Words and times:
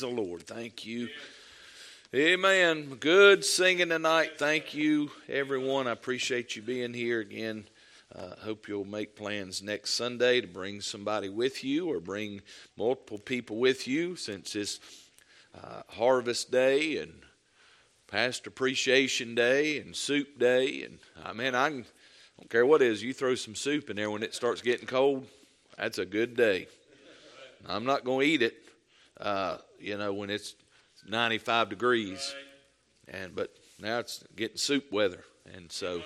the 0.00 0.08
Lord. 0.08 0.42
Thank 0.42 0.86
you. 0.86 1.08
Amen. 2.14 2.96
Good 3.00 3.44
singing 3.44 3.90
tonight. 3.90 4.38
Thank 4.38 4.74
you, 4.74 5.10
everyone. 5.28 5.86
I 5.86 5.92
appreciate 5.92 6.56
you 6.56 6.62
being 6.62 6.94
here 6.94 7.20
again. 7.20 7.64
Uh, 8.14 8.30
hope 8.42 8.68
you'll 8.68 8.86
make 8.86 9.14
plans 9.14 9.62
next 9.62 9.94
Sunday 9.94 10.40
to 10.40 10.46
bring 10.46 10.80
somebody 10.80 11.28
with 11.28 11.62
you 11.62 11.90
or 11.90 12.00
bring 12.00 12.40
multiple 12.76 13.18
people 13.18 13.56
with 13.56 13.86
you 13.86 14.16
since 14.16 14.56
it's 14.56 14.80
uh, 15.54 15.82
Harvest 15.88 16.50
Day 16.50 16.96
and 16.96 17.12
Pastor 18.06 18.48
Appreciation 18.48 19.34
Day 19.34 19.78
and 19.78 19.94
Soup 19.94 20.38
Day. 20.38 20.84
And 20.84 20.98
I 21.22 21.34
mean, 21.34 21.54
I, 21.54 21.66
I 21.66 21.70
don't 21.70 22.50
care 22.50 22.64
what 22.64 22.80
it 22.80 22.88
is, 22.88 23.02
you 23.02 23.12
throw 23.12 23.34
some 23.34 23.54
soup 23.54 23.90
in 23.90 23.96
there 23.96 24.10
when 24.10 24.22
it 24.22 24.34
starts 24.34 24.62
getting 24.62 24.86
cold, 24.86 25.26
that's 25.76 25.98
a 25.98 26.06
good 26.06 26.36
day. 26.36 26.68
I'm 27.66 27.84
not 27.84 28.04
going 28.04 28.26
to 28.26 28.32
eat 28.32 28.42
it 28.42 28.54
uh, 29.20 29.58
you 29.78 29.96
know, 29.96 30.12
when 30.12 30.30
it's 30.30 30.54
95 31.06 31.68
degrees. 31.68 32.34
And 33.08 33.34
but 33.34 33.54
now 33.80 33.98
it's 34.00 34.22
getting 34.36 34.58
soup 34.58 34.92
weather, 34.92 35.24
and 35.54 35.72
so 35.72 36.02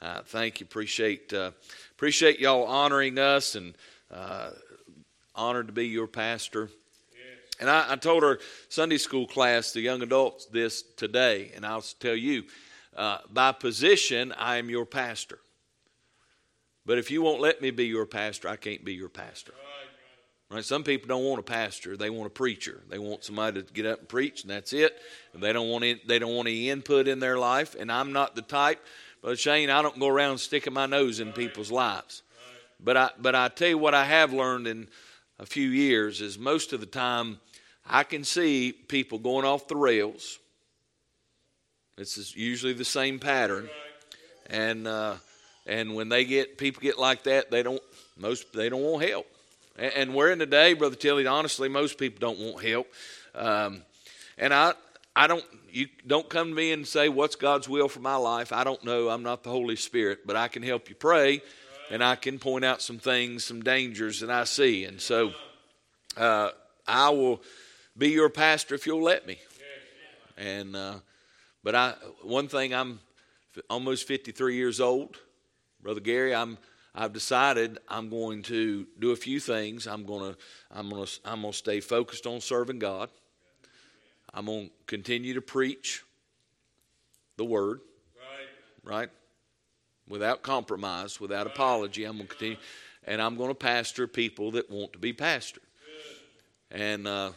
uh, 0.00 0.22
thank 0.24 0.60
you, 0.60 0.64
appreciate 0.64 1.32
uh, 1.32 1.50
appreciate 1.92 2.38
y'all 2.40 2.64
honoring 2.64 3.18
us, 3.18 3.54
and 3.56 3.74
uh, 4.10 4.50
honored 5.34 5.66
to 5.66 5.72
be 5.72 5.86
your 5.86 6.06
pastor. 6.06 6.70
And 7.58 7.70
I, 7.70 7.92
I, 7.92 7.96
told 7.96 8.22
our 8.22 8.38
Sunday 8.68 8.98
school 8.98 9.26
class, 9.26 9.72
the 9.72 9.80
young 9.80 10.02
adults, 10.02 10.44
this 10.46 10.82
today, 10.82 11.52
and 11.54 11.64
I'll 11.64 11.80
tell 11.80 12.14
you, 12.14 12.44
uh, 12.94 13.18
by 13.32 13.52
position, 13.52 14.32
I 14.32 14.56
am 14.56 14.68
your 14.68 14.84
pastor. 14.84 15.38
But 16.84 16.98
if 16.98 17.10
you 17.10 17.22
won't 17.22 17.40
let 17.40 17.62
me 17.62 17.70
be 17.70 17.86
your 17.86 18.06
pastor, 18.06 18.48
I 18.48 18.56
can't 18.56 18.84
be 18.84 18.94
your 18.94 19.08
pastor. 19.08 19.52
Right? 20.50 20.64
Some 20.64 20.84
people 20.84 21.08
don't 21.08 21.24
want 21.24 21.40
a 21.40 21.42
pastor; 21.42 21.96
they 21.96 22.10
want 22.10 22.28
a 22.28 22.30
preacher. 22.30 22.80
They 22.88 22.98
want 22.98 23.24
somebody 23.24 23.62
to 23.62 23.72
get 23.72 23.86
up 23.86 23.98
and 24.00 24.08
preach, 24.08 24.42
and 24.42 24.50
that's 24.50 24.72
it. 24.72 24.96
And 25.32 25.42
they 25.42 25.52
don't 25.52 25.68
want 25.68 25.84
any, 25.84 26.00
they 26.06 26.18
don't 26.18 26.34
want 26.34 26.48
any 26.48 26.70
input 26.70 27.08
in 27.08 27.18
their 27.18 27.36
life. 27.36 27.74
And 27.78 27.90
I'm 27.90 28.12
not 28.12 28.36
the 28.36 28.42
type, 28.42 28.84
but 29.22 29.38
Shane, 29.38 29.70
I 29.70 29.82
don't 29.82 29.98
go 29.98 30.06
around 30.06 30.38
sticking 30.38 30.72
my 30.72 30.86
nose 30.86 31.18
in 31.18 31.32
people's 31.32 31.72
lives. 31.72 32.22
But 32.78 32.96
I 32.96 33.10
but 33.18 33.34
I 33.34 33.48
tell 33.48 33.68
you 33.68 33.78
what 33.78 33.94
I 33.94 34.04
have 34.04 34.32
learned 34.32 34.68
in 34.68 34.88
a 35.38 35.46
few 35.46 35.68
years 35.68 36.20
is 36.20 36.38
most 36.38 36.72
of 36.72 36.80
the 36.80 36.86
time 36.86 37.40
I 37.84 38.04
can 38.04 38.24
see 38.24 38.72
people 38.72 39.18
going 39.18 39.44
off 39.44 39.68
the 39.68 39.76
rails. 39.76 40.38
This 41.96 42.18
is 42.18 42.36
usually 42.36 42.74
the 42.74 42.84
same 42.84 43.18
pattern, 43.18 43.68
and 44.48 44.86
uh, 44.86 45.14
and 45.66 45.94
when 45.94 46.08
they 46.08 46.24
get 46.24 46.58
people 46.58 46.82
get 46.82 46.98
like 46.98 47.24
that, 47.24 47.50
they 47.50 47.62
don't 47.62 47.82
most 48.16 48.52
they 48.52 48.68
don't 48.68 48.82
want 48.82 49.08
help. 49.08 49.26
And 49.78 50.14
we're 50.14 50.30
in 50.30 50.38
the 50.38 50.46
day, 50.46 50.72
Brother 50.72 50.96
Tilly, 50.96 51.26
honestly, 51.26 51.68
most 51.68 51.98
people 51.98 52.18
don't 52.20 52.38
want 52.38 52.64
help. 52.64 52.86
Um, 53.34 53.82
and 54.38 54.54
I, 54.54 54.72
I 55.14 55.26
don't, 55.26 55.44
you 55.70 55.88
don't 56.06 56.28
come 56.28 56.48
to 56.48 56.54
me 56.54 56.72
and 56.72 56.86
say, 56.86 57.08
What's 57.08 57.36
God's 57.36 57.68
will 57.68 57.88
for 57.88 58.00
my 58.00 58.16
life? 58.16 58.52
I 58.52 58.64
don't 58.64 58.82
know. 58.84 59.10
I'm 59.10 59.22
not 59.22 59.42
the 59.42 59.50
Holy 59.50 59.76
Spirit, 59.76 60.20
but 60.26 60.36
I 60.36 60.48
can 60.48 60.62
help 60.62 60.88
you 60.88 60.94
pray 60.94 61.42
and 61.90 62.02
I 62.02 62.16
can 62.16 62.38
point 62.38 62.64
out 62.64 62.82
some 62.82 62.98
things, 62.98 63.44
some 63.44 63.62
dangers 63.62 64.20
that 64.20 64.30
I 64.30 64.44
see. 64.44 64.84
And 64.84 65.00
so 65.00 65.32
uh, 66.16 66.50
I 66.86 67.10
will 67.10 67.42
be 67.96 68.10
your 68.10 68.28
pastor 68.28 68.74
if 68.74 68.86
you'll 68.86 69.02
let 69.02 69.26
me. 69.26 69.38
And, 70.36 70.76
uh, 70.76 70.94
but 71.62 71.74
I, 71.74 71.94
one 72.22 72.48
thing, 72.48 72.74
I'm 72.74 73.00
almost 73.70 74.06
53 74.06 74.54
years 74.54 74.80
old. 74.80 75.16
Brother 75.82 76.00
Gary, 76.00 76.34
I'm 76.34 76.58
I've 76.98 77.12
decided 77.12 77.78
I'm 77.88 78.08
going 78.08 78.42
to 78.44 78.86
do 78.98 79.10
a 79.10 79.16
few 79.16 79.38
things. 79.38 79.86
I'm 79.86 80.06
going 80.06 80.32
to 80.32 80.38
I'm 80.70 80.88
going 80.88 81.04
to 81.04 81.20
I'm 81.26 81.42
going 81.42 81.52
to 81.52 81.58
stay 81.58 81.80
focused 81.80 82.26
on 82.26 82.40
serving 82.40 82.78
God. 82.78 83.10
I'm 84.32 84.46
going 84.46 84.68
to 84.68 84.72
continue 84.86 85.34
to 85.34 85.42
preach 85.42 86.02
the 87.36 87.44
word. 87.44 87.80
Right. 88.84 88.92
Right? 88.92 89.08
Without 90.08 90.42
compromise, 90.42 91.20
without 91.20 91.46
apology, 91.46 92.04
I'm 92.04 92.16
going 92.16 92.28
to 92.28 92.34
continue 92.34 92.56
and 93.04 93.20
I'm 93.20 93.36
going 93.36 93.50
to 93.50 93.54
pastor 93.54 94.06
people 94.06 94.52
that 94.52 94.70
want 94.70 94.94
to 94.94 94.98
be 94.98 95.12
pastored. 95.12 95.58
And 96.70 97.06
uh, 97.06 97.32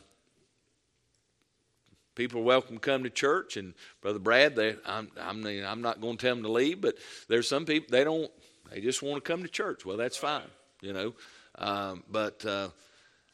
people 2.16 2.42
are 2.42 2.44
welcome 2.44 2.78
to 2.78 2.82
come 2.82 3.04
to 3.04 3.10
church. 3.10 3.58
And 3.58 3.74
Brother 4.02 4.20
Brad, 4.20 4.56
they, 4.56 4.76
I'm, 4.86 5.10
I'm, 5.20 5.46
I'm 5.46 5.82
not 5.82 6.02
going 6.02 6.18
to 6.18 6.26
tell 6.26 6.36
them 6.36 6.44
to 6.44 6.52
leave, 6.52 6.82
but 6.82 6.96
there's 7.28 7.48
some 7.48 7.66
people 7.66 7.88
they 7.92 8.04
don't 8.04 8.32
they 8.72 8.82
just 8.82 9.02
want 9.02 9.24
to 9.24 9.32
come 9.32 9.44
to 9.44 9.50
church. 9.50 9.86
Well, 9.86 9.98
that's 9.98 10.18
fine, 10.18 10.50
you 10.82 10.94
know. 10.94 11.14
Um, 11.58 12.04
but 12.10 12.46
uh, 12.46 12.70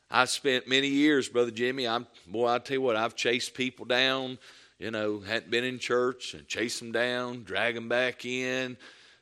I 0.09 0.25
spent 0.25 0.68
many 0.68 0.88
years, 0.88 1.28
Brother 1.29 1.51
Jimmy. 1.51 1.88
I'm 1.88 2.07
boy, 2.28 2.47
I 2.47 2.59
tell 2.59 2.75
you 2.75 2.81
what, 2.81 2.96
I've 2.96 3.16
chased 3.16 3.53
people 3.53 3.85
down. 3.85 4.38
You 4.79 4.91
know, 4.91 5.22
hadn't 5.22 5.50
been 5.50 5.63
in 5.63 5.79
church 5.79 6.34
and 6.34 6.45
chase 6.47 6.79
them 6.79 6.91
down, 6.91 7.44
drag 7.44 7.75
them 7.75 7.88
back 7.88 8.25
in, 8.25 8.75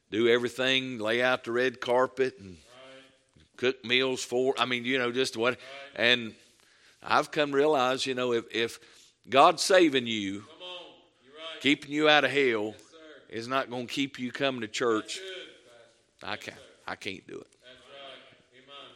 do 0.09 0.28
everything, 0.28 0.97
lay 0.97 1.22
out 1.22 1.44
the 1.44 1.52
red 1.52 1.79
carpet 1.79 2.40
and 2.40 2.50
right. 2.50 3.57
cook 3.57 3.85
meals 3.85 4.23
for. 4.23 4.56
I 4.57 4.66
mean, 4.66 4.84
you 4.84 4.97
know, 4.97 5.12
just 5.12 5.38
what. 5.38 5.52
Right. 5.52 5.59
And 5.96 6.34
I've 7.03 7.29
come 7.29 7.52
to 7.52 7.57
realize, 7.57 8.06
you 8.06 8.16
know, 8.16 8.34
if 8.34 8.46
if 8.52 8.79
God's 9.29 9.62
saving 9.62 10.07
you, 10.07 10.40
right. 10.40 11.62
keeping 11.62 11.91
you 11.91 12.09
out 12.09 12.23
of 12.23 12.31
hell, 12.31 12.73
yes, 12.73 12.84
is 13.29 13.47
not 13.47 13.69
going 13.69 13.85
to 13.85 13.94
keep 13.94 14.18
you 14.18 14.31
coming 14.31 14.62
to 14.62 14.68
church 14.68 15.19
I 16.23 16.35
can't. 16.38 16.57
I 16.88 16.95
can't 16.95 17.25
do 17.28 17.35
it. 17.35 17.47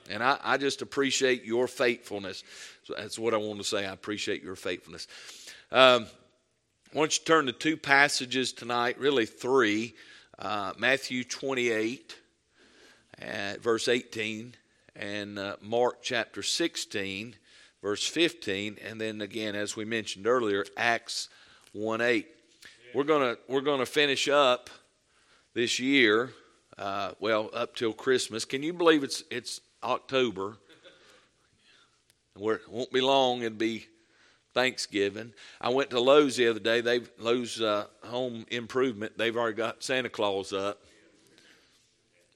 And 0.09 0.23
I, 0.23 0.38
I 0.41 0.57
just 0.57 0.81
appreciate 0.81 1.43
your 1.43 1.67
faithfulness. 1.67 2.43
So 2.83 2.93
that's 2.97 3.19
what 3.19 3.33
I 3.33 3.38
want 3.38 3.59
to 3.59 3.65
say. 3.65 3.85
I 3.85 3.91
appreciate 3.91 4.41
your 4.41 4.55
faithfulness. 4.55 5.07
Um, 5.71 6.07
I 6.93 6.97
want 6.97 7.13
you 7.13 7.19
to 7.19 7.25
turn 7.25 7.45
to 7.47 7.51
two 7.51 7.75
passages 7.75 8.53
tonight, 8.53 8.97
really 8.99 9.25
three. 9.25 9.95
Uh, 10.39 10.71
Matthew 10.77 11.23
28, 11.23 12.15
uh, 13.21 13.53
verse 13.61 13.88
18, 13.88 14.55
and 14.95 15.39
uh, 15.39 15.55
Mark 15.61 15.97
chapter 16.01 16.41
16, 16.41 17.35
verse 17.81 18.07
15, 18.07 18.77
and 18.88 19.01
then 19.01 19.21
again, 19.21 19.55
as 19.55 19.75
we 19.75 19.83
mentioned 19.83 20.27
earlier, 20.27 20.65
Acts 20.77 21.27
1 21.73 22.01
8. 22.01 22.27
We're 22.94 23.03
going 23.03 23.35
we're 23.49 23.61
gonna 23.61 23.85
finish 23.85 24.29
up 24.29 24.69
this 25.53 25.79
year 25.79 26.31
uh, 26.77 27.11
well, 27.19 27.49
up 27.53 27.75
till 27.75 27.93
Christmas. 27.93 28.45
Can 28.45 28.63
you 28.63 28.73
believe 28.73 29.03
it's 29.03 29.23
it's 29.31 29.61
October? 29.83 30.57
Where 32.35 32.55
it 32.55 32.69
won't 32.69 32.91
be 32.91 33.01
long. 33.01 33.41
It'll 33.41 33.57
be 33.57 33.88
Thanksgiving. 34.53 35.33
I 35.59 35.69
went 35.69 35.89
to 35.91 35.99
Lowe's 35.99 36.35
the 36.35 36.47
other 36.47 36.59
day. 36.59 36.81
They've 36.81 37.09
Lowe's 37.17 37.61
uh, 37.61 37.85
Home 38.05 38.45
Improvement. 38.49 39.17
They've 39.17 39.35
already 39.35 39.55
got 39.55 39.83
Santa 39.83 40.09
Claus 40.09 40.53
up, 40.53 40.79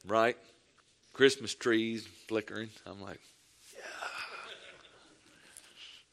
right? 0.07 0.38
Christmas 1.13 1.53
trees 1.53 2.08
flickering. 2.28 2.69
I'm 2.85 3.02
like, 3.02 3.19
yeah. 3.75 3.81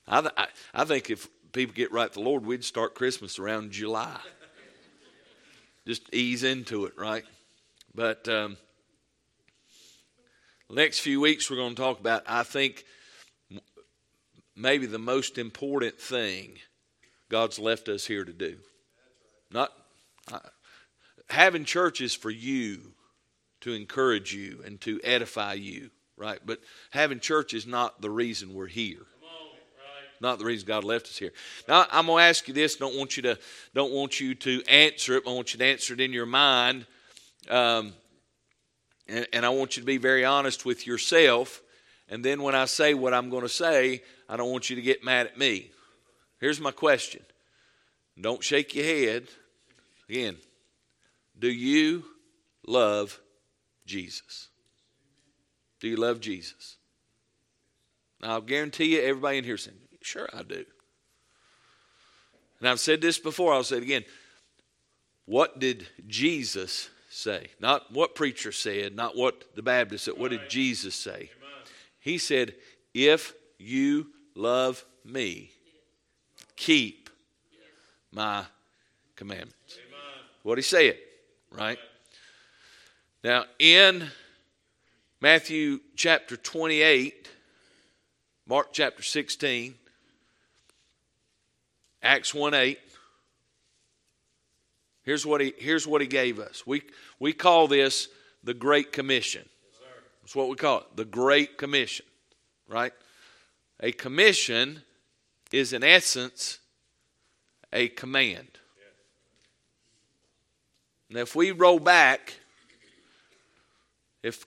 I, 0.06 0.20
th- 0.20 0.32
I, 0.36 0.46
I 0.74 0.84
think 0.84 1.08
if 1.10 1.28
people 1.52 1.74
get 1.74 1.92
right 1.92 2.12
the 2.12 2.20
Lord, 2.20 2.44
we'd 2.44 2.64
start 2.64 2.94
Christmas 2.94 3.38
around 3.38 3.72
July. 3.72 4.18
Just 5.86 6.12
ease 6.12 6.42
into 6.42 6.84
it, 6.84 6.92
right? 6.98 7.24
But 7.94 8.28
um, 8.28 8.56
next 10.71 11.00
few 11.00 11.21
weeks, 11.21 11.50
we're 11.50 11.56
going 11.56 11.75
to 11.75 11.82
talk 11.82 12.00
about, 12.00 12.22
I 12.26 12.43
think, 12.43 12.84
maybe 14.54 14.87
the 14.87 14.99
most 14.99 15.38
important 15.38 15.99
thing 15.99 16.59
God's 17.28 17.59
left 17.59 17.88
us 17.88 18.06
here 18.06 18.25
to 18.25 18.32
do. 18.32 18.56
Not 19.50 19.72
uh, 20.32 20.41
having 21.31 21.65
churches 21.65 22.15
for 22.15 22.31
you 22.31 22.93
to 23.60 23.72
encourage 23.72 24.34
you 24.34 24.62
and 24.65 24.81
to 24.82 25.00
edify 25.03 25.55
you, 25.55 25.91
right? 26.16 26.38
But 26.44 26.60
having 26.91 27.20
church 27.20 27.55
is 27.55 27.66
not 27.66 28.00
the 28.00 28.10
reason 28.10 28.55
we're 28.55 28.66
here. 28.66 29.06
Not 30.20 30.41
the 30.41 30.44
reason 30.44 30.66
God 30.66 30.82
left 30.82 31.06
us 31.06 31.16
here. 31.16 31.32
Now 31.69 31.87
I'm 31.93 32.06
going 32.06 32.19
to 32.19 32.29
ask 32.29 32.49
you 32.49 32.55
this. 32.55 32.75
Don't 32.75 32.96
want 32.96 33.17
you 33.17 33.23
to 33.23 33.38
don't 33.73 33.93
want 33.93 34.19
you 34.19 34.34
to 34.34 34.62
answer 34.69 35.17
it. 35.17 35.23
I 35.26 35.31
want 35.31 35.52
you 35.52 35.58
to 35.58 35.64
answer 35.64 35.94
it 35.94 36.00
in 36.00 36.12
your 36.12 36.26
mind. 36.26 36.87
Um, 37.48 37.92
and, 39.08 39.26
and 39.32 39.46
I 39.46 39.48
want 39.48 39.76
you 39.76 39.82
to 39.82 39.86
be 39.86 39.98
very 39.98 40.24
honest 40.24 40.64
with 40.64 40.86
yourself. 40.86 41.62
And 42.08 42.24
then 42.24 42.42
when 42.42 42.54
I 42.54 42.66
say 42.66 42.94
what 42.94 43.14
I'm 43.14 43.30
going 43.30 43.42
to 43.42 43.48
say, 43.48 44.02
I 44.28 44.36
don't 44.36 44.50
want 44.50 44.70
you 44.70 44.76
to 44.76 44.82
get 44.82 45.04
mad 45.04 45.26
at 45.26 45.38
me. 45.38 45.70
Here's 46.40 46.60
my 46.60 46.70
question 46.70 47.22
don't 48.20 48.42
shake 48.42 48.74
your 48.74 48.84
head. 48.84 49.28
Again, 50.08 50.36
do 51.38 51.48
you 51.48 52.04
love 52.66 53.20
Jesus? 53.86 54.48
Do 55.80 55.88
you 55.88 55.96
love 55.96 56.20
Jesus? 56.20 56.76
Now, 58.20 58.32
I'll 58.32 58.40
guarantee 58.40 58.96
you, 58.96 59.02
everybody 59.02 59.38
in 59.38 59.44
here 59.44 59.56
saying, 59.56 59.76
Sure, 60.02 60.28
I 60.32 60.42
do. 60.42 60.64
And 62.58 62.68
I've 62.68 62.80
said 62.80 63.00
this 63.00 63.18
before, 63.18 63.52
I'll 63.52 63.62
say 63.62 63.76
it 63.76 63.82
again. 63.82 64.04
What 65.26 65.58
did 65.58 65.86
Jesus 66.06 66.88
say? 67.08 67.49
Not 67.60 67.93
what 67.93 68.14
preacher 68.14 68.52
said, 68.52 68.94
not 68.94 69.16
what 69.16 69.55
the 69.55 69.62
Baptist 69.62 70.05
said. 70.05 70.14
What 70.16 70.31
did 70.31 70.49
Jesus 70.49 70.94
say? 70.94 71.31
He 72.00 72.19
said, 72.19 72.55
If 72.94 73.34
you 73.58 74.08
love 74.34 74.84
me, 75.05 75.50
keep 76.56 77.10
my 78.12 78.44
commandments. 79.16 79.78
What 80.43 80.58
he 80.58 80.62
said, 80.62 80.96
right? 81.50 81.78
Now, 83.25 83.44
in 83.58 84.08
Matthew 85.20 85.81
chapter 85.96 86.37
28, 86.37 87.28
Mark 88.46 88.69
chapter 88.72 89.02
16, 89.02 89.75
Acts 92.02 92.32
1 92.32 92.55
8, 92.55 92.78
here's 95.08 95.25
what 95.25 95.40
he, 95.40 95.55
here's 95.56 95.87
what 95.87 96.02
he 96.02 96.06
gave 96.06 96.38
us. 96.38 96.66
We, 96.66 96.82
we 97.19 97.32
call 97.32 97.66
this 97.66 98.08
the 98.44 98.52
Great 98.52 98.93
Commission. 98.93 99.49
That's 100.20 100.37
what 100.37 100.50
we 100.50 100.56
call 100.56 100.81
it, 100.81 100.96
the 100.96 101.06
Great 101.06 101.56
Commission, 101.56 102.05
right? 102.69 102.93
A 103.81 103.90
commission 103.93 104.82
is, 105.50 105.72
in 105.72 105.82
essence, 105.82 106.58
a 107.72 107.88
command. 107.88 108.49
Now, 111.08 111.20
if 111.20 111.34
we 111.34 111.52
roll 111.52 111.78
back, 111.78 112.34
if 114.22 114.44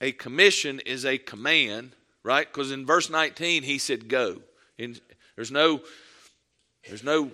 a 0.00 0.10
commission 0.10 0.80
is 0.80 1.06
a 1.06 1.18
command, 1.18 1.92
right? 2.24 2.52
Because 2.52 2.72
in 2.72 2.84
verse 2.84 3.08
19 3.08 3.62
he 3.62 3.78
said, 3.78 4.08
"Go." 4.08 4.42
And 4.76 5.00
there's 5.36 5.52
no, 5.52 5.82
there's 6.88 7.04
no 7.04 7.30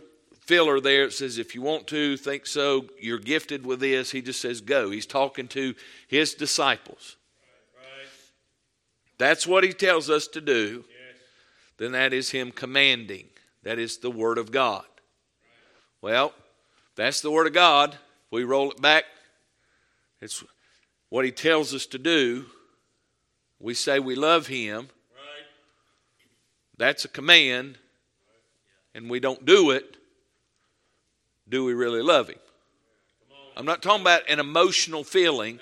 filler 0.48 0.80
there. 0.80 1.04
It 1.04 1.12
says, 1.12 1.36
"If 1.36 1.54
you 1.54 1.60
want 1.60 1.86
to 1.88 2.16
think 2.16 2.46
so, 2.46 2.88
you're 2.98 3.18
gifted 3.18 3.66
with 3.66 3.80
this." 3.80 4.10
He 4.10 4.22
just 4.22 4.40
says, 4.40 4.62
"Go." 4.62 4.90
He's 4.90 5.06
talking 5.06 5.46
to 5.48 5.74
his 6.08 6.34
disciples. 6.34 7.16
That's 9.18 9.46
what 9.46 9.62
he 9.62 9.72
tells 9.72 10.08
us 10.08 10.26
to 10.28 10.40
do. 10.40 10.84
Then 11.76 11.92
that 11.92 12.12
is 12.12 12.30
him 12.30 12.50
commanding. 12.50 13.28
That 13.62 13.78
is 13.78 13.98
the 13.98 14.10
word 14.10 14.38
of 14.38 14.50
God. 14.50 14.86
Well, 16.00 16.32
that's 16.94 17.20
the 17.20 17.30
word 17.30 17.46
of 17.46 17.52
God. 17.52 17.94
If 17.94 18.32
we 18.32 18.44
roll 18.44 18.70
it 18.70 18.80
back, 18.80 19.04
it's 20.20 20.42
what 21.10 21.24
he 21.24 21.30
tells 21.30 21.74
us 21.74 21.84
to 21.86 21.98
do. 21.98 22.46
We 23.58 23.74
say 23.74 23.98
we 23.98 24.14
love 24.14 24.46
him. 24.46 24.88
That's 26.76 27.04
a 27.04 27.08
command, 27.08 27.78
and 28.94 29.10
we 29.10 29.20
don't 29.20 29.44
do 29.44 29.72
it. 29.72 29.97
Do 31.48 31.64
we 31.64 31.74
really 31.74 32.02
love 32.02 32.28
him? 32.28 32.38
I'm 33.56 33.66
not 33.66 33.82
talking 33.82 34.02
about 34.02 34.28
an 34.28 34.38
emotional 34.38 35.02
feeling. 35.02 35.58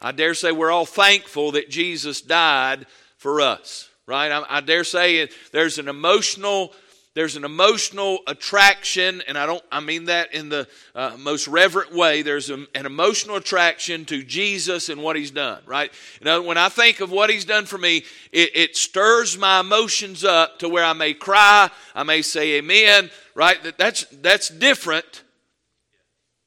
I 0.00 0.12
dare 0.12 0.34
say 0.34 0.52
we're 0.52 0.70
all 0.70 0.84
thankful 0.84 1.52
that 1.52 1.70
Jesus 1.70 2.20
died 2.20 2.86
for 3.16 3.40
us, 3.40 3.88
right? 4.06 4.30
I, 4.30 4.44
I 4.58 4.60
dare 4.60 4.84
say 4.84 5.28
there's 5.52 5.78
an 5.78 5.88
emotional 5.88 6.74
there's 7.14 7.36
an 7.36 7.44
emotional 7.44 8.18
attraction, 8.26 9.22
and 9.28 9.38
I 9.38 9.46
don't 9.46 9.62
I 9.70 9.78
mean 9.78 10.06
that 10.06 10.34
in 10.34 10.48
the 10.48 10.66
uh, 10.96 11.16
most 11.16 11.46
reverent 11.46 11.94
way. 11.94 12.22
There's 12.22 12.50
a, 12.50 12.66
an 12.74 12.86
emotional 12.86 13.36
attraction 13.36 14.04
to 14.06 14.24
Jesus 14.24 14.88
and 14.88 15.00
what 15.00 15.14
He's 15.14 15.30
done, 15.30 15.62
right? 15.64 15.92
You 16.20 16.24
know, 16.24 16.42
when 16.42 16.58
I 16.58 16.68
think 16.68 16.98
of 16.98 17.12
what 17.12 17.30
He's 17.30 17.44
done 17.44 17.66
for 17.66 17.78
me, 17.78 17.98
it, 18.32 18.50
it 18.54 18.76
stirs 18.76 19.38
my 19.38 19.60
emotions 19.60 20.24
up 20.24 20.58
to 20.58 20.68
where 20.68 20.84
I 20.84 20.92
may 20.92 21.14
cry, 21.14 21.70
I 21.94 22.02
may 22.02 22.20
say 22.20 22.54
Amen, 22.54 23.10
right? 23.36 23.62
That 23.62 23.78
that's 23.78 24.04
that's 24.10 24.48
different 24.48 25.22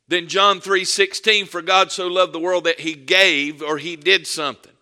than 0.09 0.27
John 0.27 0.59
3:16 0.59 1.47
for 1.47 1.61
God 1.61 1.93
so 1.93 2.07
loved 2.07 2.33
the 2.33 2.39
world 2.39 2.65
that 2.65 2.81
he 2.81 2.93
gave 2.93 3.61
or 3.61 3.77
he 3.77 3.95
did 3.95 4.27
something. 4.27 4.73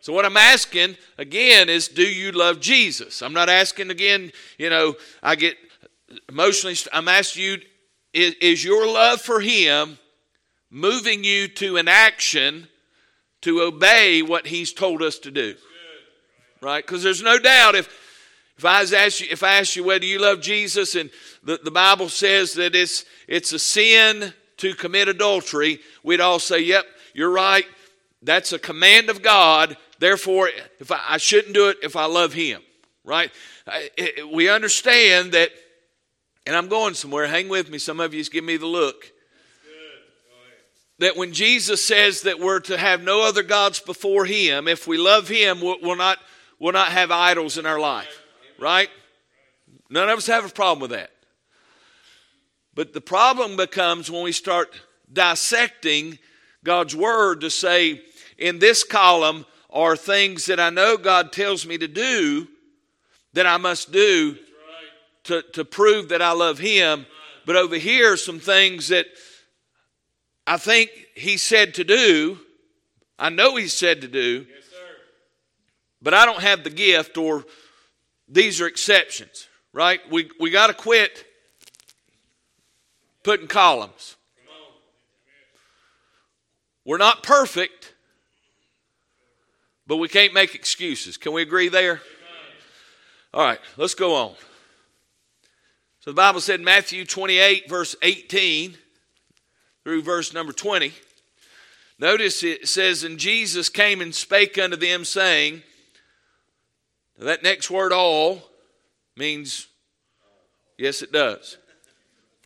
So 0.00 0.12
what 0.12 0.24
I'm 0.24 0.36
asking 0.36 0.96
again 1.16 1.68
is 1.68 1.88
do 1.88 2.02
you 2.02 2.32
love 2.32 2.60
Jesus? 2.60 3.22
I'm 3.22 3.32
not 3.32 3.48
asking 3.48 3.90
again, 3.90 4.32
you 4.58 4.70
know, 4.70 4.94
I 5.22 5.34
get 5.34 5.56
emotionally 6.28 6.76
I'm 6.92 7.08
asking 7.08 7.42
you 7.42 7.58
is, 8.12 8.34
is 8.40 8.64
your 8.64 8.86
love 8.86 9.20
for 9.20 9.40
him 9.40 9.98
moving 10.70 11.24
you 11.24 11.48
to 11.48 11.76
an 11.76 11.88
action 11.88 12.68
to 13.42 13.62
obey 13.62 14.22
what 14.22 14.46
he's 14.46 14.72
told 14.72 15.02
us 15.02 15.18
to 15.20 15.30
do? 15.30 15.54
Right? 16.60 16.84
Because 16.84 17.02
there's 17.02 17.22
no 17.22 17.38
doubt 17.38 17.74
if 17.74 17.88
if 18.56 18.64
I 18.64 18.82
ask 18.82 19.20
you 19.20 19.28
if 19.30 19.44
I 19.44 19.58
ask 19.58 19.76
you 19.76 19.84
whether 19.84 20.04
you 20.04 20.18
love 20.18 20.40
Jesus 20.40 20.96
and 20.96 21.10
the, 21.44 21.60
the 21.62 21.70
Bible 21.70 22.08
says 22.08 22.54
that 22.54 22.74
it's 22.74 23.04
it's 23.28 23.52
a 23.52 23.58
sin 23.58 24.34
to 24.56 24.74
commit 24.74 25.06
adultery, 25.06 25.78
we'd 26.02 26.20
all 26.20 26.40
say, 26.40 26.60
Yep, 26.60 26.84
you're 27.14 27.30
right. 27.30 27.64
That's 28.22 28.52
a 28.52 28.58
command 28.58 29.10
of 29.10 29.22
God. 29.22 29.76
Therefore, 29.98 30.50
if 30.78 30.92
I, 30.92 31.00
I 31.08 31.16
shouldn't 31.16 31.54
do 31.54 31.68
it 31.68 31.78
if 31.82 31.96
I 31.96 32.04
love 32.06 32.32
Him, 32.32 32.62
right? 33.04 33.30
It, 33.66 34.18
it, 34.18 34.32
we 34.32 34.48
understand 34.48 35.32
that, 35.32 35.50
and 36.46 36.54
I'm 36.56 36.68
going 36.68 36.94
somewhere. 36.94 37.26
Hang 37.26 37.48
with 37.48 37.70
me. 37.70 37.78
Some 37.78 38.00
of 38.00 38.14
you 38.14 38.24
give 38.24 38.44
me 38.44 38.56
the 38.56 38.66
look. 38.66 39.12
That 41.00 41.16
when 41.16 41.32
Jesus 41.32 41.84
says 41.84 42.22
that 42.22 42.40
we're 42.40 42.58
to 42.60 42.76
have 42.76 43.02
no 43.02 43.22
other 43.22 43.44
gods 43.44 43.78
before 43.78 44.24
Him, 44.24 44.66
if 44.66 44.86
we 44.86 44.98
love 44.98 45.28
Him, 45.28 45.60
we'll, 45.60 45.76
we'll 45.80 45.96
not 45.96 46.18
we'll 46.58 46.72
not 46.72 46.88
have 46.88 47.10
idols 47.12 47.56
in 47.56 47.66
our 47.66 47.78
life, 47.78 48.22
right? 48.58 48.88
None 49.90 50.08
of 50.08 50.18
us 50.18 50.26
have 50.26 50.44
a 50.44 50.48
problem 50.48 50.80
with 50.80 50.90
that. 50.90 51.10
But 52.74 52.92
the 52.92 53.00
problem 53.00 53.56
becomes 53.56 54.10
when 54.10 54.22
we 54.22 54.32
start 54.32 54.72
dissecting 55.12 56.18
God's 56.64 56.94
Word 56.94 57.40
to 57.42 57.50
say, 57.50 58.02
in 58.36 58.58
this 58.58 58.84
column 58.84 59.46
are 59.78 59.96
things 59.96 60.46
that 60.46 60.58
I 60.58 60.70
know 60.70 60.96
God 60.96 61.30
tells 61.30 61.64
me 61.64 61.78
to 61.78 61.86
do 61.86 62.48
that 63.34 63.46
I 63.46 63.58
must 63.58 63.92
do 63.92 64.36
to, 65.22 65.42
to 65.52 65.64
prove 65.64 66.08
that 66.08 66.20
I 66.20 66.32
love 66.32 66.58
Him. 66.58 67.06
But 67.46 67.54
over 67.54 67.76
here, 67.76 68.14
are 68.14 68.16
some 68.16 68.40
things 68.40 68.88
that 68.88 69.06
I 70.48 70.56
think 70.56 70.90
He 71.14 71.36
said 71.36 71.74
to 71.74 71.84
do, 71.84 72.40
I 73.20 73.28
know 73.28 73.54
He 73.54 73.68
said 73.68 74.00
to 74.00 74.08
do, 74.08 74.46
but 76.02 76.12
I 76.12 76.26
don't 76.26 76.42
have 76.42 76.64
the 76.64 76.70
gift, 76.70 77.16
or 77.16 77.44
these 78.28 78.60
are 78.60 78.66
exceptions, 78.66 79.46
right? 79.72 80.00
We, 80.10 80.28
we 80.40 80.50
got 80.50 80.66
to 80.66 80.74
quit 80.74 81.24
putting 83.22 83.46
columns. 83.46 84.16
We're 86.84 86.98
not 86.98 87.22
perfect, 87.22 87.94
but 89.88 89.96
we 89.96 90.06
can't 90.06 90.34
make 90.34 90.54
excuses. 90.54 91.16
Can 91.16 91.32
we 91.32 91.42
agree 91.42 91.68
there? 91.68 92.00
All 93.34 93.42
right, 93.42 93.58
let's 93.76 93.94
go 93.94 94.14
on. 94.14 94.34
So 96.00 96.10
the 96.10 96.14
Bible 96.14 96.40
said 96.40 96.60
Matthew 96.60 97.04
28, 97.04 97.68
verse 97.68 97.96
18 98.02 98.76
through 99.82 100.02
verse 100.02 100.32
number 100.32 100.52
20. 100.52 100.92
Notice 101.98 102.42
it 102.44 102.68
says, 102.68 103.02
And 103.02 103.18
Jesus 103.18 103.68
came 103.68 104.00
and 104.00 104.14
spake 104.14 104.56
unto 104.58 104.76
them, 104.76 105.04
saying, 105.04 105.62
that 107.18 107.42
next 107.42 107.70
word, 107.70 107.92
all, 107.92 108.42
means, 109.16 109.66
yes, 110.76 111.02
it 111.02 111.10
does. 111.10 111.58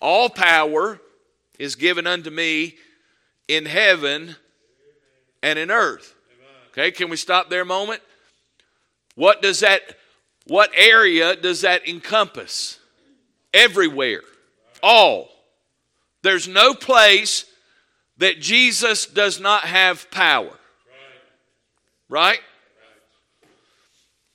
All 0.01 0.31
power 0.31 0.99
is 1.59 1.75
given 1.75 2.07
unto 2.07 2.31
me 2.31 2.77
in 3.49 3.67
heaven 3.67 4.37
and 5.43 5.59
in 5.59 5.71
earth. 5.71 6.15
Okay, 6.73 6.91
can 6.91 7.11
we 7.11 7.17
stop 7.17 7.51
there 7.51 7.63
a 7.63 7.67
moment? 7.67 8.01
What 9.15 9.43
does 9.43 9.61
that 9.61 9.83
what 10.47 10.71
area 10.75 11.37
does 11.37 11.61
that 11.61 11.89
encompass? 11.89 12.79
Everywhere. 13.55 14.23
All. 14.83 15.29
There's 16.23 16.49
no 16.49 16.75
place 16.75 17.45
that 18.19 18.41
Jesus 18.41 19.07
does 19.07 19.41
not 19.41 19.65
have 19.65 20.11
power. 20.11 20.57
Right? 22.09 22.41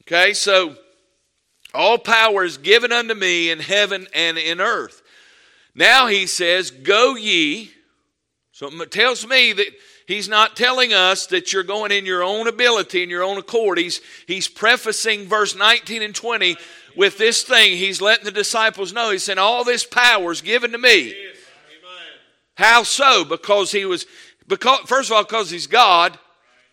Okay, 0.03 0.33
so 0.33 0.75
all 1.73 1.97
power 1.97 2.43
is 2.43 2.57
given 2.57 2.91
unto 2.91 3.13
me 3.13 3.49
in 3.49 3.59
heaven 3.59 4.07
and 4.13 4.37
in 4.37 4.61
earth. 4.61 5.01
Now 5.75 6.07
he 6.07 6.27
says, 6.27 6.71
Go 6.71 7.15
ye. 7.15 7.71
So 8.51 8.67
it 8.81 8.91
tells 8.91 9.27
me 9.27 9.53
that 9.53 9.67
he's 10.07 10.27
not 10.27 10.55
telling 10.55 10.93
us 10.93 11.27
that 11.27 11.53
you're 11.53 11.61
going 11.61 11.91
in 11.91 12.05
your 12.05 12.23
own 12.23 12.47
ability 12.47 13.03
and 13.03 13.11
your 13.11 13.23
own 13.23 13.37
accord. 13.37 13.77
He's, 13.77 14.01
he's 14.25 14.47
prefacing 14.47 15.27
verse 15.27 15.55
19 15.55 16.01
and 16.01 16.15
20 16.15 16.57
with 16.95 17.19
this 17.19 17.43
thing. 17.43 17.77
He's 17.77 18.01
letting 18.01 18.25
the 18.25 18.31
disciples 18.31 18.91
know. 18.91 19.11
He's 19.11 19.23
saying, 19.23 19.37
All 19.37 19.63
this 19.63 19.85
power 19.85 20.31
is 20.31 20.41
given 20.41 20.71
to 20.71 20.79
me. 20.79 21.09
Yes. 21.09 21.35
How 22.55 22.81
so? 22.81 23.23
Because 23.23 23.71
he 23.71 23.85
was, 23.85 24.07
because, 24.47 24.79
first 24.87 25.11
of 25.11 25.15
all, 25.15 25.23
because 25.23 25.51
he's 25.51 25.67
God. 25.67 26.17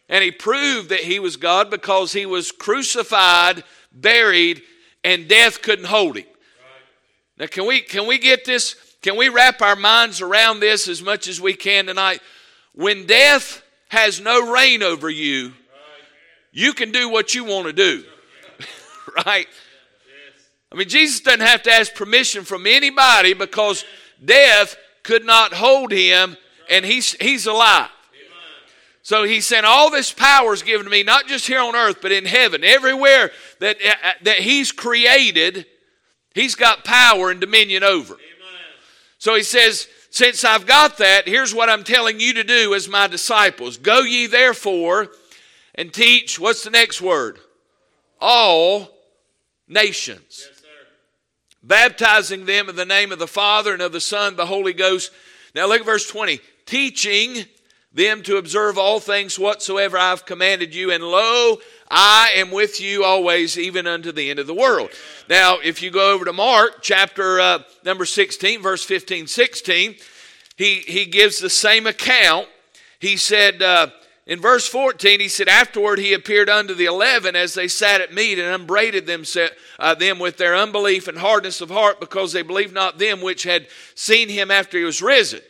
And 0.08 0.24
he 0.24 0.30
proved 0.30 0.88
that 0.90 1.00
he 1.00 1.18
was 1.18 1.36
God 1.36 1.70
because 1.70 2.12
he 2.12 2.26
was 2.26 2.52
crucified, 2.52 3.64
buried, 3.92 4.62
and 5.02 5.28
death 5.28 5.60
couldn't 5.60 5.86
hold 5.86 6.16
him. 6.16 6.26
Now, 7.38 7.46
can 7.46 7.66
we, 7.66 7.80
can 7.80 8.06
we 8.06 8.18
get 8.18 8.44
this 8.44 8.76
can 9.04 9.18
we 9.18 9.28
wrap 9.28 9.60
our 9.60 9.76
minds 9.76 10.22
around 10.22 10.60
this 10.60 10.88
as 10.88 11.02
much 11.02 11.28
as 11.28 11.38
we 11.38 11.52
can 11.52 11.84
tonight? 11.84 12.22
When 12.74 13.06
death 13.06 13.62
has 13.88 14.20
no 14.20 14.52
reign 14.52 14.82
over 14.82 15.08
you, 15.08 15.52
you 16.52 16.72
can 16.72 16.92
do 16.92 17.08
what 17.08 17.34
you 17.34 17.44
want 17.44 17.66
to 17.66 17.72
do. 17.72 18.04
right? 19.26 19.46
I 20.70 20.76
mean, 20.76 20.88
Jesus 20.88 21.20
doesn't 21.20 21.40
have 21.40 21.62
to 21.64 21.72
ask 21.72 21.94
permission 21.94 22.44
from 22.44 22.66
anybody 22.66 23.32
because 23.32 23.84
death 24.24 24.76
could 25.02 25.24
not 25.24 25.52
hold 25.52 25.92
him 25.92 26.36
and 26.68 26.84
he's, 26.84 27.12
he's 27.14 27.46
alive. 27.46 27.90
So 29.02 29.22
he 29.24 29.42
said, 29.42 29.64
All 29.64 29.90
this 29.90 30.12
power 30.12 30.54
is 30.54 30.62
given 30.62 30.84
to 30.84 30.90
me, 30.90 31.02
not 31.02 31.26
just 31.26 31.46
here 31.46 31.60
on 31.60 31.76
earth, 31.76 31.98
but 32.00 32.10
in 32.10 32.24
heaven. 32.24 32.64
Everywhere 32.64 33.30
that, 33.60 33.76
uh, 33.76 34.12
that 34.22 34.38
he's 34.38 34.72
created, 34.72 35.66
he's 36.34 36.54
got 36.54 36.84
power 36.84 37.30
and 37.30 37.38
dominion 37.38 37.84
over. 37.84 38.16
So 39.18 39.34
he 39.34 39.42
says, 39.42 39.88
Since 40.14 40.44
I've 40.44 40.64
got 40.64 40.98
that, 40.98 41.26
here's 41.26 41.52
what 41.52 41.68
I'm 41.68 41.82
telling 41.82 42.20
you 42.20 42.34
to 42.34 42.44
do 42.44 42.72
as 42.72 42.88
my 42.88 43.08
disciples 43.08 43.76
Go 43.76 44.02
ye 44.02 44.28
therefore 44.28 45.08
and 45.74 45.92
teach, 45.92 46.38
what's 46.38 46.62
the 46.62 46.70
next 46.70 47.02
word? 47.02 47.40
All 48.20 48.90
nations. 49.66 50.46
Yes, 50.48 50.62
baptizing 51.64 52.44
them 52.44 52.68
in 52.68 52.76
the 52.76 52.84
name 52.84 53.10
of 53.10 53.18
the 53.18 53.26
Father 53.26 53.72
and 53.72 53.82
of 53.82 53.90
the 53.90 54.00
Son, 54.00 54.36
the 54.36 54.46
Holy 54.46 54.72
Ghost. 54.72 55.10
Now 55.52 55.66
look 55.66 55.80
at 55.80 55.86
verse 55.86 56.06
20. 56.06 56.38
Teaching 56.64 57.46
them 57.94 58.22
to 58.22 58.36
observe 58.36 58.76
all 58.76 58.98
things 58.98 59.38
whatsoever 59.38 59.96
I've 59.96 60.26
commanded 60.26 60.74
you, 60.74 60.90
and 60.90 61.02
lo, 61.02 61.58
I 61.88 62.32
am 62.34 62.50
with 62.50 62.80
you 62.80 63.04
always, 63.04 63.56
even 63.56 63.86
unto 63.86 64.10
the 64.10 64.30
end 64.30 64.40
of 64.40 64.48
the 64.48 64.54
world. 64.54 64.90
Now, 65.28 65.58
if 65.62 65.80
you 65.80 65.90
go 65.90 66.12
over 66.12 66.24
to 66.24 66.32
Mark 66.32 66.82
chapter 66.82 67.40
uh, 67.40 67.58
number 67.84 68.04
16, 68.04 68.60
verse 68.60 68.84
15, 68.84 69.28
16, 69.28 69.94
he, 70.56 70.76
he 70.80 71.04
gives 71.04 71.38
the 71.38 71.50
same 71.50 71.86
account. 71.86 72.48
He 72.98 73.16
said, 73.16 73.62
uh, 73.62 73.88
in 74.26 74.40
verse 74.40 74.66
14, 74.66 75.20
he 75.20 75.28
said, 75.28 75.48
Afterward 75.48 75.98
he 75.98 76.14
appeared 76.14 76.48
unto 76.48 76.74
the 76.74 76.86
eleven 76.86 77.36
as 77.36 77.54
they 77.54 77.68
sat 77.68 78.00
at 78.00 78.12
meat 78.12 78.38
and 78.38 78.62
upbraided 78.62 79.06
them, 79.06 79.24
uh, 79.78 79.94
them 79.94 80.18
with 80.18 80.38
their 80.38 80.56
unbelief 80.56 81.06
and 81.06 81.18
hardness 81.18 81.60
of 81.60 81.70
heart 81.70 82.00
because 82.00 82.32
they 82.32 82.42
believed 82.42 82.74
not 82.74 82.98
them 82.98 83.20
which 83.20 83.44
had 83.44 83.68
seen 83.94 84.28
him 84.28 84.50
after 84.50 84.78
he 84.78 84.84
was 84.84 85.02
risen. 85.02 85.40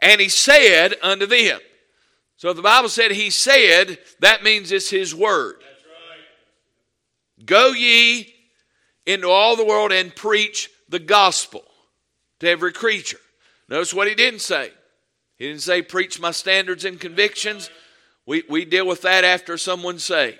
And 0.00 0.20
he 0.20 0.28
said 0.28 0.94
unto 1.02 1.26
them, 1.26 1.60
so 2.36 2.50
if 2.50 2.56
the 2.56 2.62
Bible 2.62 2.88
said 2.88 3.10
he 3.10 3.30
said, 3.30 3.98
that 4.20 4.44
means 4.44 4.70
it's 4.70 4.90
his 4.90 5.12
word. 5.12 5.56
Right. 5.56 7.44
Go 7.44 7.72
ye 7.72 8.32
into 9.06 9.28
all 9.28 9.56
the 9.56 9.64
world 9.64 9.90
and 9.90 10.14
preach 10.14 10.70
the 10.88 11.00
gospel 11.00 11.64
to 12.38 12.48
every 12.48 12.72
creature. 12.72 13.18
Notice 13.68 13.92
what 13.92 14.06
he 14.06 14.14
didn't 14.14 14.40
say. 14.40 14.70
He 15.36 15.48
didn't 15.48 15.62
say, 15.62 15.82
preach 15.82 16.20
my 16.20 16.30
standards 16.30 16.84
and 16.84 17.00
convictions. 17.00 17.70
We, 18.24 18.44
we 18.48 18.64
deal 18.64 18.86
with 18.86 19.02
that 19.02 19.24
after 19.24 19.56
someone's 19.58 20.04
saved. 20.04 20.38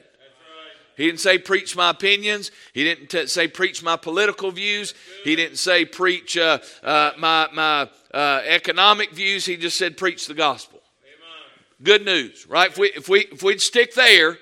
He 0.96 1.06
didn't 1.06 1.20
say 1.20 1.38
preach 1.38 1.76
my 1.76 1.90
opinions. 1.90 2.50
He 2.72 2.82
didn't 2.82 3.08
t- 3.08 3.28
say 3.28 3.46
preach 3.46 3.84
my 3.84 3.96
political 3.96 4.50
views. 4.50 4.94
He 5.22 5.36
didn't 5.36 5.58
say 5.58 5.84
preach 5.84 6.36
uh, 6.36 6.58
uh, 6.82 7.12
my, 7.16 7.48
my 7.52 7.88
uh, 8.12 8.42
economic 8.46 9.12
views. 9.12 9.46
He 9.46 9.56
just 9.56 9.76
said 9.76 9.96
preach 9.96 10.26
the 10.26 10.34
gospel. 10.34 10.80
Amen. 11.02 11.64
Good 11.82 12.04
news, 12.04 12.46
right? 12.48 12.70
If 12.70 12.78
we 12.78 12.88
if 12.88 13.08
we 13.08 13.20
if 13.32 13.42
we'd 13.42 13.60
stick 13.60 13.94
there, 13.94 14.38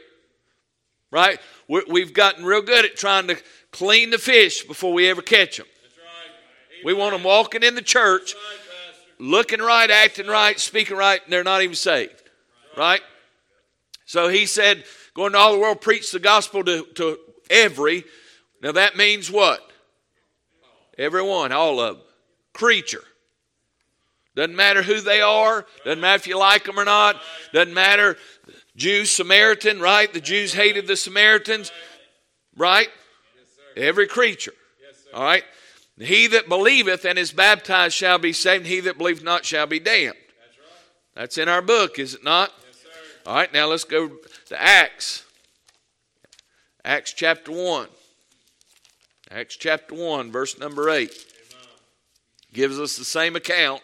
right? 1.11 1.39
we 1.69 2.01
have 2.01 2.13
gotten 2.13 2.45
real 2.45 2.63
good 2.63 2.85
at 2.85 2.95
trying 2.95 3.27
to 3.27 3.37
clean 3.73 4.11
the 4.11 4.19
fish 4.19 4.63
before 4.63 4.93
we 4.93 5.09
ever 5.09 5.21
catch 5.21 5.57
them. 5.57 5.67
Right. 5.67 6.85
We 6.85 6.95
want 6.95 7.13
them 7.13 7.25
walking 7.25 7.65
in 7.65 7.75
the 7.75 7.83
church, 7.83 8.35
right, 8.35 8.95
looking 9.19 9.61
right, 9.61 9.91
acting 9.91 10.29
right, 10.29 10.61
speaking 10.61 10.97
right, 10.97 11.21
and 11.25 11.33
they're 11.33 11.43
not 11.43 11.63
even 11.63 11.75
saved, 11.75 12.23
right? 12.77 13.01
So 14.05 14.29
he 14.29 14.47
said 14.47 14.85
Go 15.17 15.25
into 15.25 15.39
all 15.39 15.55
the 15.55 15.59
world, 15.59 15.81
preach 15.81 16.13
the 16.13 16.19
gospel 16.19 16.63
to, 16.65 16.85
to 16.97 17.19
every. 17.49 18.05
Now 18.63 18.73
that 18.73 18.99
means 18.99 19.31
what? 19.31 19.67
Everyone, 20.99 21.53
all 21.53 21.81
of 21.81 21.97
them. 21.97 22.05
Creature. 22.53 23.03
Doesn't 24.37 24.55
matter 24.55 24.83
who 24.83 25.01
they 25.01 25.23
are. 25.23 25.67
Doesn't 25.85 26.01
matter 26.01 26.17
if 26.17 26.27
you 26.27 26.39
like 26.39 26.65
them 26.65 26.79
or 26.79 26.85
not. 26.85 27.21
Doesn't 27.55 27.73
matter. 27.73 28.19
Jew, 28.77 29.07
Samaritan, 29.07 29.81
right? 29.81 30.13
The 30.13 30.21
Jews 30.21 30.53
hated 30.53 30.87
the 30.87 30.97
Samaritans, 30.97 31.73
right? 32.55 32.89
Every 33.77 34.07
creature. 34.07 34.53
All 35.15 35.25
right? 35.25 35.43
He 35.99 36.27
that 36.27 36.51
believeth 36.51 37.07
and 37.07 37.19
is 37.19 37.33
baptized 37.33 37.95
shall 37.95 38.19
be 38.19 38.35
saved, 38.35 38.67
he 38.67 38.81
that 38.81 38.99
believeth 38.99 39.25
not 39.25 39.47
shall 39.47 39.67
be 39.67 39.81
damned. 39.81 40.15
That's 41.15 41.39
in 41.39 41.49
our 41.49 41.63
book, 41.63 41.99
is 41.99 42.15
it 42.15 42.23
not? 42.23 42.53
All 43.25 43.35
right, 43.35 43.53
now 43.53 43.67
let's 43.67 43.85
go 43.85 44.11
to 44.49 44.63
Acts. 44.63 45.25
Acts 46.85 47.15
chapter 47.15 47.51
1. 47.51 47.89
Acts 49.31 49.57
chapter 49.57 49.95
1, 49.95 50.31
verse 50.31 50.59
number 50.59 50.91
8. 50.91 51.09
Amen. 51.09 51.09
Gives 52.53 52.79
us 52.79 52.97
the 52.97 53.05
same 53.05 53.35
account. 53.35 53.81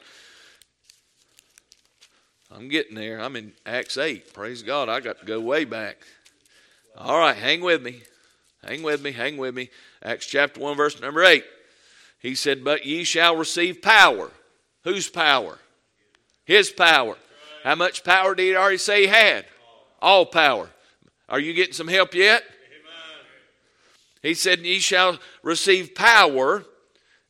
I'm 2.55 2.69
getting 2.69 2.95
there. 2.95 3.21
I'm 3.21 3.37
in 3.37 3.53
Acts 3.65 3.97
8. 3.97 4.35
Praise 4.35 4.63
God. 4.63 4.89
I 4.89 5.01
got 5.01 5.21
to 5.21 5.27
go 5.27 5.41
way 5.41 5.65
back. 5.65 5.99
All 6.97 7.19
right, 7.19 7.37
hang 7.37 7.63
with 7.63 7.83
me. 7.83 8.03
Hang 8.65 8.83
with 8.83 9.03
me. 9.03 9.13
Hang 9.13 9.37
with 9.37 9.55
me. 9.55 9.71
Acts 10.03 10.27
chapter 10.27 10.61
1, 10.61 10.77
verse 10.77 11.01
number 11.01 11.25
8. 11.25 11.45
He 12.19 12.35
said, 12.35 12.63
But 12.63 12.85
ye 12.85 13.05
shall 13.05 13.37
receive 13.37 13.83
power. 13.83 14.31
Whose 14.85 15.09
power? 15.09 15.59
His 16.45 16.71
power. 16.71 17.17
How 17.65 17.75
much 17.75 18.05
power 18.05 18.35
did 18.35 18.43
he 18.43 18.57
already 18.57 18.79
say 18.79 19.03
he 19.03 19.07
had? 19.07 19.47
All 20.01 20.27
power. 20.27 20.69
Are 21.29 21.41
you 21.41 21.55
getting 21.55 21.73
some 21.73 21.89
help 21.89 22.15
yet? 22.15 22.43
He 24.23 24.35
said, 24.35 24.61
Ye 24.61 24.79
shall 24.79 25.19
receive 25.43 25.95
power 25.95 26.65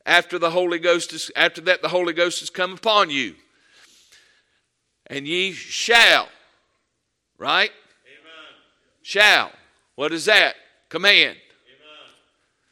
after 0.05 0.37
the 0.37 0.51
Holy 0.51 0.79
Ghost 0.79 1.13
is 1.13 1.31
after 1.35 1.61
that 1.61 1.81
the 1.81 1.87
Holy 1.87 2.13
Ghost 2.13 2.41
has 2.41 2.49
come 2.49 2.73
upon 2.73 3.09
you. 3.09 3.35
And 5.13 5.27
ye 5.27 5.51
shall. 5.51 6.27
Right? 7.37 7.69
Amen. 7.69 8.55
Shall. 9.03 9.51
What 9.93 10.11
is 10.11 10.25
that? 10.25 10.55
Command. 10.89 11.37
Amen. 11.37 11.37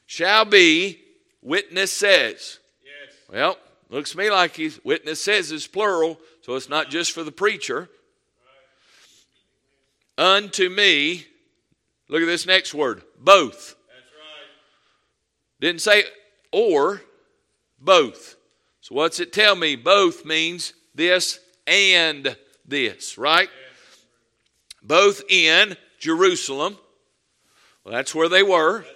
Shall 0.08 0.46
be 0.46 1.00
witness 1.44 1.94
says. 1.94 2.58
Yes. 2.84 3.16
Well, 3.32 3.58
looks 3.92 4.12
to 4.12 4.18
me 4.18 4.32
like 4.32 4.56
he 4.56 4.72
witness 4.84 5.24
says 5.24 5.52
is 5.52 5.68
plural, 5.68 6.20
so 6.42 6.56
it's 6.56 6.68
not 6.68 6.90
just 6.90 7.12
for 7.12 7.24
the 7.24 7.32
preacher 7.32 7.90
unto 10.18 10.68
me. 10.68 11.26
Look 12.10 12.24
at 12.24 12.26
this 12.26 12.48
next 12.48 12.74
word 12.74 13.04
both. 13.20 13.76
Right. 13.88 14.00
Didn't 15.60 15.82
say 15.82 16.06
or, 16.52 17.04
both. 17.80 18.36
So 18.82 18.96
what's 18.96 19.20
it 19.20 19.32
tell 19.32 19.56
me? 19.56 19.76
Both 19.76 20.26
means 20.26 20.74
this 20.96 21.40
and 21.68 22.36
this, 22.66 23.18
right? 23.18 23.50
Both 24.82 25.24
in 25.30 25.78
Jerusalem. 26.00 26.78
Well, 27.84 27.94
that's 27.94 28.14
where 28.16 28.30
they 28.30 28.44
were. 28.44 28.80
Right. 28.80 28.88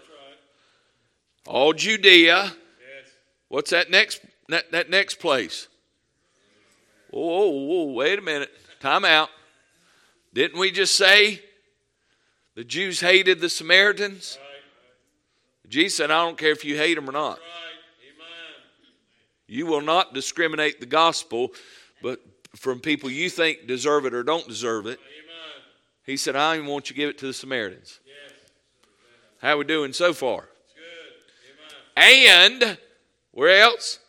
All 1.48 1.74
Judea. 1.74 2.44
Yes. 2.44 2.54
What's 3.48 3.72
that 3.72 3.90
next 3.90 4.22
that, 4.50 4.72
that 4.72 4.90
next 4.90 5.20
place? 5.20 5.68
Whoa, 7.12 7.50
whoa, 7.50 7.50
whoa, 7.50 7.94
wait 7.94 8.20
a 8.20 8.22
minute. 8.22 8.52
Time 8.80 9.06
out. 9.06 9.30
Didn't 10.34 10.60
we 10.60 10.72
just 10.72 10.96
say 10.96 11.42
the 12.56 12.64
Jews 12.64 13.00
hated 13.00 13.40
the 13.40 13.50
Samaritans? 13.50 14.38
Right. 14.40 15.72
Jesus 15.72 15.98
said, 15.98 16.12
I 16.12 16.24
don't 16.26 16.38
care 16.38 16.52
if 16.52 16.66
you 16.66 16.78
hate 16.78 16.96
them 16.96 17.10
or 17.10 17.14
not. 17.14 17.38
Right. 17.38 17.40
You 19.48 19.68
will 19.68 19.82
not 19.82 20.14
discriminate 20.14 20.80
the 20.80 20.88
gospel 20.88 21.52
but 22.02 22.20
from 22.56 22.80
people 22.80 23.10
you 23.10 23.30
think 23.30 23.68
deserve 23.68 24.06
it 24.06 24.14
or 24.14 24.24
don't 24.24 24.48
deserve 24.48 24.86
it. 24.86 25.00
Amen. 25.00 25.64
He 26.06 26.18
said, 26.18 26.36
I 26.36 26.56
even 26.56 26.68
want 26.68 26.90
you 26.90 26.94
to 26.94 26.98
give 26.98 27.10
it 27.10 27.18
to 27.20 27.28
the 27.28 27.34
Samaritans. 27.34 28.00
Yes. 28.06 28.34
How 29.42 29.54
are 29.54 29.58
we 29.58 29.64
doing 29.66 29.94
so 29.94 30.14
far? 30.14 30.50
And 31.98 32.78
where 33.32 33.62
else? 33.62 34.00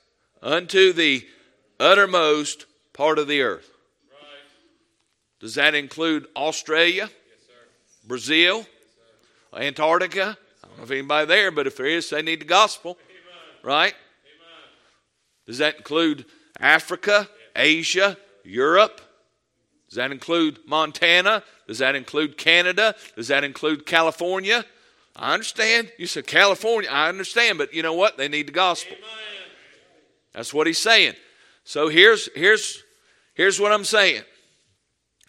Unto 0.43 0.93
the 0.93 1.27
uttermost 1.81 2.67
part 2.93 3.19
of 3.19 3.29
the 3.29 3.43
earth. 3.43 3.71
Does 5.39 5.55
that 5.57 5.75
include 5.75 6.27
Australia, 6.35 7.11
yes, 7.11 7.57
Brazil, 8.07 8.59
yes, 8.59 9.63
Antarctica? 9.63 10.39
I 10.65 10.67
don't 10.67 10.79
know 10.79 10.85
if 10.85 10.91
anybody 10.91 11.27
there, 11.27 11.51
but 11.51 11.67
if 11.67 11.77
there 11.77 11.87
is, 11.87 12.09
they 12.09 12.23
need 12.23 12.41
the 12.41 12.47
gospel, 12.47 12.97
Amen. 13.11 13.63
right? 13.63 13.95
Amen. 13.95 14.65
Does 15.47 15.59
that 15.59 15.77
include 15.77 16.25
Africa, 16.59 17.29
Asia, 17.55 18.17
Europe? 18.47 19.01
Does 19.89 19.97
that 19.97 20.11
include 20.11 20.59
Montana? 20.67 21.43
Does 21.67 21.79
that 21.79 21.95
include 21.95 22.37
Canada? 22.37 22.95
Does 23.15 23.29
that 23.29 23.45
include 23.45 23.87
California? 23.87 24.65
I 25.15 25.33
understand. 25.35 25.91
You 25.99 26.07
said 26.07 26.27
California. 26.27 26.91
I 26.91 27.09
understand, 27.09 27.59
but 27.59 27.73
you 27.73 27.83
know 27.83 27.95
what? 27.95 28.17
They 28.17 28.29
need 28.29 28.49
the 28.49 28.53
gospel. 28.53 28.97
Amen. 28.97 29.11
That's 30.33 30.53
what 30.53 30.67
he's 30.67 30.79
saying. 30.79 31.15
So 31.65 31.89
here's 31.89 32.29
here's 32.35 32.83
here's 33.35 33.59
what 33.59 33.73
I'm 33.73 33.85
saying. 33.85 34.23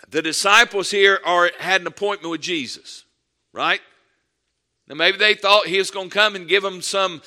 The 0.09 0.21
disciples 0.21 0.91
here 0.91 1.19
are 1.25 1.51
had 1.59 1.81
an 1.81 1.87
appointment 1.87 2.31
with 2.31 2.41
Jesus, 2.41 3.05
right? 3.53 3.81
Now, 4.87 4.95
maybe 4.95 5.17
they 5.17 5.33
thought 5.33 5.67
he 5.67 5.77
was 5.77 5.91
going 5.91 6.09
to 6.09 6.13
come 6.13 6.35
and 6.35 6.47
give 6.47 6.63
them 6.63 6.81
some 6.81 7.21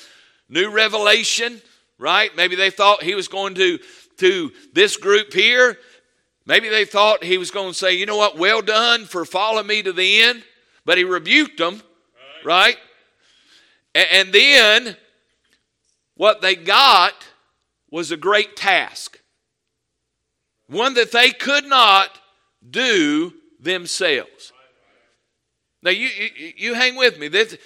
new 0.49 0.71
revelation, 0.71 1.61
right? 1.99 2.35
Maybe 2.35 2.55
they 2.55 2.71
thought 2.71 3.03
he 3.03 3.13
was 3.13 3.27
going 3.27 3.55
to, 3.55 3.77
to 4.21 4.51
this 4.73 4.97
group 4.97 5.33
here. 5.33 5.77
Maybe 6.45 6.69
they 6.69 6.85
thought 6.85 7.23
he 7.23 7.37
was 7.37 7.51
going 7.51 7.71
to 7.71 7.77
say, 7.77 7.93
you 7.93 8.05
know 8.05 8.17
what, 8.17 8.37
well 8.37 8.61
done 8.61 9.05
for 9.05 9.25
following 9.25 9.67
me 9.67 9.83
to 9.83 9.93
the 9.93 10.21
end. 10.21 10.43
But 10.85 10.97
he 10.97 11.03
rebuked 11.03 11.59
them, 11.59 11.81
right? 12.43 12.75
right? 12.75 12.77
And 13.93 14.33
then 14.33 14.97
what 16.15 16.41
they 16.41 16.55
got 16.55 17.13
was 17.91 18.11
a 18.11 18.17
great 18.17 18.55
task, 18.55 19.19
one 20.67 20.93
that 20.95 21.11
they 21.11 21.31
could 21.31 21.65
not 21.65 22.09
do 22.67 23.33
themselves. 23.59 24.53
Now, 25.83 25.91
you, 25.91 26.07
you, 26.07 26.53
you 26.57 26.73
hang 26.73 26.95
with 26.95 27.19
me. 27.19 27.27
This, 27.27 27.57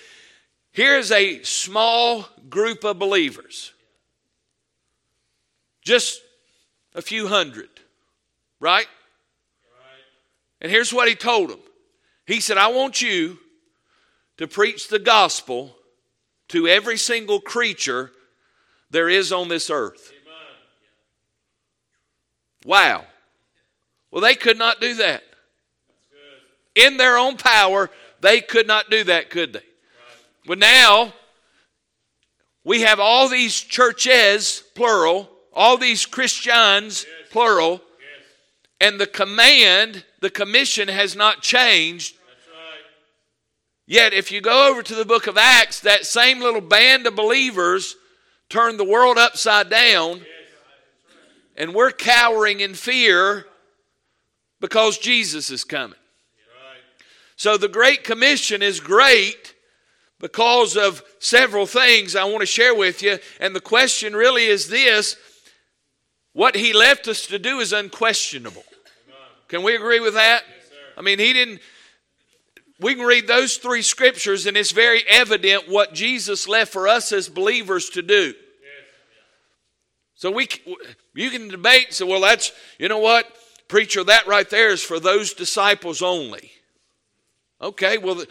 here's 0.72 1.12
a 1.12 1.44
small 1.44 2.26
group 2.50 2.84
of 2.84 2.98
believers, 2.98 3.72
just 5.82 6.22
a 6.96 7.02
few 7.02 7.28
hundred, 7.28 7.70
right? 8.60 8.88
And 10.62 10.72
here's 10.72 10.92
what 10.92 11.08
he 11.08 11.14
told 11.16 11.52
them 11.52 11.60
He 12.26 12.40
said, 12.40 12.58
I 12.58 12.70
want 12.70 13.02
you 13.02 13.38
to 14.38 14.48
preach 14.48 14.88
the 14.88 15.00
gospel 15.00 15.76
to 16.48 16.68
every 16.68 16.98
single 16.98 17.40
creature 17.40 18.12
there 18.90 19.10
is 19.10 19.32
on 19.32 19.50
this 19.50 19.70
earth. 19.70 20.12
Wow. 22.66 23.06
Well, 24.10 24.22
they 24.22 24.36
could 24.36 24.58
not 24.58 24.82
do 24.82 24.96
that. 24.96 25.24
In 26.74 26.98
their 26.98 27.18
own 27.18 27.38
power, 27.38 27.92
they 28.22 28.42
could 28.42 28.68
not 28.68 28.90
do 28.90 29.04
that, 29.06 29.30
could 29.30 29.54
they? 29.54 29.62
But 30.46 30.58
now, 30.58 31.14
we 32.64 32.82
have 32.82 33.00
all 33.00 33.30
these 33.30 33.56
churches, 33.56 34.64
plural, 34.74 35.30
all 35.56 35.78
these 35.78 36.06
Christians, 36.06 37.06
plural, 37.32 37.82
and 38.82 39.00
the 39.00 39.08
command, 39.08 40.04
the 40.20 40.30
commission 40.30 40.88
has 40.88 41.16
not 41.16 41.42
changed. 41.42 42.16
Yet, 43.88 44.14
if 44.14 44.32
you 44.32 44.42
go 44.42 44.70
over 44.70 44.82
to 44.84 44.96
the 44.96 45.06
book 45.06 45.28
of 45.28 45.38
Acts, 45.38 45.80
that 45.82 46.06
same 46.06 46.40
little 46.40 46.62
band 46.62 47.06
of 47.08 47.16
believers 47.16 47.96
turned 48.50 48.80
the 48.80 48.84
world 48.84 49.18
upside 49.18 49.70
down, 49.70 50.22
and 51.56 51.74
we're 51.74 51.92
cowering 51.92 52.60
in 52.60 52.74
fear 52.74 53.46
because 54.60 54.98
Jesus 54.98 55.52
is 55.52 55.64
coming. 55.64 56.00
So 57.36 57.58
the 57.58 57.68
Great 57.68 58.04
Commission 58.04 58.62
is 58.62 58.80
great 58.80 59.54
because 60.20 60.78
of 60.78 61.04
several 61.20 61.66
things 61.66 62.16
I 62.16 62.24
want 62.24 62.40
to 62.40 62.46
share 62.46 62.74
with 62.74 63.02
you. 63.02 63.20
And 63.40 63.56
the 63.56 63.62
question 63.62 64.16
really 64.16 64.46
is 64.46 64.70
this 64.70 65.18
what 66.36 66.56
He 66.56 66.74
left 66.74 67.08
us 67.08 67.26
to 67.28 67.40
do 67.40 67.60
is 67.60 67.72
unquestionable. 67.72 68.66
Can 69.48 69.64
we 69.64 69.74
agree 69.74 70.02
with 70.02 70.16
that? 70.16 70.44
I 70.98 71.02
mean, 71.02 71.18
He 71.18 71.32
didn't. 71.32 71.62
We 72.82 72.94
can 72.94 73.06
read 73.06 73.26
those 73.26 73.56
three 73.56 73.82
scriptures, 73.82 74.46
and 74.46 74.58
it's 74.58 74.72
very 74.72 75.02
evident 75.08 75.70
what 75.70 75.94
Jesus 75.94 76.46
left 76.46 76.74
for 76.74 76.90
us 76.90 77.14
as 77.14 77.30
believers 77.30 77.90
to 77.92 78.02
do. 78.02 78.34
So 80.16 80.30
we, 80.30 80.50
you 81.14 81.30
can 81.30 81.48
debate. 81.48 81.94
So 81.94 82.06
well, 82.06 82.20
that's 82.20 82.52
you 82.80 82.90
know 82.90 83.00
what, 83.00 83.26
preacher, 83.70 84.04
that 84.04 84.28
right 84.28 84.50
there 84.50 84.72
is 84.72 84.84
for 84.84 85.00
those 85.00 85.34
disciples 85.34 86.02
only. 86.02 86.52
Okay, 87.62 87.98
well, 87.98 88.22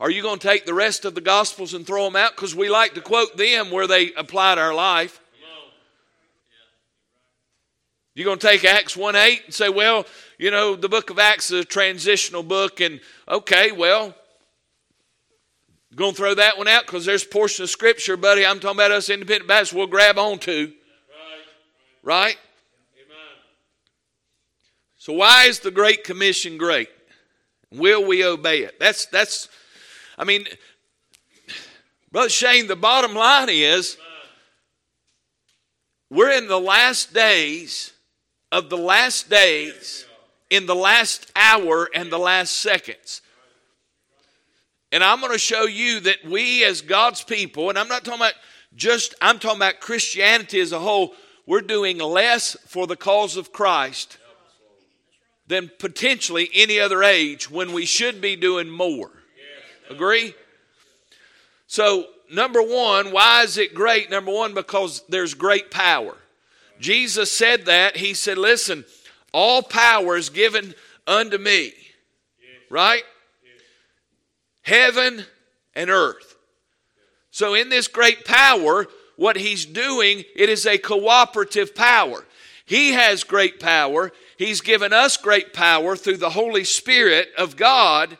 are 0.00 0.10
you 0.10 0.22
going 0.22 0.38
to 0.38 0.48
take 0.48 0.64
the 0.64 0.72
rest 0.72 1.04
of 1.04 1.14
the 1.14 1.20
Gospels 1.20 1.74
and 1.74 1.86
throw 1.86 2.04
them 2.04 2.16
out? 2.16 2.34
Because 2.34 2.54
we 2.54 2.70
like 2.70 2.94
to 2.94 3.02
quote 3.02 3.36
them 3.36 3.70
where 3.70 3.86
they 3.86 4.14
applied 4.14 4.56
our 4.56 4.72
life. 4.74 5.20
You're 8.16 8.24
going 8.24 8.38
to 8.38 8.46
take 8.46 8.64
Acts 8.64 8.96
1 8.96 9.14
8 9.14 9.42
and 9.44 9.54
say, 9.54 9.68
well, 9.68 10.06
you 10.38 10.50
know, 10.50 10.74
the 10.74 10.88
book 10.88 11.10
of 11.10 11.18
Acts 11.18 11.50
is 11.50 11.60
a 11.60 11.64
transitional 11.66 12.42
book, 12.42 12.80
and 12.80 12.98
okay, 13.28 13.72
well, 13.72 14.14
going 15.94 16.12
to 16.12 16.16
throw 16.16 16.34
that 16.34 16.56
one 16.56 16.66
out 16.66 16.86
because 16.86 17.04
there's 17.04 17.24
a 17.24 17.28
portion 17.28 17.64
of 17.64 17.70
Scripture, 17.70 18.16
buddy, 18.16 18.46
I'm 18.46 18.58
talking 18.58 18.78
about 18.78 18.90
us 18.90 19.10
independent 19.10 19.46
Baptists, 19.46 19.74
we'll 19.74 19.86
grab 19.86 20.16
onto. 20.16 20.72
Right? 22.02 22.28
right? 22.28 22.38
Amen. 23.04 23.36
So, 24.96 25.12
why 25.12 25.44
is 25.44 25.60
the 25.60 25.70
Great 25.70 26.02
Commission 26.02 26.56
great? 26.56 26.88
Will 27.70 28.06
we 28.06 28.24
obey 28.24 28.60
it? 28.60 28.80
That's, 28.80 29.04
that's, 29.04 29.50
I 30.16 30.24
mean, 30.24 30.46
Brother 32.10 32.30
Shane, 32.30 32.66
the 32.66 32.76
bottom 32.76 33.14
line 33.14 33.50
is 33.50 33.98
we're 36.08 36.30
in 36.30 36.48
the 36.48 36.58
last 36.58 37.12
days 37.12 37.92
of 38.52 38.70
the 38.70 38.78
last 38.78 39.28
days, 39.28 40.06
in 40.50 40.66
the 40.66 40.74
last 40.74 41.30
hour 41.34 41.88
and 41.94 42.10
the 42.10 42.18
last 42.18 42.52
seconds. 42.52 43.22
And 44.92 45.02
I'm 45.02 45.20
going 45.20 45.32
to 45.32 45.38
show 45.38 45.64
you 45.64 46.00
that 46.00 46.24
we, 46.24 46.64
as 46.64 46.80
God's 46.80 47.22
people, 47.22 47.68
and 47.68 47.78
I'm 47.78 47.88
not 47.88 48.04
talking 48.04 48.20
about 48.20 48.34
just, 48.74 49.14
I'm 49.20 49.38
talking 49.38 49.58
about 49.58 49.80
Christianity 49.80 50.60
as 50.60 50.72
a 50.72 50.78
whole, 50.78 51.14
we're 51.46 51.60
doing 51.60 51.98
less 51.98 52.56
for 52.66 52.86
the 52.86 52.96
cause 52.96 53.36
of 53.36 53.52
Christ 53.52 54.18
than 55.46 55.70
potentially 55.78 56.50
any 56.54 56.78
other 56.78 57.02
age 57.02 57.50
when 57.50 57.72
we 57.72 57.86
should 57.86 58.20
be 58.20 58.36
doing 58.36 58.68
more. 58.68 59.10
Agree? 59.88 60.34
So, 61.68 62.06
number 62.32 62.60
one, 62.62 63.12
why 63.12 63.42
is 63.42 63.58
it 63.58 63.74
great? 63.74 64.10
Number 64.10 64.32
one, 64.32 64.54
because 64.54 65.02
there's 65.08 65.34
great 65.34 65.70
power. 65.70 66.16
Jesus 66.80 67.32
said 67.32 67.66
that. 67.66 67.96
He 67.96 68.14
said, 68.14 68.38
Listen, 68.38 68.84
all 69.32 69.62
power 69.62 70.16
is 70.16 70.30
given 70.30 70.74
unto 71.06 71.38
me. 71.38 71.72
Right? 72.70 73.02
Heaven 74.62 75.24
and 75.74 75.90
earth. 75.90 76.36
So, 77.30 77.54
in 77.54 77.68
this 77.68 77.86
great 77.86 78.24
power, 78.24 78.86
what 79.16 79.36
he's 79.36 79.66
doing, 79.66 80.24
it 80.34 80.48
is 80.48 80.66
a 80.66 80.78
cooperative 80.78 81.74
power. 81.74 82.24
He 82.64 82.92
has 82.92 83.22
great 83.22 83.60
power. 83.60 84.12
He's 84.36 84.60
given 84.60 84.92
us 84.92 85.16
great 85.16 85.54
power 85.54 85.96
through 85.96 86.18
the 86.18 86.30
Holy 86.30 86.64
Spirit 86.64 87.28
of 87.38 87.56
God, 87.56 88.18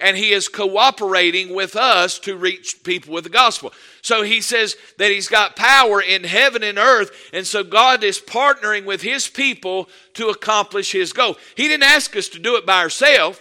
and 0.00 0.16
He 0.16 0.32
is 0.32 0.48
cooperating 0.48 1.54
with 1.54 1.74
us 1.74 2.18
to 2.20 2.36
reach 2.36 2.84
people 2.84 3.14
with 3.14 3.24
the 3.24 3.30
gospel. 3.30 3.72
So 4.06 4.22
He 4.22 4.40
says 4.40 4.76
that 4.98 5.10
He's 5.10 5.28
got 5.28 5.56
power 5.56 6.00
in 6.00 6.24
heaven 6.24 6.62
and 6.62 6.78
earth, 6.78 7.10
and 7.32 7.46
so 7.46 7.64
God 7.64 8.04
is 8.04 8.20
partnering 8.20 8.84
with 8.84 9.02
His 9.02 9.28
people 9.28 9.88
to 10.14 10.28
accomplish 10.28 10.92
His 10.92 11.12
goal. 11.12 11.36
He 11.56 11.68
didn't 11.68 11.82
ask 11.82 12.14
us 12.16 12.28
to 12.30 12.38
do 12.38 12.56
it 12.56 12.64
by 12.64 12.80
ourselves. 12.80 13.40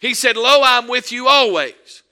He 0.00 0.14
said, 0.14 0.36
Lo, 0.36 0.60
I'm 0.64 0.86
with 0.86 1.10
you 1.10 1.26
always. 1.26 2.02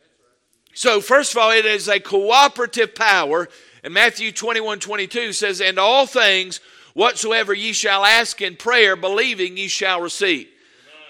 So, 0.74 1.00
first 1.00 1.32
of 1.32 1.38
all, 1.38 1.52
it 1.52 1.64
is 1.64 1.88
a 1.88 2.00
cooperative 2.00 2.94
power. 2.94 3.48
And 3.84 3.94
Matthew 3.94 4.32
21 4.32 4.80
22 4.80 5.32
says, 5.32 5.60
And 5.60 5.78
all 5.78 6.06
things 6.06 6.60
Whatsoever 6.96 7.52
ye 7.52 7.74
shall 7.74 8.06
ask 8.06 8.40
in 8.40 8.56
prayer, 8.56 8.96
believing 8.96 9.58
ye 9.58 9.68
shall 9.68 10.00
receive. 10.00 10.48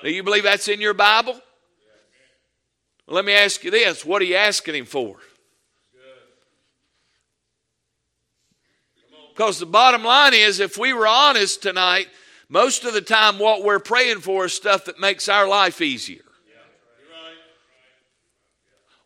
Do 0.02 0.10
you 0.10 0.24
believe 0.24 0.42
that's 0.42 0.66
in 0.66 0.80
your 0.80 0.94
Bible? 0.94 1.40
Well, 3.06 3.14
let 3.14 3.24
me 3.24 3.32
ask 3.32 3.62
you 3.62 3.70
this 3.70 4.04
what 4.04 4.20
are 4.20 4.24
you 4.24 4.34
asking 4.34 4.74
Him 4.74 4.84
for? 4.84 5.14
Because 9.36 9.58
the 9.58 9.66
bottom 9.66 10.02
line 10.02 10.32
is, 10.32 10.60
if 10.60 10.78
we 10.78 10.94
were 10.94 11.06
honest 11.06 11.60
tonight, 11.60 12.08
most 12.48 12.84
of 12.84 12.94
the 12.94 13.02
time 13.02 13.38
what 13.38 13.62
we're 13.62 13.78
praying 13.78 14.20
for 14.20 14.46
is 14.46 14.54
stuff 14.54 14.86
that 14.86 14.98
makes 14.98 15.28
our 15.28 15.46
life 15.46 15.82
easier. 15.82 16.22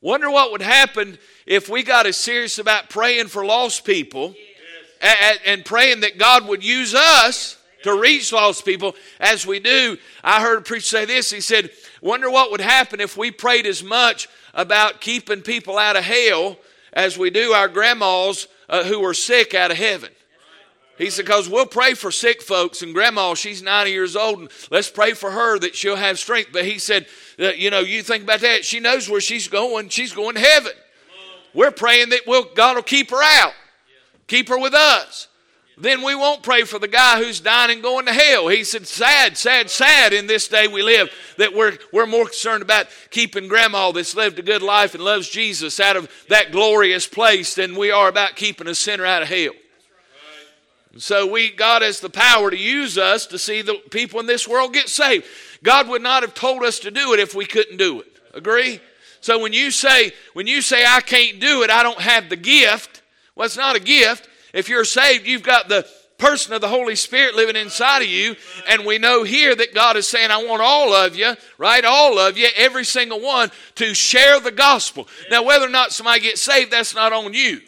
Wonder 0.00 0.30
what 0.30 0.52
would 0.52 0.62
happen 0.62 1.18
if 1.46 1.68
we 1.68 1.82
got 1.82 2.06
as 2.06 2.16
serious 2.16 2.60
about 2.60 2.88
praying 2.88 3.26
for 3.26 3.44
lost 3.44 3.84
people 3.84 4.36
and 5.44 5.64
praying 5.64 6.02
that 6.02 6.16
God 6.16 6.46
would 6.46 6.64
use 6.64 6.94
us 6.94 7.58
to 7.82 7.98
reach 7.98 8.32
lost 8.32 8.64
people 8.64 8.94
as 9.18 9.44
we 9.44 9.58
do. 9.58 9.98
I 10.22 10.40
heard 10.40 10.58
a 10.58 10.62
preacher 10.62 10.86
say 10.86 11.04
this. 11.06 11.32
He 11.32 11.40
said, 11.40 11.70
Wonder 12.00 12.30
what 12.30 12.52
would 12.52 12.60
happen 12.60 13.00
if 13.00 13.16
we 13.16 13.32
prayed 13.32 13.66
as 13.66 13.82
much 13.82 14.28
about 14.54 15.00
keeping 15.00 15.42
people 15.42 15.76
out 15.76 15.96
of 15.96 16.04
hell 16.04 16.56
as 16.92 17.18
we 17.18 17.30
do 17.30 17.52
our 17.52 17.68
grandmas 17.68 18.46
uh, 18.68 18.84
who 18.84 19.04
are 19.04 19.14
sick 19.14 19.54
out 19.54 19.72
of 19.72 19.76
heaven. 19.76 20.10
He 21.00 21.08
said, 21.08 21.24
because 21.24 21.48
we'll 21.48 21.64
pray 21.64 21.94
for 21.94 22.12
sick 22.12 22.42
folks, 22.42 22.82
and 22.82 22.92
grandma, 22.92 23.32
she's 23.32 23.62
90 23.62 23.90
years 23.90 24.16
old, 24.16 24.38
and 24.38 24.50
let's 24.70 24.90
pray 24.90 25.14
for 25.14 25.30
her 25.30 25.58
that 25.58 25.74
she'll 25.74 25.96
have 25.96 26.18
strength. 26.18 26.50
But 26.52 26.66
he 26.66 26.78
said, 26.78 27.06
uh, 27.38 27.52
you 27.52 27.70
know, 27.70 27.80
you 27.80 28.02
think 28.02 28.24
about 28.24 28.40
that. 28.40 28.66
She 28.66 28.80
knows 28.80 29.08
where 29.08 29.22
she's 29.22 29.48
going. 29.48 29.88
She's 29.88 30.12
going 30.12 30.34
to 30.34 30.42
heaven. 30.42 30.72
We're 31.54 31.70
praying 31.70 32.10
that 32.10 32.26
we'll, 32.26 32.44
God 32.54 32.76
will 32.76 32.82
keep 32.82 33.10
her 33.12 33.22
out, 33.40 33.54
keep 34.26 34.50
her 34.50 34.58
with 34.58 34.74
us. 34.74 35.28
then 35.78 36.02
we 36.02 36.14
won't 36.14 36.42
pray 36.42 36.64
for 36.64 36.78
the 36.78 36.86
guy 36.86 37.16
who's 37.16 37.40
dying 37.40 37.70
and 37.70 37.82
going 37.82 38.04
to 38.04 38.12
hell. 38.12 38.48
He 38.48 38.62
said, 38.62 38.86
sad, 38.86 39.38
sad, 39.38 39.70
sad 39.70 40.12
in 40.12 40.26
this 40.26 40.48
day 40.48 40.68
we 40.68 40.82
live 40.82 41.10
that 41.38 41.54
we're, 41.54 41.78
we're 41.94 42.04
more 42.04 42.26
concerned 42.26 42.62
about 42.62 42.88
keeping 43.10 43.48
grandma 43.48 43.90
that's 43.90 44.14
lived 44.14 44.38
a 44.38 44.42
good 44.42 44.60
life 44.60 44.94
and 44.94 45.02
loves 45.02 45.30
Jesus 45.30 45.80
out 45.80 45.96
of 45.96 46.10
that 46.28 46.52
glorious 46.52 47.06
place 47.06 47.54
than 47.54 47.74
we 47.74 47.90
are 47.90 48.08
about 48.08 48.36
keeping 48.36 48.66
a 48.66 48.74
sinner 48.74 49.06
out 49.06 49.22
of 49.22 49.28
hell. 49.28 49.52
So 50.96 51.26
we 51.26 51.50
God 51.50 51.82
has 51.82 52.00
the 52.00 52.10
power 52.10 52.50
to 52.50 52.56
use 52.56 52.98
us 52.98 53.26
to 53.26 53.38
see 53.38 53.62
the 53.62 53.74
people 53.90 54.18
in 54.20 54.26
this 54.26 54.48
world 54.48 54.72
get 54.72 54.88
saved. 54.88 55.24
God 55.62 55.88
would 55.88 56.02
not 56.02 56.22
have 56.22 56.34
told 56.34 56.64
us 56.64 56.80
to 56.80 56.90
do 56.90 57.12
it 57.12 57.20
if 57.20 57.34
we 57.34 57.46
couldn't 57.46 57.76
do 57.76 58.00
it. 58.00 58.08
Agree? 58.34 58.80
So 59.20 59.38
when 59.38 59.52
you 59.52 59.70
say 59.70 60.12
when 60.32 60.46
you 60.46 60.62
say 60.62 60.84
I 60.84 61.00
can't 61.00 61.38
do 61.38 61.62
it, 61.62 61.70
I 61.70 61.82
don't 61.82 62.00
have 62.00 62.28
the 62.28 62.36
gift, 62.36 63.02
well 63.34 63.46
it's 63.46 63.56
not 63.56 63.76
a 63.76 63.80
gift. 63.80 64.28
If 64.52 64.68
you're 64.68 64.84
saved, 64.84 65.26
you've 65.26 65.44
got 65.44 65.68
the 65.68 65.86
person 66.20 66.52
of 66.52 66.60
the 66.60 66.68
Holy 66.68 66.94
Spirit 66.94 67.34
living 67.34 67.56
inside 67.56 68.02
of 68.02 68.08
you. 68.08 68.36
And 68.68 68.84
we 68.84 68.98
know 68.98 69.24
here 69.24 69.54
that 69.54 69.74
God 69.74 69.96
is 69.96 70.06
saying, 70.06 70.30
I 70.30 70.44
want 70.44 70.62
all 70.62 70.92
of 70.92 71.16
you, 71.16 71.34
right? 71.58 71.84
All 71.84 72.18
of 72.18 72.38
you, 72.38 72.48
every 72.56 72.84
single 72.84 73.20
one, 73.20 73.50
to 73.76 73.94
share 73.94 74.38
the 74.38 74.52
gospel. 74.52 75.08
Now, 75.30 75.42
whether 75.42 75.66
or 75.66 75.70
not 75.70 75.92
somebody 75.92 76.20
gets 76.20 76.42
saved, 76.42 76.70
that's 76.70 76.94
not 76.94 77.12
on 77.12 77.32
you. 77.32 77.60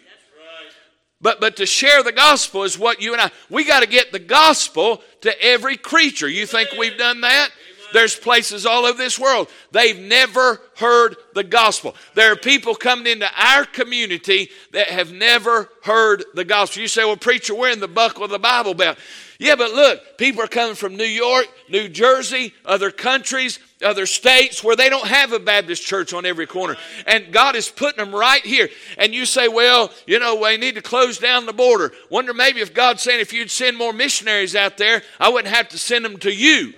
But, 1.22 1.40
but 1.40 1.56
to 1.56 1.66
share 1.66 2.02
the 2.02 2.12
gospel 2.12 2.64
is 2.64 2.78
what 2.78 3.00
you 3.00 3.12
and 3.12 3.22
I, 3.22 3.30
we 3.48 3.64
got 3.64 3.80
to 3.80 3.88
get 3.88 4.10
the 4.12 4.18
gospel 4.18 5.00
to 5.20 5.42
every 5.42 5.76
creature. 5.76 6.28
You 6.28 6.46
think 6.46 6.70
we've 6.76 6.98
done 6.98 7.20
that? 7.22 7.50
There's 7.92 8.16
places 8.16 8.66
all 8.66 8.86
over 8.86 8.98
this 8.98 9.18
world. 9.18 9.48
They've 9.70 9.98
never 9.98 10.60
heard 10.76 11.16
the 11.34 11.44
gospel. 11.44 11.94
There 12.14 12.32
are 12.32 12.36
people 12.36 12.74
coming 12.74 13.06
into 13.06 13.28
our 13.36 13.64
community 13.64 14.50
that 14.72 14.88
have 14.88 15.12
never 15.12 15.68
heard 15.82 16.24
the 16.34 16.44
gospel. 16.44 16.82
You 16.82 16.88
say, 16.88 17.04
well, 17.04 17.16
preacher, 17.16 17.54
we're 17.54 17.70
in 17.70 17.80
the 17.80 17.88
buckle 17.88 18.24
of 18.24 18.30
the 18.30 18.38
Bible 18.38 18.74
Belt. 18.74 18.98
Yeah, 19.38 19.56
but 19.56 19.72
look, 19.72 20.18
people 20.18 20.42
are 20.42 20.48
coming 20.48 20.74
from 20.74 20.96
New 20.96 21.04
York, 21.04 21.46
New 21.68 21.88
Jersey, 21.88 22.54
other 22.64 22.90
countries, 22.90 23.58
other 23.82 24.06
states 24.06 24.62
where 24.62 24.76
they 24.76 24.88
don't 24.88 25.06
have 25.06 25.32
a 25.32 25.38
Baptist 25.38 25.84
church 25.84 26.12
on 26.12 26.24
every 26.24 26.46
corner. 26.46 26.76
And 27.06 27.32
God 27.32 27.56
is 27.56 27.68
putting 27.68 28.04
them 28.04 28.14
right 28.14 28.44
here. 28.44 28.68
And 28.98 29.14
you 29.14 29.26
say, 29.26 29.48
well, 29.48 29.90
you 30.06 30.18
know, 30.18 30.36
we 30.36 30.56
need 30.56 30.76
to 30.76 30.82
close 30.82 31.18
down 31.18 31.46
the 31.46 31.52
border. 31.52 31.92
Wonder 32.10 32.32
maybe 32.34 32.60
if 32.60 32.72
God's 32.72 33.02
saying 33.02 33.20
if 33.20 33.32
you'd 33.32 33.50
send 33.50 33.76
more 33.76 33.92
missionaries 33.92 34.56
out 34.56 34.76
there, 34.76 35.02
I 35.20 35.28
wouldn't 35.28 35.54
have 35.54 35.68
to 35.70 35.78
send 35.78 36.04
them 36.04 36.18
to 36.18 36.32
you. 36.32 36.74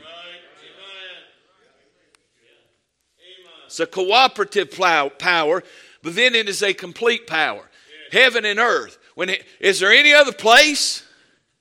It's 3.67 3.81
a 3.81 3.87
cooperative 3.87 4.71
power, 4.71 5.63
but 6.03 6.15
then 6.15 6.35
it 6.35 6.49
is 6.49 6.63
a 6.63 6.75
complete 6.75 7.27
power. 7.27 7.69
Heaven 8.13 8.45
and 8.45 8.61
earth. 8.61 8.99
When 9.15 9.31
it, 9.31 9.45
is 9.61 9.81
there 9.81 9.93
any 9.93 10.13
other 10.13 10.33
place? 10.33 11.04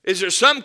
Is 0.04 0.20
there 0.20 0.30
some 0.30 0.64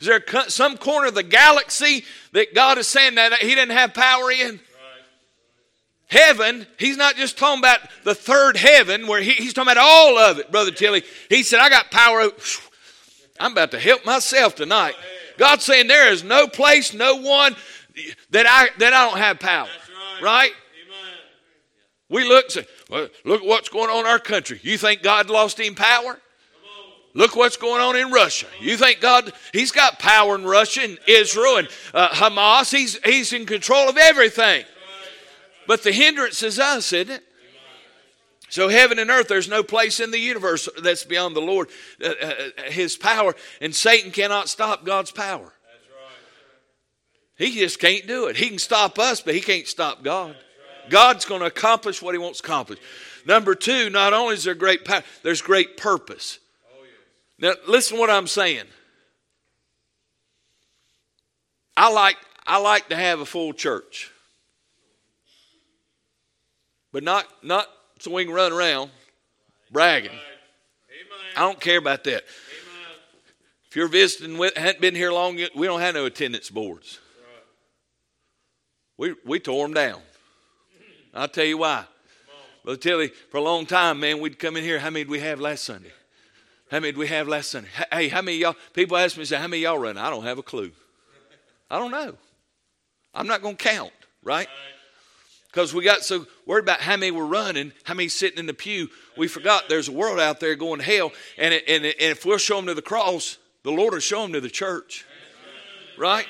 is 0.00 0.06
there 0.06 0.22
some 0.48 0.76
corner 0.76 1.08
of 1.08 1.14
the 1.14 1.22
galaxy 1.22 2.04
that 2.32 2.54
God 2.54 2.78
is 2.78 2.88
saying 2.88 3.14
that 3.16 3.32
He 3.34 3.54
didn't 3.54 3.76
have 3.76 3.94
power 3.94 4.30
in? 4.30 4.60
Heaven, 6.06 6.66
He's 6.78 6.96
not 6.96 7.16
just 7.16 7.38
talking 7.38 7.60
about 7.60 7.80
the 8.04 8.14
third 8.14 8.56
heaven 8.56 9.06
where 9.06 9.20
he, 9.20 9.32
He's 9.32 9.54
talking 9.54 9.72
about 9.72 9.82
all 9.82 10.18
of 10.18 10.38
it, 10.38 10.50
Brother 10.50 10.70
Tilly. 10.70 11.02
He 11.28 11.42
said, 11.42 11.60
I 11.60 11.68
got 11.68 11.90
power. 11.90 12.28
I'm 13.40 13.52
about 13.52 13.70
to 13.72 13.80
help 13.80 14.04
myself 14.04 14.54
tonight. 14.54 14.94
God's 15.38 15.64
saying 15.64 15.88
there 15.88 16.12
is 16.12 16.22
no 16.22 16.46
place, 16.46 16.94
no 16.94 17.16
one 17.16 17.56
that 18.30 18.46
I 18.46 18.68
that 18.78 18.92
I 18.92 19.08
don't 19.08 19.18
have 19.18 19.40
power. 19.40 19.68
Right? 20.22 20.52
We 22.08 22.24
look 22.28 22.44
and 22.44 22.52
say, 22.52 22.66
well, 22.90 23.08
look 23.24 23.40
at 23.40 23.46
what's 23.46 23.68
going 23.68 23.90
on 23.90 24.00
in 24.00 24.06
our 24.06 24.18
country. 24.18 24.60
You 24.62 24.78
think 24.78 25.02
God 25.02 25.30
lost 25.30 25.58
him 25.58 25.74
power? 25.74 26.20
Look 27.14 27.36
what's 27.36 27.56
going 27.56 27.80
on 27.80 27.94
in 27.94 28.10
Russia. 28.10 28.46
You 28.60 28.76
think 28.76 29.00
God, 29.00 29.32
He's 29.52 29.70
got 29.70 30.00
power 30.00 30.34
in 30.34 30.44
Russia 30.44 30.82
and 30.82 30.98
Israel 31.06 31.58
and 31.58 31.68
uh, 31.94 32.08
Hamas. 32.08 32.76
He's, 32.76 32.98
he's 33.04 33.32
in 33.32 33.46
control 33.46 33.88
of 33.88 33.96
everything. 33.96 34.64
But 35.68 35.84
the 35.84 35.92
hindrance 35.92 36.42
is 36.42 36.58
us, 36.58 36.92
isn't 36.92 37.14
it? 37.14 37.22
So, 38.50 38.68
heaven 38.68 38.98
and 38.98 39.10
earth, 39.10 39.28
there's 39.28 39.48
no 39.48 39.62
place 39.62 40.00
in 40.00 40.10
the 40.10 40.18
universe 40.18 40.68
that's 40.82 41.04
beyond 41.04 41.34
the 41.34 41.40
Lord, 41.40 41.68
uh, 42.04 42.10
uh, 42.20 42.34
His 42.66 42.96
power, 42.96 43.34
and 43.60 43.74
Satan 43.74 44.10
cannot 44.10 44.48
stop 44.48 44.84
God's 44.84 45.10
power. 45.10 45.52
He 47.36 47.52
just 47.52 47.80
can't 47.80 48.06
do 48.06 48.26
it. 48.26 48.36
He 48.36 48.48
can 48.48 48.58
stop 48.58 48.98
us, 48.98 49.20
but 49.20 49.34
he 49.34 49.40
can't 49.40 49.66
stop 49.66 50.04
God. 50.04 50.36
God's 50.88 51.24
going 51.24 51.40
to 51.40 51.46
accomplish 51.46 52.00
what 52.00 52.14
he 52.14 52.18
wants 52.18 52.40
to 52.40 52.46
accomplish. 52.46 52.78
Number 53.26 53.56
two, 53.56 53.90
not 53.90 54.12
only 54.12 54.34
is 54.34 54.44
there 54.44 54.54
great 54.54 54.84
power, 54.84 55.02
there's 55.22 55.42
great 55.42 55.76
purpose. 55.76 56.38
Now, 57.38 57.54
listen 57.66 57.98
what 57.98 58.10
I'm 58.10 58.26
saying. 58.26 58.64
I 61.76 61.90
like, 61.92 62.16
I 62.46 62.58
like 62.58 62.88
to 62.90 62.96
have 62.96 63.20
a 63.20 63.26
full 63.26 63.52
church. 63.52 64.10
But 66.92 67.02
not, 67.02 67.26
not 67.42 67.66
so 67.98 68.12
we 68.12 68.24
can 68.24 68.32
run 68.32 68.52
around 68.52 68.90
bragging. 69.72 70.12
I 71.36 71.40
don't 71.40 71.60
care 71.60 71.78
about 71.78 72.04
that. 72.04 72.22
If 73.68 73.76
you're 73.76 73.88
visiting, 73.88 74.38
with, 74.38 74.56
hadn't 74.56 74.80
been 74.80 74.94
here 74.94 75.12
long, 75.12 75.36
we 75.56 75.66
don't 75.66 75.80
have 75.80 75.94
no 75.94 76.06
attendance 76.06 76.48
boards. 76.48 77.00
We, 78.96 79.16
we 79.26 79.40
tore 79.40 79.66
them 79.66 79.74
down. 79.74 80.00
I'll 81.12 81.26
tell 81.26 81.44
you 81.44 81.58
why. 81.58 81.84
Brother 82.62 82.78
Tilly, 82.78 83.08
for 83.08 83.38
a 83.38 83.42
long 83.42 83.66
time, 83.66 83.98
man, 83.98 84.20
we'd 84.20 84.38
come 84.38 84.56
in 84.56 84.62
here. 84.62 84.78
How 84.78 84.90
many 84.90 85.04
did 85.04 85.10
we 85.10 85.18
have 85.18 85.40
last 85.40 85.64
Sunday? 85.64 85.92
How 86.70 86.80
many 86.80 86.92
did 86.92 86.98
we 86.98 87.06
have 87.08 87.28
last 87.28 87.50
Sunday? 87.50 87.68
Hey, 87.92 88.08
how 88.08 88.22
many 88.22 88.38
y'all? 88.38 88.56
People 88.72 88.96
ask 88.96 89.16
me, 89.16 89.24
say, 89.24 89.36
how 89.36 89.46
many 89.46 89.62
y'all 89.62 89.78
running? 89.78 90.02
I 90.02 90.10
don't 90.10 90.24
have 90.24 90.38
a 90.38 90.42
clue. 90.42 90.72
I 91.70 91.78
don't 91.78 91.90
know. 91.90 92.14
I'm 93.14 93.26
not 93.26 93.42
going 93.42 93.56
to 93.56 93.62
count, 93.62 93.92
right? 94.22 94.48
Because 95.46 95.72
we 95.72 95.84
got 95.84 96.02
so 96.02 96.26
worried 96.46 96.64
about 96.64 96.80
how 96.80 96.96
many 96.96 97.12
were 97.12 97.26
running, 97.26 97.72
how 97.84 97.94
many 97.94 98.08
sitting 98.08 98.38
in 98.38 98.46
the 98.46 98.54
pew, 98.54 98.88
we 99.16 99.28
forgot 99.28 99.68
there's 99.68 99.88
a 99.88 99.92
world 99.92 100.18
out 100.18 100.40
there 100.40 100.56
going 100.56 100.80
to 100.80 100.84
hell. 100.84 101.12
And, 101.38 101.54
it, 101.54 101.64
and, 101.68 101.84
it, 101.84 101.96
and 102.00 102.10
if 102.10 102.24
we'll 102.24 102.38
show 102.38 102.56
them 102.56 102.66
to 102.66 102.74
the 102.74 102.82
cross, 102.82 103.38
the 103.62 103.70
Lord 103.70 103.92
will 103.92 104.00
show 104.00 104.22
them 104.22 104.32
to 104.32 104.40
the 104.40 104.50
church, 104.50 105.04
right? 105.96 106.26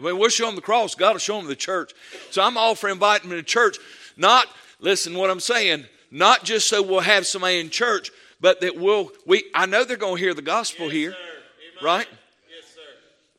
When 0.00 0.16
we'll 0.16 0.28
show 0.28 0.46
them 0.46 0.54
the 0.54 0.62
cross, 0.62 0.94
God 0.94 1.12
will 1.12 1.18
show 1.18 1.38
them 1.38 1.48
the 1.48 1.56
church. 1.56 1.92
So 2.30 2.42
I'm 2.42 2.56
all 2.56 2.74
for 2.74 2.88
inviting 2.88 3.30
them 3.30 3.38
to 3.38 3.42
church. 3.42 3.78
Not, 4.16 4.46
listen 4.78 5.18
what 5.18 5.28
I'm 5.28 5.40
saying, 5.40 5.86
not 6.10 6.44
just 6.44 6.68
so 6.68 6.82
we'll 6.82 7.00
have 7.00 7.26
somebody 7.26 7.58
in 7.58 7.68
church, 7.68 8.10
but 8.42 8.60
that 8.60 8.76
we'll, 8.76 9.10
we, 9.26 9.44
I 9.54 9.64
know 9.64 9.84
they're 9.84 9.96
going 9.96 10.16
to 10.16 10.22
hear 10.22 10.34
the 10.34 10.42
gospel 10.42 10.86
yes, 10.86 10.92
here, 10.92 11.16
right? 11.82 12.06
Yes, 12.54 12.74
sir. 12.74 12.80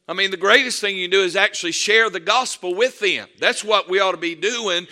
I 0.08 0.14
mean, 0.14 0.32
the 0.32 0.38
greatest 0.38 0.82
thing 0.82 0.98
you 0.98 1.04
can 1.04 1.12
do 1.12 1.24
is 1.24 1.36
actually 1.36 1.74
share 1.74 2.10
the 2.10 2.20
gospel 2.20 2.74
with 2.74 3.00
them. 3.00 3.28
That's 3.40 3.64
what 3.64 3.88
we 3.88 4.00
ought 4.00 4.14
to 4.14 4.18
be 4.18 4.34
doing 4.34 4.88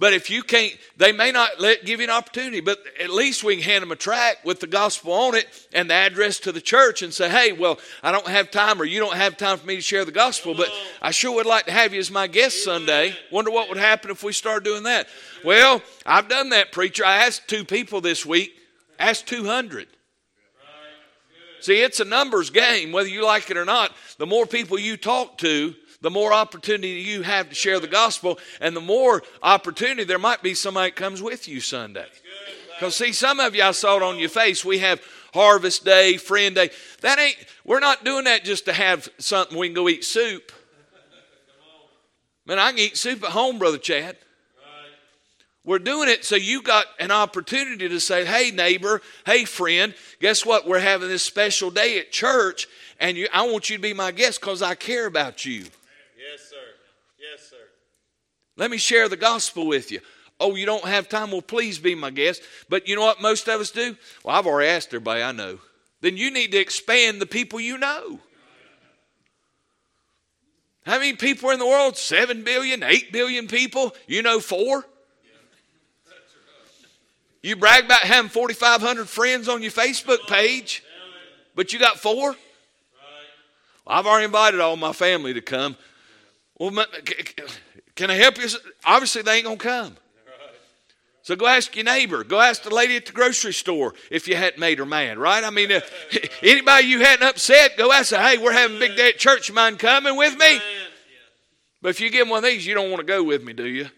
but 0.00 0.14
if 0.14 0.30
you 0.30 0.42
can't, 0.42 0.74
they 0.96 1.12
may 1.12 1.30
not 1.30 1.60
let, 1.60 1.84
give 1.84 2.00
you 2.00 2.04
an 2.04 2.10
opportunity, 2.10 2.60
but 2.60 2.82
at 2.98 3.10
least 3.10 3.44
we 3.44 3.56
can 3.56 3.64
hand 3.64 3.82
them 3.82 3.92
a 3.92 3.96
tract 3.96 4.46
with 4.46 4.58
the 4.58 4.66
gospel 4.66 5.12
on 5.12 5.34
it 5.34 5.46
and 5.74 5.90
the 5.90 5.94
address 5.94 6.38
to 6.40 6.52
the 6.52 6.60
church 6.62 7.02
and 7.02 7.12
say, 7.12 7.28
hey, 7.28 7.52
well, 7.52 7.78
I 8.02 8.10
don't 8.10 8.26
have 8.26 8.50
time 8.50 8.80
or 8.80 8.86
you 8.86 8.98
don't 8.98 9.14
have 9.14 9.36
time 9.36 9.58
for 9.58 9.66
me 9.66 9.76
to 9.76 9.82
share 9.82 10.06
the 10.06 10.10
gospel, 10.10 10.54
but 10.54 10.72
I 11.02 11.10
sure 11.10 11.34
would 11.34 11.44
like 11.44 11.66
to 11.66 11.72
have 11.72 11.92
you 11.92 12.00
as 12.00 12.10
my 12.10 12.28
guest 12.28 12.64
Sunday. 12.64 13.14
Wonder 13.30 13.50
what 13.50 13.68
would 13.68 13.76
happen 13.76 14.10
if 14.10 14.22
we 14.22 14.32
start 14.32 14.64
doing 14.64 14.84
that. 14.84 15.06
Well, 15.44 15.82
I've 16.06 16.30
done 16.30 16.48
that, 16.48 16.72
preacher. 16.72 17.04
I 17.04 17.26
asked 17.26 17.46
two 17.46 17.66
people 17.66 18.00
this 18.00 18.24
week, 18.24 18.58
asked 19.00 19.26
200. 19.26 19.88
See, 21.60 21.82
it's 21.82 22.00
a 22.00 22.04
numbers 22.04 22.50
game, 22.50 22.92
whether 22.92 23.08
you 23.08 23.24
like 23.24 23.50
it 23.50 23.56
or 23.56 23.64
not. 23.64 23.92
The 24.18 24.26
more 24.26 24.46
people 24.46 24.78
you 24.78 24.96
talk 24.96 25.36
to, 25.38 25.74
the 26.00 26.10
more 26.10 26.32
opportunity 26.32 26.88
you 26.88 27.22
have 27.22 27.50
to 27.50 27.54
share 27.54 27.78
the 27.80 27.86
gospel, 27.86 28.38
and 28.60 28.74
the 28.74 28.80
more 28.80 29.22
opportunity 29.42 30.04
there 30.04 30.18
might 30.18 30.42
be 30.42 30.54
somebody 30.54 30.90
comes 30.90 31.20
with 31.20 31.48
you 31.48 31.60
Sunday. 31.60 32.06
Because 32.78 32.96
see, 32.96 33.12
some 33.12 33.40
of 33.40 33.54
you 33.54 33.62
I 33.62 33.72
saw 33.72 33.96
it 33.96 34.02
on 34.02 34.18
your 34.18 34.30
face. 34.30 34.64
We 34.64 34.78
have 34.78 35.02
harvest 35.34 35.84
day, 35.84 36.16
friend 36.16 36.54
day. 36.54 36.70
That 37.02 37.18
ain't 37.18 37.36
we're 37.64 37.80
not 37.80 38.04
doing 38.04 38.24
that 38.24 38.42
just 38.42 38.64
to 38.64 38.72
have 38.72 39.10
something 39.18 39.58
we 39.58 39.68
can 39.68 39.74
go 39.74 39.88
eat 39.88 40.04
soup. 40.04 40.52
Man, 42.46 42.58
I 42.58 42.70
can 42.70 42.80
eat 42.80 42.96
soup 42.96 43.22
at 43.22 43.30
home, 43.30 43.58
Brother 43.58 43.76
Chad. 43.78 44.16
We're 45.64 45.78
doing 45.78 46.08
it 46.08 46.24
so 46.24 46.36
you 46.36 46.62
got 46.62 46.86
an 46.98 47.10
opportunity 47.10 47.88
to 47.88 48.00
say, 48.00 48.24
hey, 48.24 48.50
neighbor, 48.50 49.02
hey, 49.26 49.44
friend, 49.44 49.94
guess 50.18 50.46
what? 50.46 50.66
We're 50.66 50.78
having 50.78 51.08
this 51.08 51.22
special 51.22 51.70
day 51.70 51.98
at 51.98 52.10
church, 52.10 52.66
and 52.98 53.16
you, 53.16 53.28
I 53.32 53.46
want 53.46 53.68
you 53.68 53.76
to 53.76 53.82
be 53.82 53.92
my 53.92 54.10
guest 54.10 54.40
because 54.40 54.62
I 54.62 54.74
care 54.74 55.06
about 55.06 55.44
you. 55.44 55.60
Yes, 55.60 56.48
sir. 56.48 56.56
Yes, 57.18 57.48
sir. 57.50 57.56
Let 58.56 58.70
me 58.70 58.78
share 58.78 59.08
the 59.08 59.16
gospel 59.16 59.66
with 59.66 59.90
you. 59.90 60.00
Oh, 60.40 60.56
you 60.56 60.64
don't 60.64 60.86
have 60.86 61.10
time? 61.10 61.30
Well, 61.30 61.42
please 61.42 61.78
be 61.78 61.94
my 61.94 62.10
guest. 62.10 62.42
But 62.70 62.88
you 62.88 62.96
know 62.96 63.02
what 63.02 63.20
most 63.20 63.46
of 63.46 63.60
us 63.60 63.70
do? 63.70 63.94
Well, 64.24 64.34
I've 64.34 64.46
already 64.46 64.70
asked 64.70 64.88
everybody 64.88 65.22
I 65.22 65.32
know. 65.32 65.58
Then 66.00 66.16
you 66.16 66.30
need 66.30 66.52
to 66.52 66.58
expand 66.58 67.20
the 67.20 67.26
people 67.26 67.60
you 67.60 67.76
know. 67.76 68.18
How 70.86 70.98
many 70.98 71.12
people 71.12 71.50
are 71.50 71.52
in 71.52 71.58
the 71.58 71.66
world? 71.66 71.98
Seven 71.98 72.42
billion, 72.42 72.82
eight 72.82 73.12
billion 73.12 73.48
people? 73.48 73.94
You 74.06 74.22
know 74.22 74.40
four? 74.40 74.86
You 77.42 77.56
brag 77.56 77.86
about 77.86 78.02
having 78.02 78.28
4,500 78.28 79.08
friends 79.08 79.48
on 79.48 79.62
your 79.62 79.72
Facebook 79.72 80.26
page, 80.26 80.84
but 81.54 81.72
you 81.72 81.78
got 81.78 81.98
four? 81.98 82.36
I've 83.86 84.06
already 84.06 84.26
invited 84.26 84.60
all 84.60 84.76
my 84.76 84.92
family 84.92 85.34
to 85.34 85.40
come. 85.40 85.76
Well, 86.58 86.84
can 87.94 88.10
I 88.10 88.14
help 88.14 88.38
you? 88.38 88.48
Obviously, 88.84 89.22
they 89.22 89.36
ain't 89.36 89.44
going 89.44 89.58
to 89.58 89.64
come. 89.64 89.96
So 91.22 91.36
go 91.36 91.46
ask 91.46 91.74
your 91.76 91.84
neighbor. 91.84 92.24
Go 92.24 92.40
ask 92.40 92.62
the 92.62 92.74
lady 92.74 92.96
at 92.96 93.06
the 93.06 93.12
grocery 93.12 93.52
store 93.52 93.94
if 94.10 94.26
you 94.26 94.36
hadn't 94.36 94.58
made 94.58 94.78
her 94.78 94.86
mad, 94.86 95.18
right? 95.18 95.44
I 95.44 95.50
mean, 95.50 95.70
uh, 95.70 95.80
anybody 96.42 96.86
you 96.86 97.00
hadn't 97.00 97.26
upset, 97.26 97.76
go 97.76 97.92
ask 97.92 98.10
her, 98.10 98.18
hey, 98.18 98.38
we're 98.38 98.52
having 98.52 98.76
a 98.76 98.80
big 98.80 98.96
day 98.96 99.10
at 99.10 99.18
church. 99.18 99.52
Mind 99.52 99.78
coming 99.78 100.16
with 100.16 100.36
me? 100.38 100.60
But 101.82 101.90
if 101.90 102.00
you 102.00 102.10
give 102.10 102.20
them 102.20 102.30
one 102.30 102.44
of 102.44 102.50
these, 102.50 102.66
you 102.66 102.74
don't 102.74 102.90
want 102.90 103.00
to 103.00 103.06
go 103.06 103.22
with 103.22 103.44
me, 103.44 103.52
do 103.52 103.66
you? 103.66 103.88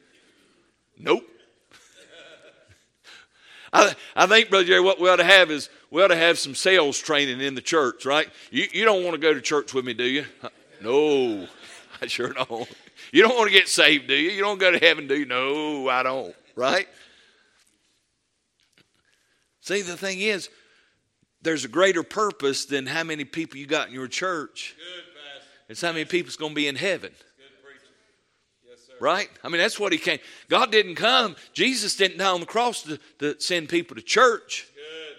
Nope. 0.99 1.25
I, 3.73 3.95
I 4.15 4.27
think, 4.27 4.51
Brother 4.51 4.67
Jerry, 4.67 4.81
what 4.81 5.01
we 5.01 5.09
ought 5.09 5.17
to 5.17 5.25
have 5.25 5.51
is 5.51 5.71
we 5.91 6.03
ought 6.03 6.09
to 6.09 6.17
have 6.17 6.39
some 6.39 6.55
sales 6.55 6.99
training 6.99 7.41
in 7.41 7.55
the 7.55 7.63
church, 7.63 8.05
right? 8.05 8.29
You, 8.51 8.67
you 8.73 8.85
don't 8.85 9.03
want 9.03 9.15
to 9.15 9.21
go 9.21 9.33
to 9.33 9.41
church 9.41 9.73
with 9.73 9.85
me, 9.85 9.95
do 9.95 10.05
you? 10.05 10.27
No, 10.83 11.47
I 12.03 12.07
sure 12.07 12.33
don't. 12.33 12.69
You 13.13 13.23
don't 13.23 13.37
want 13.37 13.49
to 13.51 13.57
get 13.57 13.69
saved, 13.69 14.09
do 14.09 14.15
you? 14.15 14.31
You 14.31 14.43
don't 14.43 14.59
go 14.59 14.71
to 14.71 14.79
heaven, 14.79 15.07
do 15.07 15.17
you? 15.17 15.27
No, 15.27 15.89
I 15.89 16.03
don't, 16.03 16.35
right? 16.55 16.87
See, 19.61 19.83
the 19.83 19.97
thing 19.97 20.21
is, 20.21 20.51
there's 21.41 21.65
a 21.65 21.69
greater 21.69 22.03
purpose 22.03 22.67
than 22.67 22.87
how 22.87 23.05
many 23.05 23.25
people 23.25 23.59
you 23.59 23.67
got 23.67 23.89
in 23.89 23.95
your 23.95 24.09
church. 24.09 24.75
Good, 24.77 25.05
it's 25.69 25.81
how 25.81 25.93
many 25.93 26.05
people's 26.05 26.37
going 26.37 26.53
to 26.53 26.57
be 26.57 26.69
in 26.69 26.77
heaven. 26.77 27.13
Right? 29.03 29.29
I 29.43 29.49
mean, 29.49 29.61
that's 29.61 29.81
what 29.81 29.91
he 29.91 29.99
came. 29.99 30.21
God 30.49 30.71
didn't 30.71 30.95
come. 30.95 31.35
Jesus 31.53 31.97
didn't 31.97 32.19
die 32.19 32.31
on 32.31 32.39
the 32.39 32.47
cross 32.47 32.83
to, 32.83 33.01
to 33.19 33.35
send 33.41 33.69
people 33.69 33.97
to 33.97 34.01
church. 34.01 34.69
Good. 34.77 35.17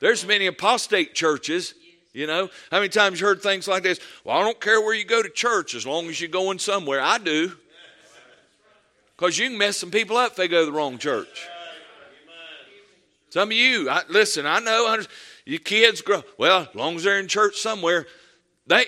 There's 0.00 0.26
many 0.26 0.48
apostate 0.48 1.14
churches. 1.14 1.72
You 2.12 2.26
know, 2.26 2.50
how 2.70 2.76
many 2.76 2.90
times 2.90 3.22
you 3.22 3.26
heard 3.26 3.40
things 3.40 3.66
like 3.66 3.84
this? 3.84 4.00
Well, 4.22 4.36
I 4.36 4.42
don't 4.42 4.60
care 4.60 4.82
where 4.82 4.94
you 4.94 5.06
go 5.06 5.22
to 5.22 5.30
church 5.30 5.74
as 5.74 5.86
long 5.86 6.10
as 6.10 6.20
you're 6.20 6.28
going 6.28 6.58
somewhere. 6.58 7.00
I 7.00 7.16
do. 7.16 7.52
Because 9.16 9.38
you 9.38 9.48
can 9.48 9.56
mess 9.56 9.78
some 9.78 9.90
people 9.90 10.18
up 10.18 10.32
if 10.32 10.36
they 10.36 10.46
go 10.46 10.60
to 10.60 10.66
the 10.66 10.76
wrong 10.76 10.98
church. 10.98 11.48
Some 13.30 13.48
of 13.48 13.56
you, 13.56 13.88
I, 13.88 14.02
listen, 14.10 14.44
I 14.44 14.58
know 14.58 15.02
you 15.46 15.58
kids 15.58 16.02
grow, 16.02 16.22
well, 16.36 16.68
as 16.68 16.74
long 16.74 16.96
as 16.96 17.04
they're 17.04 17.18
in 17.18 17.28
church 17.28 17.56
somewhere, 17.56 18.06
they, 18.66 18.84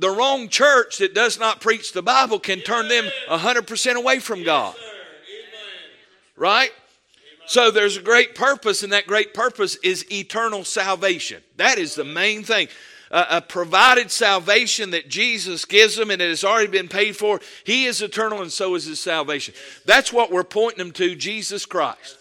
the 0.00 0.10
wrong 0.10 0.48
church 0.48 0.98
that 0.98 1.14
does 1.14 1.38
not 1.38 1.60
preach 1.60 1.92
the 1.92 2.02
Bible 2.02 2.40
can 2.40 2.60
turn 2.60 2.88
them 2.88 3.04
100% 3.28 3.94
away 3.94 4.18
from 4.18 4.42
God. 4.42 4.74
Right? 6.36 6.72
So 7.46 7.70
there's 7.70 7.96
a 7.96 8.02
great 8.02 8.34
purpose, 8.34 8.82
and 8.82 8.92
that 8.92 9.06
great 9.06 9.34
purpose 9.34 9.76
is 9.82 10.10
eternal 10.10 10.64
salvation. 10.64 11.42
That 11.56 11.78
is 11.78 11.94
the 11.94 12.04
main 12.04 12.44
thing. 12.44 12.68
Uh, 13.10 13.26
a 13.28 13.40
provided 13.42 14.10
salvation 14.10 14.92
that 14.92 15.08
Jesus 15.08 15.64
gives 15.64 15.96
them 15.96 16.12
and 16.12 16.22
it 16.22 16.28
has 16.28 16.44
already 16.44 16.68
been 16.68 16.86
paid 16.86 17.16
for. 17.16 17.40
He 17.64 17.86
is 17.86 18.00
eternal, 18.02 18.40
and 18.40 18.52
so 18.52 18.76
is 18.76 18.84
his 18.84 19.00
salvation. 19.00 19.52
That's 19.84 20.12
what 20.12 20.30
we're 20.30 20.44
pointing 20.44 20.78
them 20.78 20.92
to 20.92 21.16
Jesus 21.16 21.66
Christ. 21.66 22.18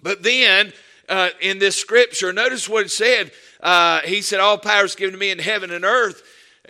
But 0.00 0.22
then 0.22 0.72
uh, 1.08 1.30
in 1.40 1.58
this 1.58 1.76
scripture, 1.76 2.32
notice 2.32 2.68
what 2.68 2.86
it 2.86 2.90
said. 2.90 3.32
Uh, 3.60 4.00
he 4.02 4.22
said, 4.22 4.38
All 4.38 4.58
power 4.58 4.84
is 4.84 4.94
given 4.94 5.12
to 5.12 5.18
me 5.18 5.30
in 5.30 5.40
heaven 5.40 5.72
and 5.72 5.84
earth. 5.84 6.22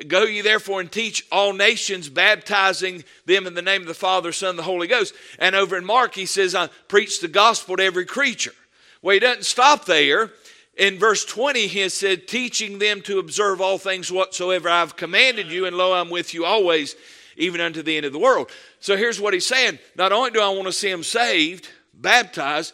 Go 0.08 0.22
ye 0.22 0.40
therefore 0.40 0.80
and 0.80 0.90
teach 0.90 1.26
all 1.30 1.52
nations, 1.52 2.08
baptizing 2.08 3.04
them 3.26 3.46
in 3.46 3.54
the 3.54 3.62
name 3.62 3.82
of 3.82 3.88
the 3.88 3.94
Father, 3.94 4.32
Son, 4.32 4.50
and 4.50 4.58
the 4.58 4.62
Holy 4.62 4.86
Ghost. 4.86 5.14
And 5.38 5.54
over 5.54 5.76
in 5.76 5.84
Mark, 5.84 6.14
he 6.14 6.26
says, 6.26 6.54
I 6.54 6.68
preach 6.88 7.20
the 7.20 7.28
gospel 7.28 7.76
to 7.76 7.82
every 7.82 8.06
creature. 8.06 8.54
Well, 9.02 9.14
he 9.14 9.20
doesn't 9.20 9.44
stop 9.44 9.84
there. 9.84 10.30
In 10.76 10.98
verse 10.98 11.24
20, 11.24 11.66
he 11.66 11.80
has 11.80 11.92
said, 11.92 12.26
teaching 12.28 12.78
them 12.78 13.02
to 13.02 13.18
observe 13.18 13.60
all 13.60 13.76
things 13.76 14.10
whatsoever 14.10 14.68
I've 14.68 14.96
commanded 14.96 15.50
you, 15.50 15.66
and 15.66 15.76
lo, 15.76 15.92
I'm 15.92 16.08
with 16.08 16.32
you 16.32 16.44
always, 16.44 16.96
even 17.36 17.60
unto 17.60 17.82
the 17.82 17.96
end 17.96 18.06
of 18.06 18.12
the 18.12 18.18
world. 18.18 18.50
So 18.78 18.96
here's 18.96 19.20
what 19.20 19.34
he's 19.34 19.46
saying. 19.46 19.78
Not 19.96 20.12
only 20.12 20.30
do 20.30 20.40
I 20.40 20.48
want 20.48 20.66
to 20.66 20.72
see 20.72 20.90
them 20.90 21.02
saved, 21.02 21.68
baptized, 21.92 22.72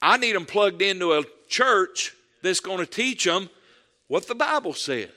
I 0.00 0.18
need 0.18 0.36
them 0.36 0.46
plugged 0.46 0.82
into 0.82 1.14
a 1.14 1.24
church 1.48 2.14
that's 2.42 2.60
going 2.60 2.78
to 2.78 2.86
teach 2.86 3.24
them 3.24 3.50
what 4.06 4.28
the 4.28 4.34
Bible 4.36 4.74
says. 4.74 5.08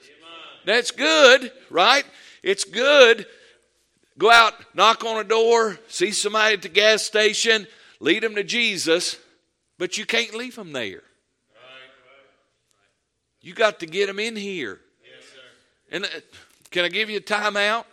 That's 0.69 0.91
good, 0.91 1.51
right? 1.71 2.05
It's 2.43 2.63
good. 2.63 3.25
Go 4.19 4.29
out, 4.29 4.53
knock 4.75 5.03
on 5.03 5.19
a 5.19 5.23
door, 5.23 5.79
see 5.87 6.11
somebody 6.11 6.53
at 6.53 6.61
the 6.61 6.69
gas 6.69 7.01
station, 7.01 7.65
lead 7.99 8.21
them 8.21 8.35
to 8.35 8.43
Jesus, 8.43 9.17
but 9.79 9.97
you 9.97 10.05
can't 10.05 10.35
leave 10.35 10.55
them 10.55 10.71
there. 10.71 11.01
You 13.41 13.55
got 13.55 13.79
to 13.79 13.87
get 13.87 14.05
them 14.05 14.19
in 14.19 14.35
here. 14.35 14.79
And 15.91 16.05
uh, 16.05 16.09
can 16.69 16.85
I 16.85 16.89
give 16.89 17.09
you 17.09 17.17
a 17.17 17.21
timeout? 17.21 17.85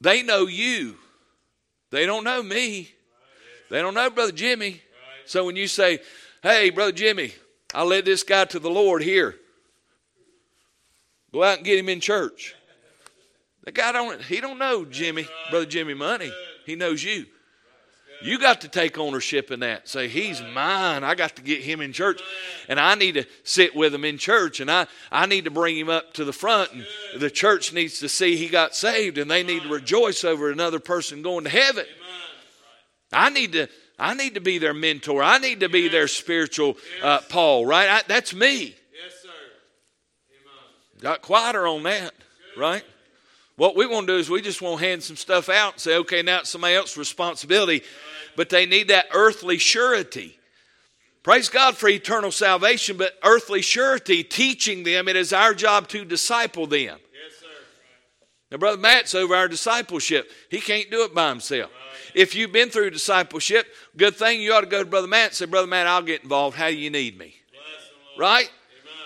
They 0.00 0.24
know 0.24 0.48
you. 0.48 0.96
They 1.92 2.04
don't 2.04 2.24
know 2.24 2.42
me. 2.42 2.90
They 3.70 3.80
don't 3.80 3.94
know 3.94 4.10
Brother 4.10 4.32
Jimmy. 4.32 4.82
So 5.24 5.46
when 5.46 5.54
you 5.54 5.68
say, 5.68 6.00
hey, 6.42 6.70
Brother 6.70 6.90
Jimmy, 6.90 7.32
I 7.72 7.84
led 7.84 8.06
this 8.06 8.24
guy 8.24 8.44
to 8.46 8.58
the 8.58 8.70
Lord 8.70 9.04
here. 9.04 9.36
Go 11.32 11.42
out 11.42 11.58
and 11.58 11.66
get 11.66 11.78
him 11.78 11.88
in 11.88 12.00
church. 12.00 12.54
The 13.64 13.72
guy 13.72 13.92
don't 13.92 14.22
he 14.22 14.40
don't 14.40 14.58
know 14.58 14.84
Jimmy, 14.84 15.22
right. 15.22 15.50
Brother 15.50 15.66
Jimmy 15.66 15.94
Money. 15.94 16.32
He 16.64 16.74
knows 16.74 17.02
you. 17.02 17.26
You 18.20 18.38
got 18.38 18.62
to 18.62 18.68
take 18.68 18.98
ownership 18.98 19.50
in 19.52 19.60
that. 19.60 19.88
Say, 19.88 20.08
he's 20.08 20.42
mine. 20.42 21.04
I 21.04 21.14
got 21.14 21.36
to 21.36 21.42
get 21.42 21.62
him 21.62 21.80
in 21.80 21.92
church. 21.92 22.20
And 22.68 22.80
I 22.80 22.96
need 22.96 23.12
to 23.12 23.24
sit 23.44 23.76
with 23.76 23.94
him 23.94 24.04
in 24.04 24.18
church. 24.18 24.58
And 24.58 24.68
I, 24.70 24.86
I 25.12 25.26
need 25.26 25.44
to 25.44 25.52
bring 25.52 25.76
him 25.76 25.88
up 25.88 26.14
to 26.14 26.24
the 26.24 26.32
front. 26.32 26.72
And 26.72 26.84
the 27.16 27.30
church 27.30 27.72
needs 27.72 28.00
to 28.00 28.08
see 28.08 28.36
he 28.36 28.48
got 28.48 28.74
saved. 28.74 29.18
And 29.18 29.30
they 29.30 29.44
need 29.44 29.62
to 29.62 29.68
rejoice 29.68 30.24
over 30.24 30.50
another 30.50 30.80
person 30.80 31.22
going 31.22 31.44
to 31.44 31.50
heaven. 31.50 31.86
I 33.12 33.30
need 33.30 33.52
to 33.52 33.68
I 34.00 34.14
need 34.14 34.34
to 34.34 34.40
be 34.40 34.58
their 34.58 34.74
mentor. 34.74 35.22
I 35.22 35.38
need 35.38 35.60
to 35.60 35.68
be 35.68 35.88
their 35.88 36.06
spiritual 36.06 36.76
uh, 37.02 37.20
Paul, 37.28 37.66
right? 37.66 37.88
I, 37.88 38.02
that's 38.06 38.32
me. 38.32 38.76
Yes, 40.98 41.02
sir. 41.02 41.08
Amen. 41.08 41.14
Got 41.14 41.22
quieter 41.22 41.66
on 41.66 41.82
that, 41.84 42.14
right? 42.56 42.84
What 43.56 43.74
we 43.74 43.86
want 43.86 44.06
to 44.06 44.12
do 44.12 44.18
is 44.18 44.30
we 44.30 44.40
just 44.40 44.62
want 44.62 44.80
to 44.80 44.86
hand 44.86 45.02
some 45.02 45.16
stuff 45.16 45.48
out 45.48 45.74
and 45.74 45.80
say, 45.80 45.96
okay, 45.96 46.22
now 46.22 46.40
it's 46.40 46.50
somebody 46.50 46.74
else's 46.74 46.96
responsibility. 46.96 47.82
But 48.36 48.50
they 48.50 48.66
need 48.66 48.88
that 48.88 49.06
earthly 49.12 49.58
surety. 49.58 50.38
Praise 51.24 51.48
God 51.48 51.76
for 51.76 51.88
eternal 51.88 52.30
salvation, 52.30 52.96
but 52.96 53.14
earthly 53.24 53.60
surety, 53.60 54.22
teaching 54.22 54.84
them, 54.84 55.08
it 55.08 55.16
is 55.16 55.32
our 55.32 55.54
job 55.54 55.88
to 55.88 56.04
disciple 56.04 56.68
them. 56.68 56.98
Yes, 57.12 57.40
sir. 57.40 57.46
Now, 58.52 58.58
Brother 58.58 58.80
Matt's 58.80 59.14
over 59.14 59.34
our 59.34 59.48
discipleship. 59.48 60.30
He 60.50 60.60
can't 60.60 60.88
do 60.88 61.02
it 61.02 61.12
by 61.12 61.28
himself. 61.28 61.72
If 62.14 62.36
you've 62.36 62.52
been 62.52 62.70
through 62.70 62.90
discipleship, 62.90 63.66
good 63.96 64.14
thing 64.14 64.40
you 64.40 64.54
ought 64.54 64.60
to 64.60 64.68
go 64.68 64.84
to 64.84 64.88
Brother 64.88 65.08
Matt 65.08 65.30
and 65.30 65.34
say, 65.34 65.46
Brother 65.46 65.66
Matt, 65.66 65.88
I'll 65.88 66.00
get 66.00 66.22
involved. 66.22 66.56
How 66.56 66.68
do 66.68 66.76
you 66.76 66.90
need 66.90 67.18
me? 67.18 67.34
Right? 68.16 68.50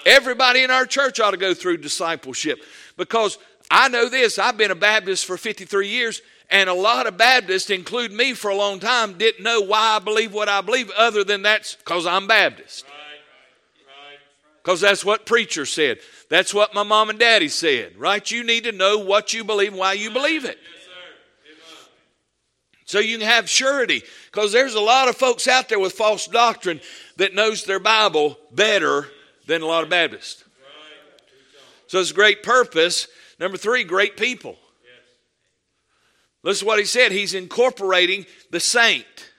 Everybody 0.04 0.62
in 0.62 0.70
our 0.70 0.86
church 0.86 1.20
ought 1.20 1.30
to 1.32 1.36
go 1.36 1.54
through 1.54 1.78
discipleship 1.78 2.60
because 2.96 3.38
I 3.70 3.88
know 3.88 4.08
this. 4.08 4.38
I've 4.38 4.56
been 4.56 4.70
a 4.70 4.76
Baptist 4.76 5.24
for 5.24 5.36
53 5.36 5.88
years, 5.88 6.20
and 6.50 6.68
a 6.68 6.74
lot 6.74 7.06
of 7.06 7.16
Baptists, 7.16 7.70
include 7.70 8.12
me 8.12 8.34
for 8.34 8.50
a 8.50 8.56
long 8.56 8.80
time, 8.80 9.14
didn't 9.14 9.42
know 9.42 9.62
why 9.62 9.96
I 9.96 9.98
believe 9.98 10.34
what 10.34 10.48
I 10.48 10.60
believe 10.60 10.90
other 10.90 11.24
than 11.24 11.42
that's 11.42 11.74
because 11.76 12.06
I'm 12.06 12.26
Baptist. 12.26 12.84
Because 14.62 14.80
that's 14.80 15.04
what 15.04 15.26
preacher 15.26 15.66
said. 15.66 15.98
That's 16.28 16.54
what 16.54 16.74
my 16.74 16.82
mom 16.82 17.10
and 17.10 17.18
daddy 17.18 17.48
said, 17.48 17.96
right? 17.98 18.30
You 18.30 18.44
need 18.44 18.64
to 18.64 18.72
know 18.72 18.98
what 18.98 19.32
you 19.32 19.42
believe, 19.42 19.74
why 19.74 19.94
you 19.94 20.10
believe 20.10 20.44
it. 20.44 20.58
So 22.84 22.98
you 22.98 23.18
can 23.18 23.26
have 23.26 23.48
surety. 23.48 24.02
Because 24.30 24.52
there's 24.52 24.74
a 24.74 24.80
lot 24.80 25.08
of 25.08 25.16
folks 25.16 25.48
out 25.48 25.68
there 25.68 25.78
with 25.78 25.94
false 25.94 26.26
doctrine 26.26 26.80
that 27.16 27.34
knows 27.34 27.64
their 27.64 27.80
Bible 27.80 28.38
better 28.52 29.08
than 29.46 29.62
a 29.62 29.66
lot 29.66 29.84
of 29.84 29.90
Baptists. 29.90 30.44
So 31.86 32.00
it's 32.00 32.12
great 32.12 32.42
purpose. 32.42 33.08
Number 33.38 33.56
three, 33.56 33.84
great 33.84 34.16
people. 34.16 34.56
Listen 36.42 36.64
to 36.64 36.66
what 36.66 36.78
he 36.78 36.84
said. 36.84 37.12
He's 37.12 37.34
incorporating 37.34 38.26
the 38.50 38.60
saint 38.60 39.32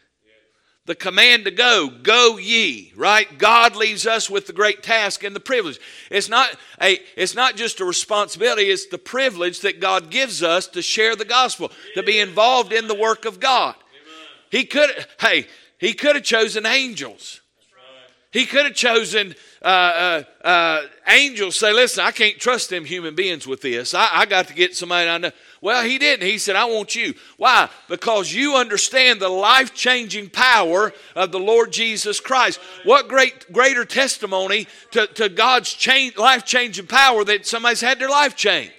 the 0.85 0.95
command 0.95 1.45
to 1.45 1.51
go 1.51 1.89
go 1.89 2.37
ye 2.37 2.91
right 2.95 3.37
god 3.37 3.75
leaves 3.75 4.05
us 4.05 4.29
with 4.29 4.47
the 4.47 4.53
great 4.53 4.83
task 4.83 5.23
and 5.23 5.35
the 5.35 5.39
privilege 5.39 5.79
it's 6.11 6.29
not 6.29 6.49
a 6.81 6.99
it's 7.15 7.35
not 7.35 7.55
just 7.55 7.79
a 7.79 7.85
responsibility 7.85 8.63
it's 8.63 8.87
the 8.87 8.97
privilege 8.97 9.61
that 9.61 9.79
god 9.79 10.09
gives 10.09 10.43
us 10.43 10.67
to 10.67 10.81
share 10.81 11.15
the 11.15 11.25
gospel 11.25 11.71
to 11.95 12.03
be 12.03 12.19
involved 12.19 12.73
in 12.73 12.87
the 12.87 12.95
work 12.95 13.25
of 13.25 13.39
god 13.39 13.75
he 14.49 14.65
could 14.65 14.89
hey 15.21 15.47
he 15.77 15.93
could 15.93 16.15
have 16.15 16.25
chosen 16.25 16.65
angels 16.65 17.39
he 18.31 18.45
could 18.45 18.65
have 18.65 18.75
chosen 18.75 19.35
uh, 19.63 20.23
uh, 20.43 20.45
uh, 20.45 20.81
angels 21.07 21.57
say, 21.57 21.71
Listen, 21.71 22.03
I 22.03 22.11
can't 22.11 22.37
trust 22.37 22.69
them 22.69 22.83
human 22.83 23.15
beings 23.15 23.47
with 23.47 23.61
this. 23.61 23.93
I, 23.93 24.09
I 24.11 24.25
got 24.25 24.47
to 24.49 24.53
get 24.53 24.75
somebody 24.75 25.09
I 25.09 25.17
know. 25.17 25.31
Well, 25.61 25.85
he 25.85 25.97
didn't. 25.97 26.27
He 26.27 26.37
said, 26.37 26.57
I 26.57 26.65
want 26.65 26.95
you. 26.95 27.13
Why? 27.37 27.69
Because 27.87 28.33
you 28.33 28.55
understand 28.55 29.21
the 29.21 29.29
life 29.29 29.73
changing 29.73 30.29
power 30.31 30.91
of 31.15 31.31
the 31.31 31.39
Lord 31.39 31.71
Jesus 31.71 32.19
Christ. 32.19 32.59
What 32.83 33.07
great, 33.07 33.53
greater 33.53 33.85
testimony 33.85 34.67
to, 34.91 35.07
to 35.07 35.29
God's 35.29 35.77
life 36.17 36.43
changing 36.43 36.87
power 36.87 37.23
that 37.23 37.47
somebody's 37.47 37.79
had 37.79 37.99
their 37.99 38.09
life 38.09 38.35
changed. 38.35 38.73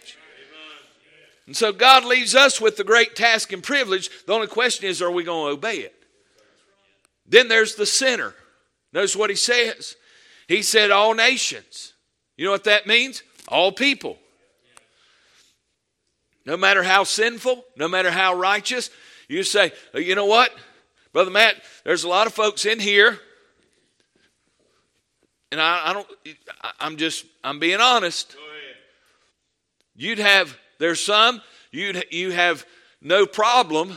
And 1.46 1.56
so 1.56 1.72
God 1.72 2.04
leaves 2.04 2.34
us 2.34 2.60
with 2.60 2.76
the 2.76 2.84
great 2.84 3.16
task 3.16 3.52
and 3.52 3.62
privilege. 3.62 4.10
The 4.26 4.32
only 4.34 4.46
question 4.46 4.86
is, 4.86 5.00
are 5.00 5.10
we 5.10 5.24
going 5.24 5.50
to 5.50 5.56
obey 5.58 5.76
it? 5.76 5.94
Then 7.26 7.48
there's 7.48 7.74
the 7.74 7.86
sinner. 7.86 8.34
Notice 8.92 9.16
what 9.16 9.30
he 9.30 9.36
says. 9.36 9.96
He 10.48 10.62
said, 10.62 10.90
All 10.90 11.14
nations. 11.14 11.92
You 12.36 12.46
know 12.46 12.50
what 12.50 12.64
that 12.64 12.86
means? 12.86 13.22
All 13.48 13.72
people. 13.72 14.18
No 16.46 16.56
matter 16.56 16.82
how 16.82 17.04
sinful, 17.04 17.64
no 17.76 17.88
matter 17.88 18.10
how 18.10 18.34
righteous, 18.34 18.90
you 19.28 19.42
say, 19.42 19.72
oh, 19.94 19.98
You 19.98 20.14
know 20.14 20.26
what? 20.26 20.52
Brother 21.12 21.30
Matt, 21.30 21.56
there's 21.84 22.04
a 22.04 22.08
lot 22.08 22.26
of 22.26 22.34
folks 22.34 22.66
in 22.66 22.80
here, 22.80 23.20
and 25.52 25.60
I, 25.60 25.90
I 25.90 25.92
don't, 25.92 26.08
I'm 26.80 26.96
just, 26.96 27.24
I'm 27.44 27.60
being 27.60 27.80
honest. 27.80 28.34
You'd 29.94 30.18
have, 30.18 30.58
there's 30.80 31.00
some, 31.00 31.40
you'd, 31.70 32.04
you 32.10 32.32
have 32.32 32.66
no 33.00 33.26
problem 33.26 33.96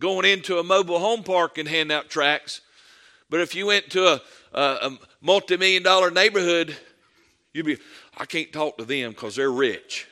going 0.00 0.24
into 0.24 0.58
a 0.58 0.64
mobile 0.64 0.98
home 0.98 1.22
park 1.22 1.58
and 1.58 1.68
handing 1.68 1.94
out 1.94 2.08
tracts. 2.08 2.62
But 3.28 3.40
if 3.40 3.54
you 3.54 3.66
went 3.66 3.90
to 3.90 4.14
a, 4.14 4.20
a, 4.54 4.98
a 5.20 5.24
multi 5.24 5.56
million 5.56 5.82
dollar 5.82 6.10
neighborhood, 6.10 6.76
you'd 7.52 7.66
be, 7.66 7.78
I 8.16 8.24
can't 8.24 8.52
talk 8.52 8.78
to 8.78 8.84
them 8.84 9.10
because 9.10 9.36
they're 9.36 9.50
rich. 9.50 10.06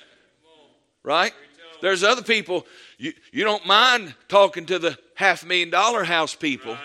Right? 1.03 1.33
There's 1.81 2.03
other 2.03 2.23
people, 2.23 2.67
you, 2.99 3.13
you 3.33 3.45
don't 3.45 3.67
mind 3.67 4.15
talking 4.29 4.67
to 4.67 4.79
the 4.79 4.99
half 5.15 5.45
million 5.45 5.71
dollar 5.71 6.05
house 6.05 6.35
people, 6.35 6.77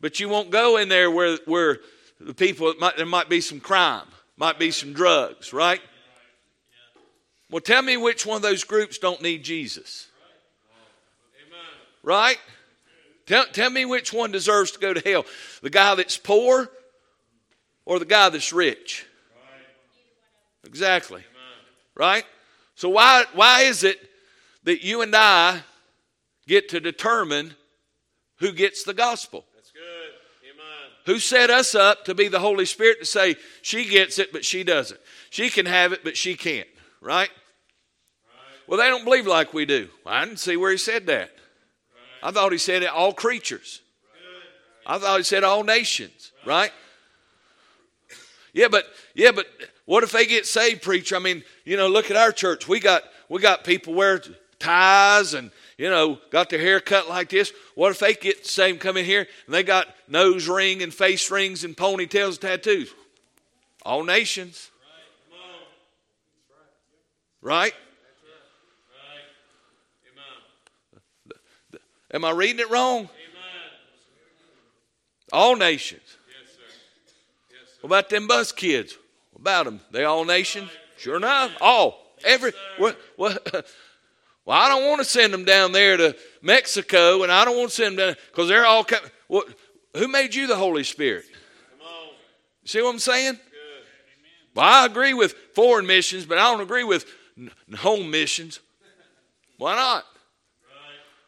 but 0.00 0.20
you 0.20 0.28
won't 0.28 0.50
go 0.50 0.76
in 0.76 0.88
there 0.88 1.10
where, 1.10 1.36
where 1.46 1.78
the 2.20 2.34
people, 2.34 2.72
might, 2.78 2.96
there 2.96 3.06
might 3.06 3.28
be 3.28 3.40
some 3.40 3.60
crime, 3.60 4.06
might 4.36 4.58
be 4.58 4.70
some 4.70 4.92
drugs, 4.92 5.52
right? 5.52 5.80
Well, 7.50 7.60
tell 7.60 7.82
me 7.82 7.96
which 7.96 8.24
one 8.24 8.36
of 8.36 8.42
those 8.42 8.62
groups 8.62 8.98
don't 8.98 9.20
need 9.20 9.42
Jesus. 9.42 10.06
Right? 12.02 12.38
Tell, 13.26 13.44
tell 13.46 13.70
me 13.70 13.84
which 13.84 14.12
one 14.12 14.30
deserves 14.30 14.70
to 14.72 14.78
go 14.78 14.94
to 14.94 15.00
hell. 15.00 15.26
The 15.62 15.70
guy 15.70 15.94
that's 15.96 16.16
poor 16.16 16.70
or 17.90 17.98
the 17.98 18.04
guy 18.04 18.28
that's 18.28 18.52
rich? 18.52 19.04
Exactly. 20.64 21.24
Right? 21.96 22.24
So 22.76 22.88
why 22.88 23.24
why 23.34 23.62
is 23.62 23.82
it 23.82 23.98
that 24.62 24.84
you 24.84 25.02
and 25.02 25.14
I 25.14 25.62
get 26.46 26.68
to 26.68 26.78
determine 26.78 27.54
who 28.38 28.52
gets 28.52 28.84
the 28.84 28.94
gospel? 28.94 29.44
That's 29.56 29.72
good. 29.72 29.80
Amen. 30.44 30.90
Who 31.06 31.18
set 31.18 31.50
us 31.50 31.74
up 31.74 32.04
to 32.04 32.14
be 32.14 32.28
the 32.28 32.38
Holy 32.38 32.64
Spirit 32.64 33.00
to 33.00 33.06
say 33.06 33.34
she 33.60 33.84
gets 33.84 34.20
it 34.20 34.32
but 34.32 34.44
she 34.44 34.62
doesn't. 34.62 35.00
She 35.30 35.50
can 35.50 35.66
have 35.66 35.92
it 35.92 36.04
but 36.04 36.16
she 36.16 36.36
can't, 36.36 36.68
right? 37.00 37.28
right. 37.28 37.28
Well, 38.68 38.78
they 38.78 38.86
don't 38.86 39.04
believe 39.04 39.26
like 39.26 39.52
we 39.52 39.66
do. 39.66 39.88
I 40.06 40.24
didn't 40.24 40.38
see 40.38 40.56
where 40.56 40.70
he 40.70 40.78
said 40.78 41.08
that. 41.08 41.32
I 42.22 42.30
thought 42.30 42.52
he 42.52 42.58
said 42.58 42.84
it 42.84 42.90
all 42.90 43.12
creatures. 43.12 43.82
I 44.86 44.98
thought 44.98 45.18
he 45.18 45.24
said 45.24 45.42
all 45.42 45.64
nations, 45.64 46.30
right? 46.46 46.70
Yeah, 48.52 48.68
but 48.68 48.86
yeah, 49.14 49.32
but 49.32 49.46
what 49.84 50.04
if 50.04 50.12
they 50.12 50.26
get 50.26 50.46
saved, 50.46 50.82
preacher? 50.82 51.16
I 51.16 51.18
mean, 51.18 51.42
you 51.64 51.76
know, 51.76 51.88
look 51.88 52.10
at 52.10 52.16
our 52.16 52.32
church. 52.32 52.68
We 52.68 52.80
got 52.80 53.02
we 53.28 53.40
got 53.40 53.64
people 53.64 53.94
wear 53.94 54.22
ties 54.58 55.34
and 55.34 55.50
you 55.78 55.88
know 55.88 56.18
got 56.30 56.50
their 56.50 56.60
hair 56.60 56.80
cut 56.80 57.08
like 57.08 57.28
this. 57.30 57.52
What 57.74 57.90
if 57.90 57.98
they 57.98 58.14
get 58.14 58.46
saved, 58.46 58.80
come 58.80 58.96
in 58.96 59.04
here 59.04 59.26
and 59.46 59.54
they 59.54 59.62
got 59.62 59.86
nose 60.08 60.48
ring 60.48 60.82
and 60.82 60.92
face 60.92 61.30
rings 61.30 61.64
and 61.64 61.76
ponytails, 61.76 62.32
and 62.32 62.40
tattoos? 62.40 62.92
All 63.82 64.04
nations, 64.04 64.70
right? 67.40 67.74
Am 72.12 72.24
I 72.24 72.32
reading 72.32 72.58
it 72.58 72.70
wrong? 72.70 73.08
All 75.32 75.54
nations. 75.54 76.02
Yes, 76.26 76.56
sir. 76.56 76.62
Yes, 77.50 77.68
sir. 77.68 77.69
What 77.80 77.88
about 77.88 78.10
them 78.10 78.26
bus 78.26 78.52
kids? 78.52 78.96
What 79.32 79.40
about 79.40 79.64
them? 79.64 79.80
They 79.90 80.04
all 80.04 80.24
nation? 80.24 80.68
Sure 80.98 81.16
enough. 81.16 81.52
All. 81.60 81.98
Every. 82.24 82.52
What, 82.78 82.98
what, 83.16 83.54
well, 84.44 84.58
I 84.58 84.68
don't 84.68 84.86
want 84.86 85.00
to 85.00 85.04
send 85.04 85.32
them 85.32 85.44
down 85.44 85.72
there 85.72 85.96
to 85.96 86.16
Mexico, 86.42 87.22
and 87.22 87.32
I 87.32 87.44
don't 87.44 87.56
want 87.56 87.70
to 87.70 87.74
send 87.74 87.98
them 87.98 88.08
down 88.08 88.16
because 88.30 88.48
they're 88.48 88.66
all. 88.66 88.86
What, 89.28 89.48
who 89.96 90.08
made 90.08 90.34
you 90.34 90.46
the 90.46 90.56
Holy 90.56 90.84
Spirit? 90.84 91.24
See 92.64 92.82
what 92.82 92.90
I'm 92.90 92.98
saying? 92.98 93.38
Well, 94.54 94.66
I 94.66 94.86
agree 94.86 95.14
with 95.14 95.34
foreign 95.54 95.86
missions, 95.86 96.26
but 96.26 96.38
I 96.38 96.50
don't 96.50 96.60
agree 96.60 96.84
with 96.84 97.06
home 97.76 98.10
missions. 98.10 98.60
Why 99.58 99.74
not? 99.74 100.04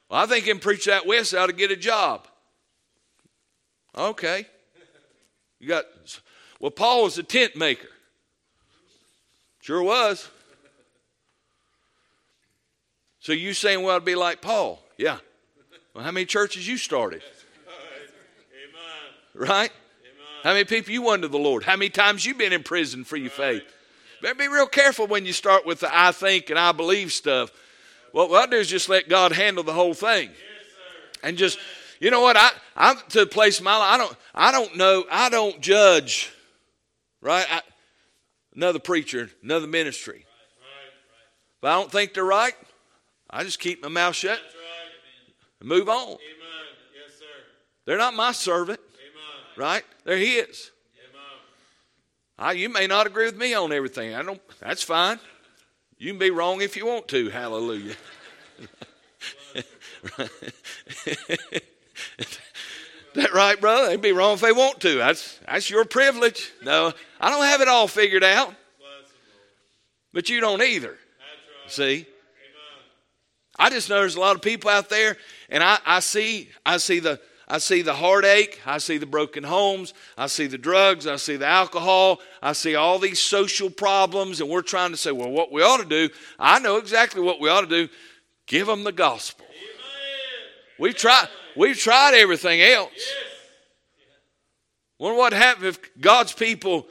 Well, 0.09 0.21
I 0.23 0.27
think 0.27 0.47
him 0.47 0.59
preach 0.59 0.85
that 0.87 1.07
west 1.07 1.35
ought 1.35 1.47
to 1.47 1.53
get 1.53 1.71
a 1.71 1.77
job. 1.77 2.27
Okay. 3.97 4.47
You 5.59 5.69
got 5.69 5.85
well, 6.63 6.71
Paul 6.71 7.05
was 7.05 7.19
a 7.19 7.23
tent 7.23 7.55
maker. 7.55 7.89
Sure 9.61 9.83
was. 9.83 10.31
So 13.21 13.33
you 13.33 13.53
saying 13.53 13.83
well 13.83 13.97
I'd 13.97 14.05
be 14.05 14.15
like 14.15 14.41
Paul? 14.41 14.83
Yeah. 14.97 15.19
Well, 15.95 16.03
how 16.03 16.11
many 16.11 16.25
churches 16.25 16.67
you 16.67 16.79
started? 16.79 17.21
Amen. 18.55 19.49
Right? 19.49 19.71
Amen. 19.71 20.27
How 20.43 20.53
many 20.55 20.65
people 20.65 20.95
you 20.95 21.03
won 21.03 21.21
to 21.21 21.29
the 21.29 21.39
Lord? 21.39 21.65
How 21.65 21.77
many 21.77 21.91
times 21.91 22.25
you 22.25 22.35
been 22.35 22.55
in 22.55 22.63
prison 22.63 23.05
for 23.05 23.19
your 23.19 23.29
right. 23.39 23.61
faith? 23.61 23.63
Better 24.23 24.35
be 24.35 24.49
real 24.49 24.67
careful 24.67 25.07
when 25.07 25.27
you 25.27 25.35
start 25.35 25.67
with 25.67 25.81
the 25.81 25.91
I 25.93 26.13
think 26.13 26.49
and 26.49 26.59
I 26.59 26.73
believe 26.73 27.13
stuff 27.13 27.53
what 28.13 28.31
I 28.31 28.47
do 28.47 28.57
is 28.57 28.69
just 28.69 28.89
let 28.89 29.09
God 29.09 29.33
handle 29.33 29.65
the 29.65 29.73
whole 29.73 29.95
thing. 29.95 30.31
and 31.23 31.37
just, 31.37 31.59
you 32.01 32.11
know 32.11 32.21
what? 32.21 32.37
I, 32.37 32.51
I'm 32.77 32.97
to 33.11 33.23
a 33.23 33.27
place 33.27 33.59
in 33.59 33.65
my 33.65 33.77
life, 33.77 33.95
I 33.95 33.99
don't, 33.99 34.17
I 34.35 34.53
don't 34.53 34.77
know, 34.77 35.05
I 35.11 35.29
don't 35.29 35.61
judge, 35.61 36.33
right? 37.23 37.47
I, 37.49 37.63
another 38.55 38.79
preacher, 38.79 39.31
another 39.43 39.67
ministry. 39.67 40.27
But 41.63 41.69
I 41.71 41.75
don't 41.75 41.91
think 41.91 42.13
they're 42.13 42.25
right. 42.25 42.55
I 43.31 43.45
just 43.45 43.61
keep 43.61 43.83
my 43.83 43.89
mouth 43.89 44.15
shut 44.15 44.39
and 45.61 45.69
move 45.69 45.89
on. 45.89 46.09
Amen. 46.09 46.19
Yes, 46.93 47.19
sir. 47.19 47.25
They're 47.87 47.97
not 47.97 48.15
my 48.15 48.33
servant, 48.33 48.81
Amen. 48.81 49.57
right? 49.57 49.85
They're 50.05 50.19
His. 50.19 50.71
I, 52.39 52.53
you 52.53 52.69
may 52.69 52.89
not 52.89 53.07
agree 53.07 53.27
with 53.27 53.37
me 53.37 53.55
on 53.55 53.73
everything. 53.73 54.15
I 54.15 54.23
don't. 54.23 54.41
That's 54.59 54.83
fine. 54.83 55.21
You 55.99 56.11
can 56.11 56.19
be 56.19 56.31
wrong 56.31 56.61
if 56.61 56.77
you 56.77 56.85
want 56.85 57.07
to. 57.09 57.31
Hallelujah. 57.31 57.95
right, 63.33 63.61
brother? 63.61 63.89
They'd 63.89 64.01
be 64.01 64.13
wrong 64.13 64.35
if 64.35 64.41
they 64.41 64.53
want 64.53 64.81
to. 64.81 64.97
That's 64.97 65.39
that's 65.47 65.71
your 65.71 65.85
privilege. 65.85 66.51
No, 66.65 66.93
I 67.21 67.31
don't 67.31 67.45
have 67.45 67.61
it 67.61 67.69
all 67.69 67.89
figured 67.89 68.25
out. 68.25 68.55
But 70.13 70.29
you 70.29 70.41
don't 70.41 70.63
either. 70.63 70.97
See? 71.67 72.07
I 73.59 73.71
just 73.71 73.89
know 73.89 74.01
there's 74.01 74.17
a 74.17 74.21
lot 74.21 74.37
of 74.37 74.43
people 74.43 74.71
out 74.71 74.89
there, 74.89 75.17
and 75.49 75.63
I, 75.63 75.79
I 75.87 76.01
see 76.01 76.49
I 76.67 76.79
see 76.79 77.01
the 77.01 77.21
I 77.49 77.59
see 77.59 77.83
the 77.83 77.95
heartache. 77.95 78.61
I 78.65 78.79
see 78.79 78.97
the 78.97 79.07
broken 79.07 79.45
homes. 79.45 79.93
I 80.17 80.27
see 80.27 80.47
the 80.47 80.57
drugs. 80.57 81.07
I 81.07 81.17
see 81.17 81.37
the 81.37 81.47
alcohol. 81.47 82.21
I 82.43 82.55
see 82.55 82.77
all 82.77 82.99
these 82.99 83.21
social 83.21 83.69
problems. 83.69 84.41
And 84.41 84.49
we're 84.49 84.63
trying 84.63 84.93
to 84.93 84.97
say, 84.97 85.13
well, 85.13 85.31
what 85.31 85.53
we 85.53 85.61
ought 85.61 85.77
to 85.77 85.85
do, 85.85 86.09
I 86.39 86.61
know 86.61 86.79
exactly 86.79 87.21
what 87.21 87.41
we 87.41 87.51
ought 87.51 87.61
to 87.61 87.67
do 87.67 87.89
give 88.47 88.67
them 88.67 88.85
the 88.85 88.93
gospel. 88.93 89.47
We've 90.79 90.97
tried, 90.97 91.29
we've 91.57 91.79
tried 91.79 92.15
everything 92.15 92.61
else. 92.61 93.13
Wonder 94.99 95.19
what 95.19 95.33
happened 95.33 95.67
if 95.67 95.79
God's 96.01 96.33
people 96.33 96.87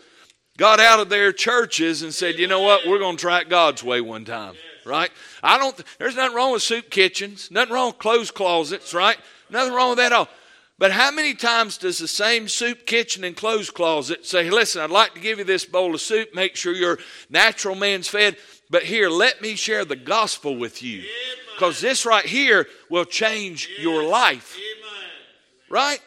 got 0.57 0.79
out 0.79 0.99
of 0.99 1.09
their 1.09 1.31
churches 1.31 2.01
and 2.01 2.13
said, 2.13 2.37
you 2.37 2.47
know 2.47 2.59
what, 2.59 2.85
we're 2.85 2.99
going 2.99 3.15
to 3.15 3.21
try 3.21 3.39
it 3.39 3.49
God's 3.49 3.83
way 3.83 4.01
one 4.01 4.25
time, 4.25 4.55
right? 4.85 5.09
I 5.41 5.57
don't, 5.57 5.81
there's 5.97 6.15
nothing 6.15 6.35
wrong 6.35 6.51
with 6.51 6.61
soup 6.61 6.89
kitchens, 6.89 7.49
nothing 7.51 7.73
wrong 7.73 7.87
with 7.87 7.99
clothes 7.99 8.29
closets, 8.29 8.93
right? 8.93 9.17
Nothing 9.49 9.73
wrong 9.73 9.89
with 9.89 9.97
that 9.99 10.11
at 10.11 10.17
all. 10.17 10.29
But 10.77 10.91
how 10.91 11.11
many 11.11 11.35
times 11.35 11.77
does 11.77 11.99
the 11.99 12.07
same 12.07 12.47
soup 12.47 12.85
kitchen 12.87 13.23
and 13.23 13.37
clothes 13.37 13.69
closet 13.69 14.25
say, 14.25 14.49
Listen, 14.49 14.81
I'd 14.81 14.89
like 14.89 15.13
to 15.13 15.19
give 15.19 15.37
you 15.37 15.43
this 15.43 15.63
bowl 15.63 15.93
of 15.93 16.01
soup, 16.01 16.33
make 16.33 16.55
sure 16.55 16.73
your 16.73 16.97
natural 17.29 17.75
man's 17.75 18.07
fed, 18.07 18.35
but 18.71 18.83
here, 18.83 19.09
let 19.09 19.41
me 19.41 19.55
share 19.55 19.83
the 19.83 19.97
gospel 19.97 20.55
with 20.55 20.81
you. 20.81 21.03
Because 21.53 21.81
this 21.81 22.05
right 22.05 22.25
here 22.25 22.67
will 22.89 23.03
change 23.03 23.69
yes. 23.69 23.83
your 23.83 24.03
life. 24.03 24.55
Amen. 24.55 25.09
Right? 25.69 25.99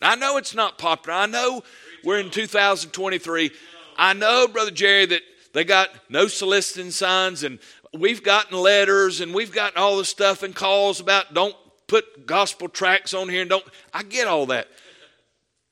Amen. 0.00 0.12
I 0.12 0.16
know 0.16 0.38
it's 0.38 0.54
not 0.54 0.78
popular. 0.78 1.18
I 1.18 1.26
know 1.26 1.62
we're 2.02 2.18
in 2.18 2.30
2023. 2.30 3.50
I 3.98 4.14
know, 4.14 4.48
Brother 4.48 4.70
Jerry, 4.70 5.04
that 5.04 5.20
they 5.52 5.64
got 5.64 5.90
no 6.08 6.26
soliciting 6.26 6.90
signs 6.90 7.44
and 7.44 7.58
we've 7.92 8.22
gotten 8.22 8.56
letters 8.56 9.20
and 9.20 9.34
we've 9.34 9.52
gotten 9.52 9.80
all 9.80 9.98
this 9.98 10.08
stuff 10.08 10.42
and 10.42 10.54
calls 10.54 11.00
about 11.00 11.34
don't 11.34 11.54
put 11.86 12.26
gospel 12.26 12.68
tracts 12.68 13.12
on 13.12 13.28
here 13.28 13.42
and 13.42 13.50
don't. 13.50 13.64
I 13.92 14.04
get 14.04 14.26
all 14.26 14.46
that. 14.46 14.68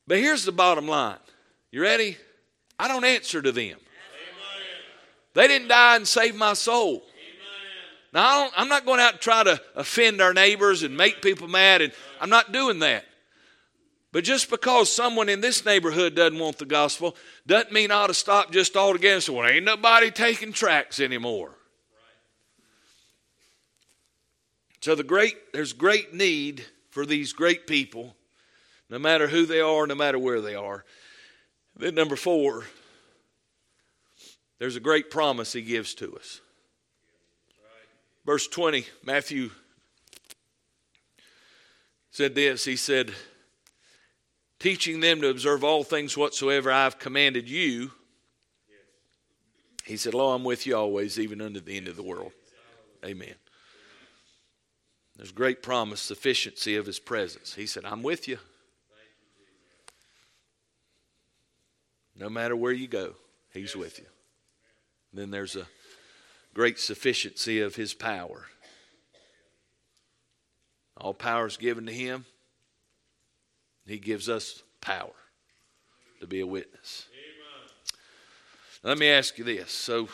But 0.06 0.18
here's 0.18 0.44
the 0.44 0.52
bottom 0.52 0.86
line. 0.86 1.16
You 1.70 1.82
ready? 1.82 2.16
I 2.78 2.88
don't 2.88 3.04
answer 3.04 3.42
to 3.42 3.52
them. 3.52 3.78
They 5.34 5.46
didn't 5.46 5.68
die 5.68 5.96
and 5.96 6.08
save 6.08 6.34
my 6.34 6.54
soul. 6.54 7.02
Now, 8.12 8.48
I 8.56 8.62
am 8.62 8.68
not 8.68 8.86
going 8.86 9.00
out 9.00 9.12
to 9.12 9.18
try 9.18 9.44
to 9.44 9.60
offend 9.76 10.20
our 10.20 10.32
neighbors 10.32 10.82
and 10.82 10.96
make 10.96 11.20
people 11.20 11.46
mad, 11.46 11.82
and 11.82 11.92
I'm 12.20 12.30
not 12.30 12.52
doing 12.52 12.78
that. 12.78 13.04
But 14.10 14.24
just 14.24 14.48
because 14.48 14.90
someone 14.90 15.28
in 15.28 15.42
this 15.42 15.66
neighborhood 15.66 16.14
doesn't 16.14 16.38
want 16.38 16.56
the 16.56 16.64
gospel 16.64 17.14
doesn't 17.46 17.72
mean 17.72 17.90
I 17.90 17.96
ought 17.96 18.06
to 18.06 18.14
stop 18.14 18.50
just 18.50 18.74
altogether 18.74 19.16
and 19.16 19.22
say, 19.22 19.32
well, 19.32 19.46
ain't 19.46 19.66
nobody 19.66 20.10
taking 20.10 20.52
tracts 20.52 20.98
anymore. 20.98 21.50
So 24.80 24.94
the 24.94 25.04
great, 25.04 25.52
there's 25.52 25.74
great 25.74 26.14
need 26.14 26.64
for 26.90 27.04
these 27.04 27.34
great 27.34 27.66
people, 27.66 28.16
no 28.88 28.98
matter 28.98 29.26
who 29.26 29.44
they 29.44 29.60
are, 29.60 29.86
no 29.86 29.94
matter 29.94 30.18
where 30.18 30.40
they 30.40 30.54
are. 30.54 30.84
Then 31.78 31.94
number 31.94 32.16
four, 32.16 32.64
there's 34.58 34.76
a 34.76 34.80
great 34.80 35.10
promise 35.10 35.52
he 35.52 35.62
gives 35.62 35.94
to 35.94 36.16
us. 36.16 36.40
Verse 38.26 38.48
20, 38.48 38.84
Matthew 39.04 39.50
said 42.10 42.34
this. 42.34 42.64
He 42.64 42.76
said, 42.76 43.12
teaching 44.58 45.00
them 45.00 45.20
to 45.20 45.28
observe 45.28 45.62
all 45.64 45.84
things 45.84 46.16
whatsoever 46.16 46.70
I've 46.70 46.98
commanded 46.98 47.48
you. 47.48 47.92
He 49.84 49.96
said, 49.96 50.12
Lo, 50.12 50.34
I'm 50.34 50.44
with 50.44 50.66
you 50.66 50.76
always, 50.76 51.18
even 51.18 51.40
unto 51.40 51.60
the 51.60 51.76
end 51.76 51.88
of 51.88 51.96
the 51.96 52.02
world. 52.02 52.32
Amen. 53.04 53.34
There's 55.16 55.32
great 55.32 55.62
promise, 55.62 56.00
sufficiency 56.00 56.76
of 56.76 56.86
his 56.86 56.98
presence. 56.98 57.54
He 57.54 57.66
said, 57.66 57.84
I'm 57.84 58.02
with 58.02 58.28
you. 58.28 58.38
No 62.18 62.28
matter 62.28 62.56
where 62.56 62.72
you 62.72 62.88
go, 62.88 63.14
he's 63.52 63.76
with 63.76 63.98
you. 63.98 64.06
Then 65.12 65.30
there's 65.30 65.56
a 65.56 65.66
great 66.52 66.78
sufficiency 66.78 67.60
of 67.60 67.76
his 67.76 67.94
power. 67.94 68.46
All 70.96 71.14
power 71.14 71.46
is 71.46 71.56
given 71.56 71.86
to 71.86 71.92
him. 71.92 72.24
He 73.86 73.98
gives 73.98 74.28
us 74.28 74.62
power 74.80 75.14
to 76.20 76.26
be 76.26 76.40
a 76.40 76.46
witness. 76.46 77.06
Let 78.82 78.98
me 78.98 79.08
ask 79.08 79.38
you 79.38 79.44
this. 79.44 79.72
So, 79.72 80.08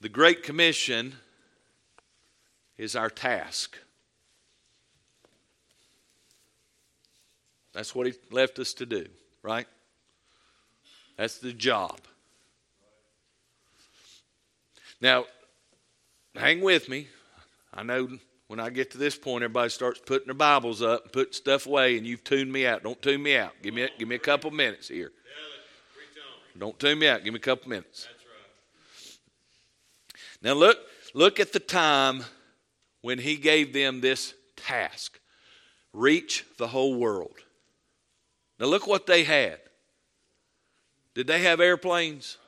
the 0.00 0.08
Great 0.08 0.42
Commission 0.42 1.14
is 2.78 2.94
our 2.94 3.10
task. 3.10 3.76
That's 7.72 7.94
what 7.94 8.06
He 8.06 8.14
left 8.30 8.58
us 8.58 8.72
to 8.74 8.86
do, 8.86 9.06
right? 9.48 9.66
That's 11.16 11.38
the 11.38 11.54
job. 11.54 11.98
Now, 15.00 15.24
hang 16.36 16.60
with 16.60 16.88
me. 16.90 17.08
I 17.72 17.82
know 17.82 18.10
when 18.48 18.60
I 18.60 18.68
get 18.68 18.90
to 18.90 18.98
this 18.98 19.16
point, 19.16 19.42
everybody 19.42 19.70
starts 19.70 20.00
putting 20.04 20.26
their 20.26 20.34
Bibles 20.34 20.82
up 20.82 21.04
and 21.04 21.12
putting 21.12 21.32
stuff 21.32 21.66
away, 21.66 21.96
and 21.96 22.06
you've 22.06 22.24
tuned 22.24 22.52
me 22.52 22.66
out. 22.66 22.82
Don't 22.82 23.00
tune 23.00 23.22
me 23.22 23.36
out. 23.36 23.52
Give 23.62 23.72
me 23.72 23.84
a, 23.84 23.88
give 23.98 24.06
me 24.06 24.16
a 24.16 24.18
couple 24.18 24.50
minutes 24.50 24.88
here. 24.88 25.12
Don't 26.58 26.78
tune 26.78 26.98
me 26.98 27.08
out. 27.08 27.24
Give 27.24 27.32
me 27.32 27.38
a 27.38 27.40
couple 27.40 27.70
minutes. 27.70 28.06
Now 30.42 30.52
look, 30.52 30.78
look 31.14 31.40
at 31.40 31.54
the 31.54 31.60
time 31.60 32.22
when 33.00 33.18
he 33.18 33.36
gave 33.36 33.72
them 33.72 34.02
this 34.02 34.34
task: 34.56 35.18
reach 35.94 36.44
the 36.58 36.68
whole 36.68 36.96
world. 36.96 37.36
Now 38.58 38.66
look 38.66 38.86
what 38.86 39.06
they 39.06 39.24
had. 39.24 39.60
Did 41.14 41.26
they 41.26 41.42
have 41.42 41.60
airplanes? 41.60 42.38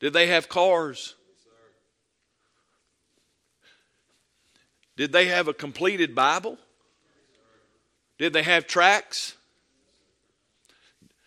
Did 0.00 0.12
they 0.12 0.26
have 0.26 0.48
cars? 0.48 1.14
Did 4.96 5.12
they 5.12 5.26
have 5.26 5.48
a 5.48 5.54
completed 5.54 6.14
Bible? 6.14 6.58
Did 8.18 8.32
they 8.32 8.42
have 8.42 8.66
tracts? 8.66 9.36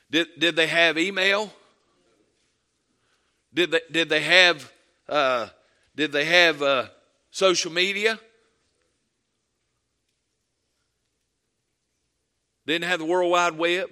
Did, 0.10 0.28
did 0.40 0.56
they 0.56 0.68
have 0.68 0.98
email? 0.98 1.54
Did 3.54 3.72
they, 3.72 3.82
did 3.92 4.10
they 4.10 4.22
have, 4.22 4.72
uh, 5.08 5.48
did 5.96 6.12
they 6.12 6.26
have 6.26 6.62
uh, 6.62 6.86
social 7.32 7.72
media? 7.72 8.20
Didn't 12.70 12.88
have 12.88 13.00
the 13.00 13.06
World 13.06 13.32
Wide 13.32 13.58
Web. 13.58 13.90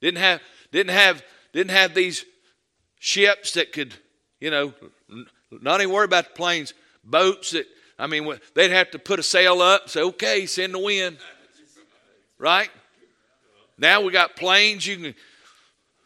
Didn't 0.00 0.18
have, 0.18 0.40
didn't 0.70 0.92
have, 0.92 1.24
didn't 1.52 1.72
have 1.72 1.92
these 1.92 2.24
ships 3.00 3.52
that 3.54 3.72
could, 3.72 3.94
you 4.38 4.50
know, 4.50 4.72
not 5.50 5.80
even 5.80 5.92
worry 5.92 6.04
about 6.04 6.24
the 6.24 6.34
planes, 6.34 6.72
boats 7.02 7.50
that 7.50 7.66
I 7.98 8.06
mean, 8.06 8.32
they'd 8.54 8.70
have 8.70 8.92
to 8.92 8.98
put 9.00 9.18
a 9.18 9.24
sail 9.24 9.60
up, 9.60 9.88
say, 9.88 10.02
okay, 10.02 10.46
send 10.46 10.72
the 10.72 10.78
wind. 10.78 11.18
Right? 12.38 12.70
Now 13.76 14.02
we 14.02 14.12
got 14.12 14.36
planes. 14.36 14.86
You 14.86 14.96
can, 14.96 15.14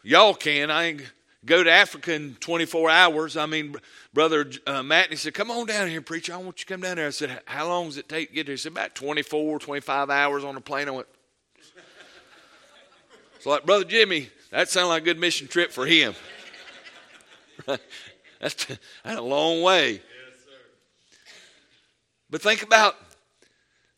y'all 0.01 0.33
can. 0.33 0.71
I 0.71 0.97
go 1.45 1.63
to 1.63 1.69
Africa 1.69 2.13
in 2.13 2.33
24 2.39 2.89
hours. 2.89 3.37
I 3.37 3.45
mean, 3.45 3.75
Brother 4.11 4.49
uh, 4.65 5.03
he 5.07 5.15
said, 5.17 5.35
come 5.35 5.51
on 5.51 5.67
down 5.67 5.87
here, 5.87 6.01
preacher. 6.01 6.33
I 6.33 6.37
want 6.37 6.59
you 6.59 6.65
to 6.65 6.73
come 6.73 6.81
down 6.81 6.95
there. 6.95 7.05
I 7.05 7.11
said, 7.11 7.41
how 7.45 7.67
long 7.67 7.89
does 7.89 7.97
it 7.97 8.09
take 8.09 8.29
to 8.29 8.33
get 8.33 8.47
there? 8.47 8.53
He 8.53 8.57
said, 8.57 8.71
about 8.71 8.95
24, 8.95 9.59
25 9.59 10.09
hours 10.09 10.43
on 10.43 10.55
a 10.55 10.61
plane. 10.61 10.87
I 10.87 10.91
went, 10.91 11.07
it's 13.35 13.45
like, 13.45 13.65
Brother 13.65 13.85
Jimmy, 13.85 14.29
that 14.51 14.69
sounded 14.69 14.89
like 14.89 15.01
a 15.01 15.05
good 15.05 15.19
mission 15.19 15.47
trip 15.47 15.71
for 15.71 15.85
him. 15.85 16.13
that's, 17.65 17.79
that's 18.39 18.67
a 19.05 19.21
long 19.21 19.61
way. 19.61 20.01
But 22.29 22.41
think 22.41 22.63
about 22.63 22.95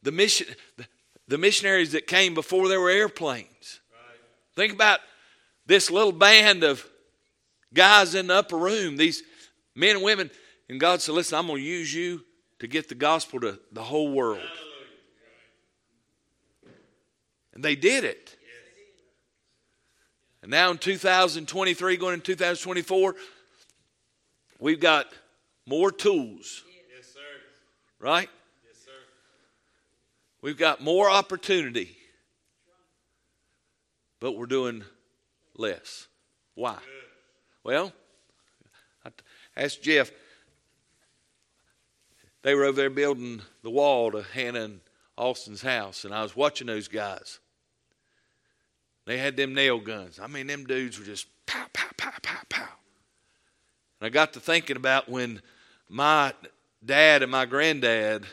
the 0.01 0.11
mission, 0.11 0.47
the 1.27 1.37
missionaries 1.37 1.93
that 1.93 2.05
came 2.05 2.33
before 2.33 2.67
there 2.67 2.79
were 2.79 2.89
airplanes. 2.89 3.79
Right. 3.91 4.19
Think 4.55 4.73
about 4.73 4.99
this 5.65 5.89
little 5.89 6.11
band 6.11 6.63
of 6.63 6.85
guys 7.73 8.13
in 8.13 8.27
the 8.27 8.35
upper 8.35 8.57
room, 8.57 8.97
these 8.97 9.23
men 9.75 9.95
and 9.95 10.05
women. 10.05 10.29
And 10.69 10.79
God 10.79 11.01
said, 11.01 11.15
Listen, 11.15 11.37
I'm 11.37 11.47
going 11.47 11.61
to 11.61 11.67
use 11.67 11.93
you 11.93 12.23
to 12.59 12.67
get 12.67 12.89
the 12.89 12.95
gospel 12.95 13.39
to 13.41 13.59
the 13.71 13.83
whole 13.83 14.11
world. 14.11 14.41
And 17.55 17.63
they 17.63 17.75
did 17.75 18.03
it. 18.03 18.35
And 20.41 20.51
now 20.51 20.69
in 20.69 20.77
2023, 20.77 21.97
going 21.97 22.13
into 22.13 22.35
2024, 22.35 23.15
we've 24.59 24.79
got 24.79 25.07
more 25.65 25.91
tools 25.91 26.61
Right? 28.05 28.29
Yes, 28.63 28.83
sir. 28.83 28.91
We've 30.41 30.57
got 30.57 30.79
more 30.79 31.09
opportunity, 31.09 31.97
but 34.19 34.33
we're 34.37 34.45
doing 34.45 34.83
less. 35.55 36.07
Why? 36.53 36.73
Good. 36.73 36.81
Well, 37.63 37.93
I 39.05 39.09
asked 39.57 39.81
Jeff. 39.81 40.11
They 42.43 42.53
were 42.53 42.65
over 42.65 42.75
there 42.75 42.91
building 42.91 43.41
the 43.63 43.71
wall 43.71 44.11
to 44.11 44.21
Hannah 44.21 44.65
and 44.65 44.81
Austin's 45.17 45.63
house, 45.63 46.05
and 46.05 46.13
I 46.13 46.21
was 46.21 46.35
watching 46.35 46.67
those 46.67 46.87
guys. 46.87 47.39
They 49.05 49.17
had 49.17 49.37
them 49.37 49.53
nail 49.53 49.79
guns. 49.79 50.19
I 50.19 50.27
mean, 50.27 50.47
them 50.47 50.65
dudes 50.65 50.97
were 50.97 51.05
just 51.05 51.27
pow, 51.45 51.65
pow, 51.73 51.89
pow, 51.97 52.11
pow, 52.21 52.39
pow. 52.49 52.67
And 53.99 54.07
I 54.07 54.09
got 54.09 54.33
to 54.33 54.39
thinking 54.39 54.77
about 54.77 55.07
when 55.09 55.41
my 55.87 56.33
dad 56.83 57.23
and 57.23 57.31
my 57.31 57.45
granddad 57.45 58.25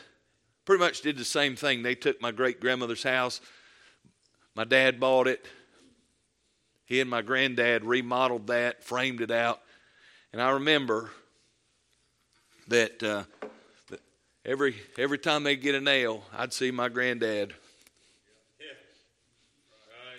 pretty 0.65 0.83
much 0.83 1.01
did 1.01 1.17
the 1.17 1.25
same 1.25 1.55
thing. 1.55 1.83
They 1.83 1.95
took 1.95 2.21
my 2.21 2.31
great 2.31 2.59
grandmother's 2.59 3.03
house. 3.03 3.39
My 4.55 4.63
dad 4.63 4.99
bought 4.99 5.27
it. 5.27 5.45
He 6.85 6.99
and 6.99 7.09
my 7.09 7.21
granddad 7.21 7.83
remodeled 7.83 8.47
that, 8.47 8.83
framed 8.83 9.21
it 9.21 9.31
out. 9.31 9.61
And 10.31 10.41
I 10.41 10.51
remember 10.51 11.11
that, 12.67 13.01
uh, 13.01 13.23
that 13.89 14.01
every 14.45 14.75
every 14.97 15.17
time 15.17 15.43
they'd 15.43 15.61
get 15.61 15.75
a 15.75 15.81
nail, 15.81 16.23
I'd 16.35 16.53
see 16.53 16.71
my 16.71 16.89
granddad. 16.89 17.53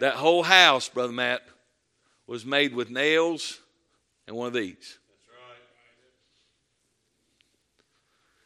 That 0.01 0.15
whole 0.15 0.43
house, 0.43 0.89
Brother 0.89 1.13
Matt, 1.13 1.43
was 2.27 2.45
made 2.45 2.75
with 2.75 2.91
nails 2.91 3.61
and 4.27 4.37
one 4.37 4.49
of 4.49 4.55
these. 4.55 4.75
That's 4.77 5.29
right. 5.29 5.59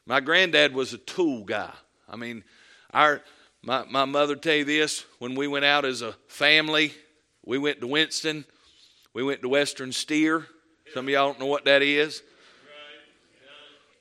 My 0.07 0.21
granddad 0.21 0.75
was 0.75 0.93
a 0.93 0.99
tool 0.99 1.45
guy. 1.45 1.73
I 2.09 2.17
mean, 2.17 2.45
our 2.93 3.23
My, 3.63 3.85
my 3.91 4.05
mother 4.05 4.37
tell 4.37 4.55
you 4.55 4.65
this 4.65 5.05
when 5.19 5.35
we 5.35 5.49
went 5.49 5.65
out 5.65 5.85
as 5.85 6.01
a 6.01 6.15
family, 6.29 6.93
we 7.45 7.59
went 7.59 7.81
to 7.81 7.87
Winston, 7.87 8.45
we 9.13 9.23
went 9.23 9.43
to 9.43 9.49
Western 9.49 9.93
Steer. 9.93 10.47
Some 10.95 11.07
of 11.07 11.11
y'all 11.11 11.27
don't 11.27 11.41
know 11.41 11.47
what 11.47 11.65
that 11.65 11.83
is. 11.83 12.23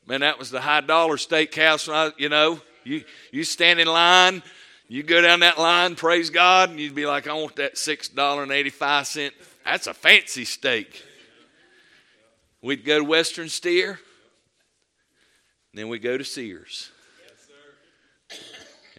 Man, 0.05 0.21
that 0.21 0.37
was 0.39 0.51
the 0.51 0.61
high 0.61 0.81
dollar 0.81 1.17
steakhouse. 1.17 1.91
I, 1.91 2.13
you 2.17 2.29
know, 2.29 2.61
you 2.83 3.03
you 3.31 3.43
stand 3.43 3.79
in 3.79 3.87
line, 3.87 4.41
you 4.87 5.03
go 5.03 5.21
down 5.21 5.41
that 5.41 5.57
line, 5.57 5.95
praise 5.95 6.29
God, 6.29 6.69
and 6.69 6.79
you'd 6.79 6.95
be 6.95 7.05
like, 7.05 7.27
I 7.27 7.33
want 7.33 7.57
that 7.57 7.77
six 7.77 8.07
dollar 8.07 8.43
and 8.43 8.51
eighty 8.51 8.69
five 8.69 9.07
cent. 9.07 9.33
That's 9.65 9.87
a 9.87 9.93
fancy 9.93 10.45
steak. 10.45 11.03
We'd 12.61 12.85
go 12.85 12.99
to 12.99 13.03
Western 13.03 13.49
Steer, 13.49 13.99
then 15.73 15.89
we'd 15.89 16.01
go 16.01 16.17
to 16.17 16.23
Sears. 16.23 16.91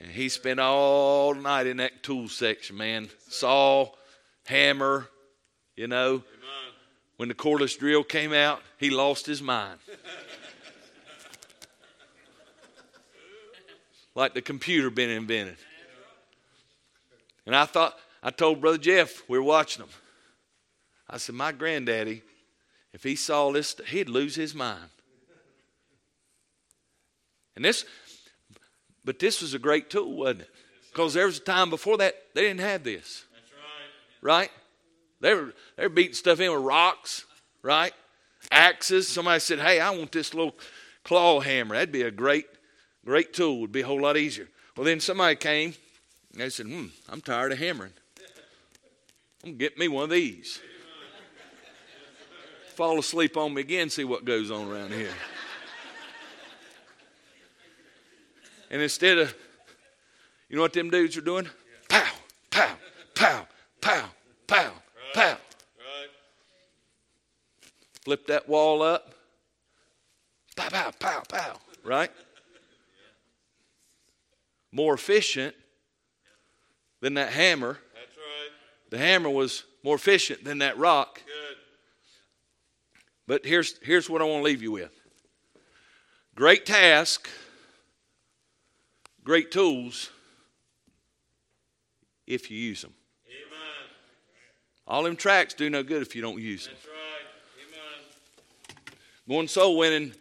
And 0.00 0.10
he 0.10 0.28
spent 0.28 0.60
all 0.60 1.34
night 1.34 1.66
in 1.66 1.78
that 1.78 2.04
tool 2.04 2.28
section, 2.28 2.76
man. 2.76 3.08
Saw, 3.28 3.90
hammer, 4.46 5.08
you 5.76 5.88
know. 5.88 6.22
When 7.16 7.28
the 7.28 7.34
cordless 7.34 7.76
drill 7.76 8.04
came 8.04 8.32
out, 8.32 8.62
he 8.78 8.90
lost 8.90 9.26
his 9.26 9.42
mind. 9.42 9.80
like 14.14 14.34
the 14.34 14.42
computer 14.42 14.88
been 14.88 15.10
invented. 15.10 15.56
And 17.48 17.56
I 17.56 17.64
thought, 17.64 17.96
I 18.22 18.30
told 18.30 18.60
Brother 18.60 18.76
Jeff, 18.76 19.26
we 19.26 19.38
were 19.38 19.42
watching 19.44 19.80
them. 19.80 19.88
I 21.08 21.16
said, 21.16 21.34
my 21.34 21.50
granddaddy, 21.50 22.20
if 22.92 23.02
he 23.02 23.16
saw 23.16 23.50
this, 23.50 23.74
he'd 23.86 24.10
lose 24.10 24.34
his 24.34 24.54
mind. 24.54 24.90
And 27.56 27.64
this, 27.64 27.86
but 29.02 29.18
this 29.18 29.40
was 29.40 29.54
a 29.54 29.58
great 29.58 29.88
tool, 29.88 30.14
wasn't 30.18 30.42
it? 30.42 30.50
Because 30.92 31.14
there 31.14 31.24
was 31.24 31.38
a 31.38 31.40
time 31.40 31.70
before 31.70 31.96
that 31.96 32.16
they 32.34 32.42
didn't 32.42 32.60
have 32.60 32.84
this, 32.84 33.24
That's 33.32 33.50
right. 34.22 34.40
right? 34.40 34.50
They 35.22 35.32
were 35.32 35.54
they 35.76 35.84
were 35.84 35.88
beating 35.88 36.12
stuff 36.12 36.40
in 36.40 36.52
with 36.52 36.62
rocks, 36.62 37.24
right? 37.62 37.94
Axes. 38.52 39.08
Somebody 39.08 39.40
said, 39.40 39.58
"Hey, 39.58 39.80
I 39.80 39.90
want 39.90 40.12
this 40.12 40.34
little 40.34 40.54
claw 41.02 41.40
hammer. 41.40 41.74
That'd 41.74 41.92
be 41.92 42.02
a 42.02 42.10
great, 42.10 42.46
great 43.04 43.32
tool. 43.32 43.58
It'd 43.58 43.72
be 43.72 43.80
a 43.80 43.86
whole 43.86 44.02
lot 44.02 44.16
easier." 44.16 44.48
Well, 44.76 44.84
then 44.84 45.00
somebody 45.00 45.34
came 45.34 45.74
and 46.32 46.40
they 46.40 46.50
said, 46.50 46.66
"Hmm, 46.66 46.86
I'm 47.08 47.20
tired 47.20 47.52
of 47.52 47.58
hammering. 47.58 47.92
I'm 49.44 49.56
get 49.56 49.78
me 49.78 49.88
one 49.88 50.04
of 50.04 50.10
these." 50.10 50.60
Fall 52.74 52.98
asleep 53.00 53.36
on 53.36 53.54
me 53.54 53.60
again. 53.60 53.90
See 53.90 54.04
what 54.04 54.24
goes 54.24 54.52
on 54.52 54.70
around 54.70 54.92
here. 54.92 55.10
And 58.70 58.82
instead 58.82 59.18
of, 59.18 59.34
you 60.48 60.56
know 60.56 60.62
what 60.62 60.72
them 60.72 60.90
dudes 60.90 61.16
are 61.16 61.22
doing? 61.22 61.48
Pow, 61.88 62.12
pow, 62.50 62.76
pow, 63.14 63.46
pow, 63.80 64.04
pow, 64.46 64.72
pow. 65.12 65.30
Right. 65.30 65.38
Flip 68.04 68.26
that 68.26 68.48
wall 68.48 68.82
up. 68.82 69.14
Pow, 70.54 70.68
pow, 70.68 70.90
pow, 70.98 71.22
pow. 71.28 71.56
Right? 71.82 72.10
More 74.70 74.94
efficient 74.94 75.54
than 77.00 77.14
that 77.14 77.32
hammer. 77.32 77.78
That's 77.94 78.16
right. 78.16 78.50
The 78.90 78.98
hammer 78.98 79.30
was 79.30 79.64
more 79.82 79.94
efficient 79.94 80.44
than 80.44 80.58
that 80.58 80.78
rock. 80.78 81.22
Good. 81.24 81.56
But 83.26 83.44
here's, 83.44 83.78
here's 83.82 84.08
what 84.08 84.22
I 84.22 84.24
want 84.24 84.40
to 84.40 84.44
leave 84.44 84.62
you 84.62 84.72
with 84.72 84.92
great 86.34 86.64
task, 86.64 87.28
great 89.24 89.50
tools, 89.50 90.10
if 92.26 92.50
you 92.50 92.58
use 92.58 92.82
them. 92.82 92.94
Amen. 93.26 93.90
All 94.86 95.02
them 95.02 95.16
tracts 95.16 95.54
do 95.54 95.68
no 95.68 95.82
good 95.82 96.02
if 96.02 96.14
you 96.14 96.22
don't 96.22 96.40
use 96.40 96.66
them. 96.66 96.74
That's 96.76 96.86
right. 96.86 96.96
Amen. 97.66 98.96
Going 99.28 99.48
soul 99.48 99.76
winning 99.78 100.12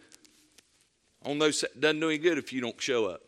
on 1.23 1.39
those 1.39 1.63
doesn't 1.79 1.99
do 1.99 2.09
any 2.09 2.17
good 2.17 2.37
if 2.37 2.51
you 2.51 2.61
don't 2.61 2.81
show 2.81 3.05
up. 3.05 3.21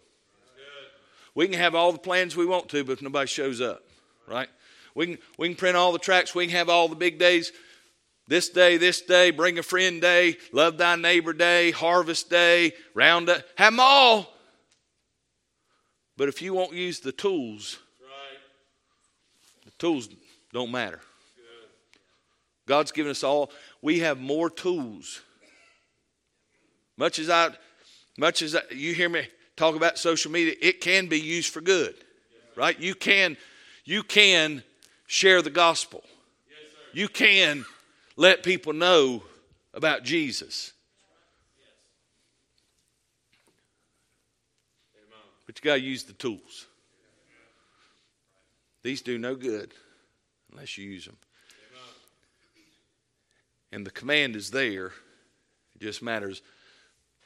We 1.35 1.47
can 1.47 1.59
have 1.59 1.75
all 1.75 1.91
the 1.91 1.99
plans 1.99 2.35
we 2.35 2.45
want 2.45 2.69
to, 2.69 2.83
but 2.83 2.93
if 2.93 3.01
nobody 3.01 3.27
shows 3.27 3.61
up, 3.61 3.83
right? 4.27 4.49
We 4.95 5.05
can 5.05 5.17
we 5.37 5.47
can 5.47 5.55
print 5.55 5.77
all 5.77 5.91
the 5.91 5.99
tracts. 5.99 6.33
We 6.35 6.47
can 6.47 6.55
have 6.55 6.69
all 6.69 6.87
the 6.87 6.95
big 6.95 7.19
days. 7.19 7.51
This 8.27 8.49
day, 8.49 8.77
this 8.77 9.01
day, 9.01 9.31
bring 9.31 9.57
a 9.57 9.63
friend 9.63 9.99
day, 9.99 10.37
love 10.51 10.77
thy 10.77 10.95
neighbor 10.95 11.33
day, 11.33 11.71
harvest 11.71 12.29
day, 12.29 12.73
round 12.93 13.27
up. 13.27 13.41
Have 13.55 13.73
them 13.73 13.79
all. 13.79 14.31
But 16.15 16.29
if 16.29 16.41
you 16.41 16.53
won't 16.53 16.73
use 16.73 16.99
the 16.99 17.11
tools, 17.11 17.79
right. 18.01 18.37
the 19.65 19.71
tools 19.79 20.09
don't 20.53 20.71
matter. 20.71 20.99
God's 22.67 22.91
given 22.91 23.09
us 23.09 23.23
all. 23.23 23.51
We 23.81 23.99
have 23.99 24.19
more 24.19 24.49
tools. 24.49 25.21
Much 26.97 27.17
as 27.17 27.29
I, 27.31 27.49
much 28.17 28.43
as 28.43 28.55
I, 28.55 28.61
you 28.69 28.93
hear 28.93 29.09
me 29.09 29.27
talk 29.59 29.75
about 29.75 29.97
social 29.97 30.31
media, 30.31 30.55
it 30.61 30.79
can 30.79 31.07
be 31.07 31.19
used 31.19 31.51
for 31.51 31.59
good, 31.59 31.93
right? 32.55 32.79
You 32.79 32.95
can, 32.95 33.35
you 33.83 34.03
can 34.03 34.63
share 35.05 35.41
the 35.41 35.49
gospel. 35.49 36.01
Yes. 36.49 36.59
You 36.93 37.09
can 37.09 37.65
let 38.15 38.41
people 38.41 38.71
know 38.71 39.21
about 39.73 40.03
Jesus. 40.03 40.71
Amen. 44.95 45.19
But 45.45 45.59
you 45.59 45.69
got 45.69 45.75
to 45.75 45.81
use 45.81 46.03
the 46.03 46.13
tools. 46.13 46.67
These 48.81 49.01
do 49.01 49.17
no 49.17 49.35
good 49.35 49.73
unless 50.53 50.77
you 50.77 50.89
use 50.89 51.05
them. 51.05 51.17
Amen. 51.69 51.93
And 53.73 53.85
the 53.85 53.91
command 53.91 54.37
is 54.37 54.51
there. 54.51 54.93
It 55.75 55.81
just 55.81 56.01
matters 56.01 56.41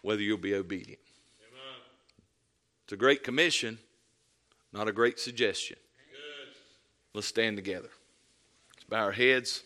whether 0.01 0.23
you'll 0.23 0.37
be 0.39 0.55
obedient. 0.55 0.99
It's 2.93 2.99
a 2.99 2.99
great 2.99 3.23
commission, 3.23 3.79
not 4.71 4.87
a 4.87 4.91
great 4.91 5.19
suggestion. 5.19 5.77
Good. 6.11 6.55
Let's 7.15 7.25
stand 7.25 7.57
together. 7.57 7.89
Let's 8.75 8.83
bow 8.87 8.99
our 8.99 9.11
heads. 9.11 9.63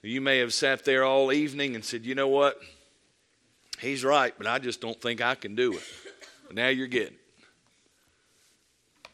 You 0.00 0.22
may 0.22 0.38
have 0.38 0.54
sat 0.54 0.86
there 0.86 1.04
all 1.04 1.34
evening 1.34 1.74
and 1.74 1.84
said, 1.84 2.06
you 2.06 2.14
know 2.14 2.28
what? 2.28 2.58
He's 3.78 4.02
right, 4.02 4.32
but 4.38 4.46
I 4.46 4.58
just 4.58 4.80
don't 4.80 4.98
think 4.98 5.20
I 5.20 5.34
can 5.34 5.54
do 5.54 5.74
it. 5.74 5.82
But 6.46 6.56
now 6.56 6.68
you're 6.68 6.86
getting 6.86 7.12
it. 7.12 9.08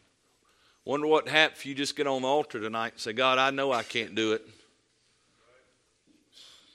Wonder 0.85 1.07
what 1.07 1.27
happened 1.27 1.57
if 1.57 1.65
you 1.65 1.75
just 1.75 1.97
get 1.97 2.07
on 2.07 2.21
the 2.21 2.29
altar 2.29 2.61
tonight 2.61 2.93
and 2.93 3.01
say, 3.01 3.11
God, 3.11 3.39
I 3.39 3.49
know 3.49 3.73
I 3.73 3.83
can't 3.83 4.15
do 4.15 4.31
it. 4.31 4.47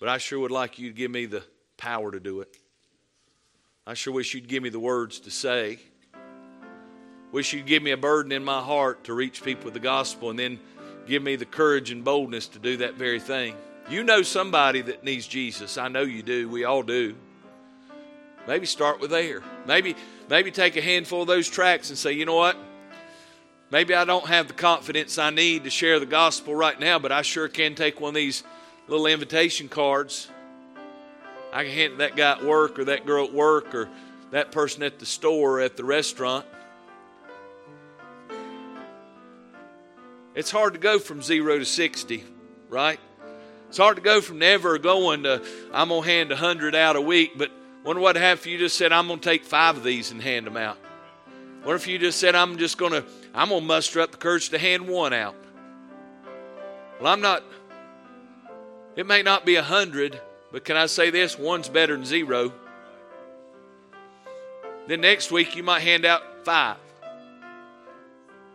But 0.00 0.10
I 0.10 0.18
sure 0.18 0.38
would 0.38 0.50
like 0.50 0.78
you 0.78 0.90
to 0.90 0.94
give 0.94 1.10
me 1.10 1.24
the 1.24 1.42
power 1.78 2.12
to 2.12 2.20
do 2.20 2.42
it. 2.42 2.54
I 3.88 3.94
sure 3.94 4.12
wish 4.12 4.34
you'd 4.34 4.48
give 4.48 4.64
me 4.64 4.68
the 4.68 4.80
words 4.80 5.20
to 5.20 5.30
say. 5.30 5.78
Wish 7.30 7.52
you'd 7.52 7.66
give 7.66 7.84
me 7.84 7.92
a 7.92 7.96
burden 7.96 8.32
in 8.32 8.44
my 8.44 8.60
heart 8.60 9.04
to 9.04 9.14
reach 9.14 9.44
people 9.44 9.66
with 9.66 9.74
the 9.74 9.80
gospel 9.80 10.30
and 10.30 10.38
then 10.38 10.58
give 11.06 11.22
me 11.22 11.36
the 11.36 11.44
courage 11.44 11.92
and 11.92 12.04
boldness 12.04 12.48
to 12.48 12.58
do 12.58 12.78
that 12.78 12.94
very 12.94 13.20
thing. 13.20 13.54
You 13.88 14.02
know 14.02 14.22
somebody 14.22 14.80
that 14.82 15.04
needs 15.04 15.28
Jesus. 15.28 15.78
I 15.78 15.86
know 15.86 16.02
you 16.02 16.24
do. 16.24 16.48
We 16.48 16.64
all 16.64 16.82
do. 16.82 17.14
Maybe 18.48 18.66
start 18.66 18.98
with 18.98 19.10
there. 19.10 19.42
Maybe 19.66 19.94
maybe 20.28 20.50
take 20.50 20.76
a 20.76 20.82
handful 20.82 21.22
of 21.22 21.28
those 21.28 21.48
tracks 21.48 21.88
and 21.88 21.96
say, 21.96 22.12
"You 22.12 22.24
know 22.24 22.34
what? 22.34 22.56
Maybe 23.70 23.94
I 23.94 24.04
don't 24.04 24.26
have 24.26 24.48
the 24.48 24.54
confidence 24.54 25.16
I 25.16 25.30
need 25.30 25.62
to 25.62 25.70
share 25.70 26.00
the 26.00 26.06
gospel 26.06 26.56
right 26.56 26.78
now, 26.78 26.98
but 26.98 27.12
I 27.12 27.22
sure 27.22 27.46
can 27.46 27.76
take 27.76 28.00
one 28.00 28.10
of 28.10 28.14
these 28.16 28.42
little 28.88 29.06
invitation 29.06 29.68
cards. 29.68 30.28
I 31.56 31.64
can 31.64 31.72
hand 31.72 32.00
that 32.00 32.16
guy 32.16 32.32
at 32.32 32.44
work 32.44 32.78
or 32.78 32.84
that 32.84 33.06
girl 33.06 33.24
at 33.24 33.32
work 33.32 33.74
or 33.74 33.88
that 34.30 34.52
person 34.52 34.82
at 34.82 34.98
the 34.98 35.06
store 35.06 35.58
or 35.58 35.60
at 35.62 35.74
the 35.74 35.84
restaurant. 35.84 36.44
It's 40.34 40.50
hard 40.50 40.74
to 40.74 40.78
go 40.78 40.98
from 40.98 41.22
zero 41.22 41.58
to 41.58 41.64
60, 41.64 42.24
right? 42.68 43.00
It's 43.70 43.78
hard 43.78 43.96
to 43.96 44.02
go 44.02 44.20
from 44.20 44.38
never 44.38 44.76
going 44.76 45.22
to, 45.22 45.42
I'm 45.72 45.88
going 45.88 46.02
to 46.02 46.08
hand 46.10 46.28
100 46.28 46.74
out 46.74 46.94
a 46.94 47.00
week, 47.00 47.38
but 47.38 47.50
wonder 47.82 48.02
what 48.02 48.16
happened 48.16 48.40
if 48.40 48.46
you 48.48 48.58
just 48.58 48.76
said, 48.76 48.92
I'm 48.92 49.06
going 49.06 49.20
to 49.20 49.26
take 49.26 49.42
five 49.42 49.78
of 49.78 49.82
these 49.82 50.10
and 50.10 50.20
hand 50.20 50.46
them 50.46 50.58
out? 50.58 50.76
What 51.62 51.74
if 51.74 51.86
you 51.86 51.98
just 51.98 52.18
said, 52.18 52.34
I'm 52.34 52.58
just 52.58 52.76
going 52.76 52.92
to, 52.92 53.02
I'm 53.32 53.48
going 53.48 53.62
to 53.62 53.66
muster 53.66 54.02
up 54.02 54.10
the 54.10 54.18
courage 54.18 54.50
to 54.50 54.58
hand 54.58 54.86
one 54.86 55.14
out? 55.14 55.36
Well, 57.00 57.10
I'm 57.10 57.22
not, 57.22 57.42
it 58.94 59.06
may 59.06 59.22
not 59.22 59.46
be 59.46 59.54
a 59.54 59.62
100, 59.62 60.20
but 60.52 60.64
can 60.64 60.76
I 60.76 60.86
say 60.86 61.10
this? 61.10 61.38
One's 61.38 61.68
better 61.68 61.94
than 61.94 62.04
zero. 62.04 62.52
Then 64.86 65.00
next 65.00 65.32
week, 65.32 65.56
you 65.56 65.62
might 65.62 65.80
hand 65.80 66.04
out 66.04 66.22
five. 66.44 66.76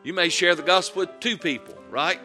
You 0.03 0.13
may 0.13 0.29
share 0.29 0.55
the 0.55 0.63
gospel 0.63 1.01
with 1.01 1.19
two 1.19 1.37
people, 1.37 1.75
right? 1.89 2.19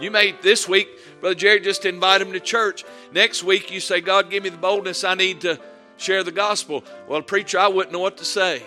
You 0.00 0.10
may 0.10 0.32
this 0.42 0.68
week, 0.68 0.88
Brother 1.20 1.34
Jerry, 1.34 1.60
just 1.60 1.84
invite 1.84 2.20
them 2.20 2.32
to 2.32 2.40
church. 2.40 2.84
Next 3.12 3.44
week, 3.44 3.70
you 3.70 3.78
say, 3.78 4.00
God, 4.00 4.30
give 4.30 4.42
me 4.42 4.48
the 4.48 4.56
boldness 4.56 5.04
I 5.04 5.14
need 5.14 5.42
to 5.42 5.60
share 5.96 6.24
the 6.24 6.32
gospel. 6.32 6.82
Well, 7.06 7.22
preacher, 7.22 7.58
I 7.58 7.68
wouldn't 7.68 7.92
know 7.92 8.00
what 8.00 8.16
to 8.18 8.24
say. 8.24 8.62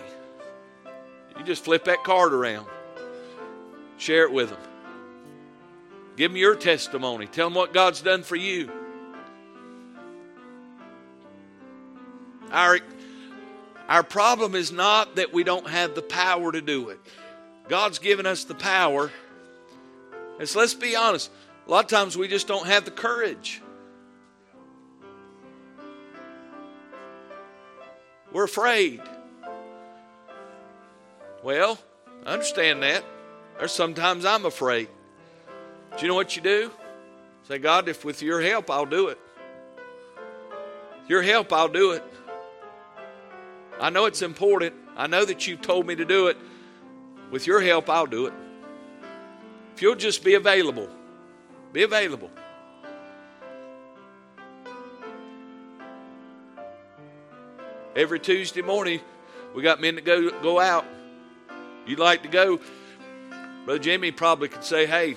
You 1.36 1.44
just 1.44 1.64
flip 1.64 1.84
that 1.84 2.04
card 2.04 2.32
around, 2.32 2.66
share 3.98 4.22
it 4.22 4.32
with 4.32 4.50
them. 4.50 4.60
Give 6.16 6.30
them 6.30 6.38
your 6.38 6.54
testimony. 6.54 7.26
Tell 7.26 7.48
them 7.48 7.54
what 7.54 7.74
God's 7.74 8.00
done 8.00 8.22
for 8.22 8.36
you. 8.36 8.70
Our, 12.50 12.78
our 13.88 14.02
problem 14.02 14.54
is 14.54 14.72
not 14.72 15.16
that 15.16 15.32
we 15.32 15.44
don't 15.44 15.68
have 15.68 15.94
the 15.94 16.02
power 16.02 16.52
to 16.52 16.60
do 16.60 16.90
it. 16.90 17.00
God's 17.68 17.98
given 17.98 18.26
us 18.26 18.44
the 18.44 18.54
power. 18.54 19.10
And 20.38 20.48
so 20.48 20.60
let's 20.60 20.74
be 20.74 20.94
honest. 20.94 21.30
A 21.66 21.70
lot 21.70 21.84
of 21.84 21.90
times 21.90 22.16
we 22.16 22.28
just 22.28 22.46
don't 22.46 22.66
have 22.66 22.84
the 22.84 22.90
courage. 22.90 23.60
We're 28.32 28.44
afraid. 28.44 29.00
Well, 31.42 31.78
I 32.24 32.32
understand 32.32 32.82
that. 32.82 33.04
There's 33.58 33.72
sometimes 33.72 34.24
I'm 34.24 34.44
afraid. 34.44 34.88
Do 35.96 36.02
you 36.02 36.08
know 36.08 36.14
what 36.14 36.36
you 36.36 36.42
do? 36.42 36.70
Say, 37.48 37.58
God, 37.58 37.88
if 37.88 38.04
with 38.04 38.22
your 38.22 38.40
help, 38.42 38.70
I'll 38.70 38.86
do 38.86 39.08
it. 39.08 39.18
Your 41.08 41.22
help, 41.22 41.52
I'll 41.52 41.68
do 41.68 41.92
it. 41.92 42.02
I 43.80 43.90
know 43.90 44.06
it's 44.06 44.22
important. 44.22 44.74
I 44.96 45.06
know 45.06 45.24
that 45.24 45.46
you've 45.46 45.60
told 45.60 45.86
me 45.86 45.94
to 45.96 46.04
do 46.04 46.28
it. 46.28 46.36
With 47.30 47.46
your 47.46 47.60
help, 47.60 47.90
I'll 47.90 48.06
do 48.06 48.26
it. 48.26 48.32
If 49.74 49.82
you'll 49.82 49.96
just 49.96 50.24
be 50.24 50.34
available, 50.34 50.88
be 51.72 51.82
available. 51.82 52.30
Every 57.94 58.20
Tuesday 58.20 58.62
morning, 58.62 59.00
we 59.54 59.62
got 59.62 59.80
men 59.80 59.96
that 59.96 60.04
go 60.04 60.30
go 60.42 60.60
out. 60.60 60.86
You'd 61.86 61.98
like 61.98 62.22
to 62.22 62.28
go, 62.28 62.60
Brother 63.64 63.80
Jimmy 63.80 64.12
probably 64.12 64.48
could 64.48 64.64
say, 64.64 64.86
"Hey, 64.86 65.16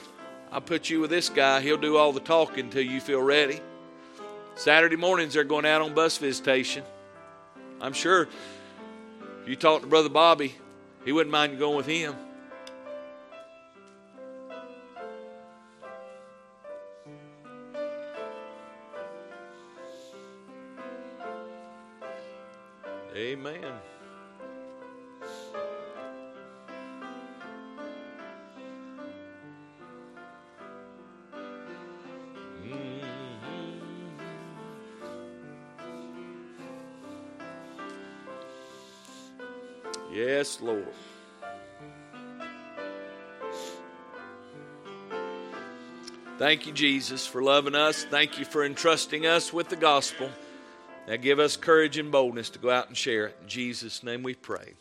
I'll 0.51 0.62
put 0.62 0.89
you 0.89 0.99
with 0.99 1.10
this 1.10 1.30
guy. 1.30 1.62
He'll 1.62 1.78
do 1.78 1.97
all 1.97 2.12
the 2.12 2.20
talking 2.20 2.66
until 2.66 2.84
you 2.84 2.99
feel 2.99 3.22
ready." 3.22 3.62
Saturday 4.55 4.97
mornings, 4.97 5.36
they're 5.36 5.43
going 5.43 5.66
out 5.66 5.82
on 5.82 5.93
bus 5.93 6.18
visitation. 6.18 6.84
I'm 7.82 7.93
sure 7.93 8.27
if 9.41 9.47
you 9.47 9.55
talk 9.55 9.82
to 9.82 9.88
Brother 9.88 10.09
Bobby, 10.09 10.55
he 11.05 11.11
wouldn't 11.11 11.32
mind 11.32 11.57
going 11.59 11.77
with 11.77 11.86
him. 11.86 12.15
Thank 46.60 46.68
you, 46.68 46.74
Jesus, 46.74 47.26
for 47.26 47.41
loving 47.41 47.74
us. 47.74 48.03
Thank 48.03 48.38
you 48.38 48.43
for 48.43 48.66
entrusting 48.66 49.26
us 49.26 49.53
with 49.53 49.70
the 49.70 49.78
gospel. 49.78 50.30
Now 51.07 51.16
give 51.16 51.39
us 51.39 51.55
courage 51.55 51.97
and 51.97 52.12
boldness 52.12 52.49
to 52.49 52.60
go 52.60 52.70
out 52.70 52.89
and 52.89 52.97
share 52.97 53.28
it. 53.28 53.38
In 53.41 53.47
Jesus' 53.47 54.03
name 54.03 54.24
we 54.24 54.36
pray. 54.36 54.74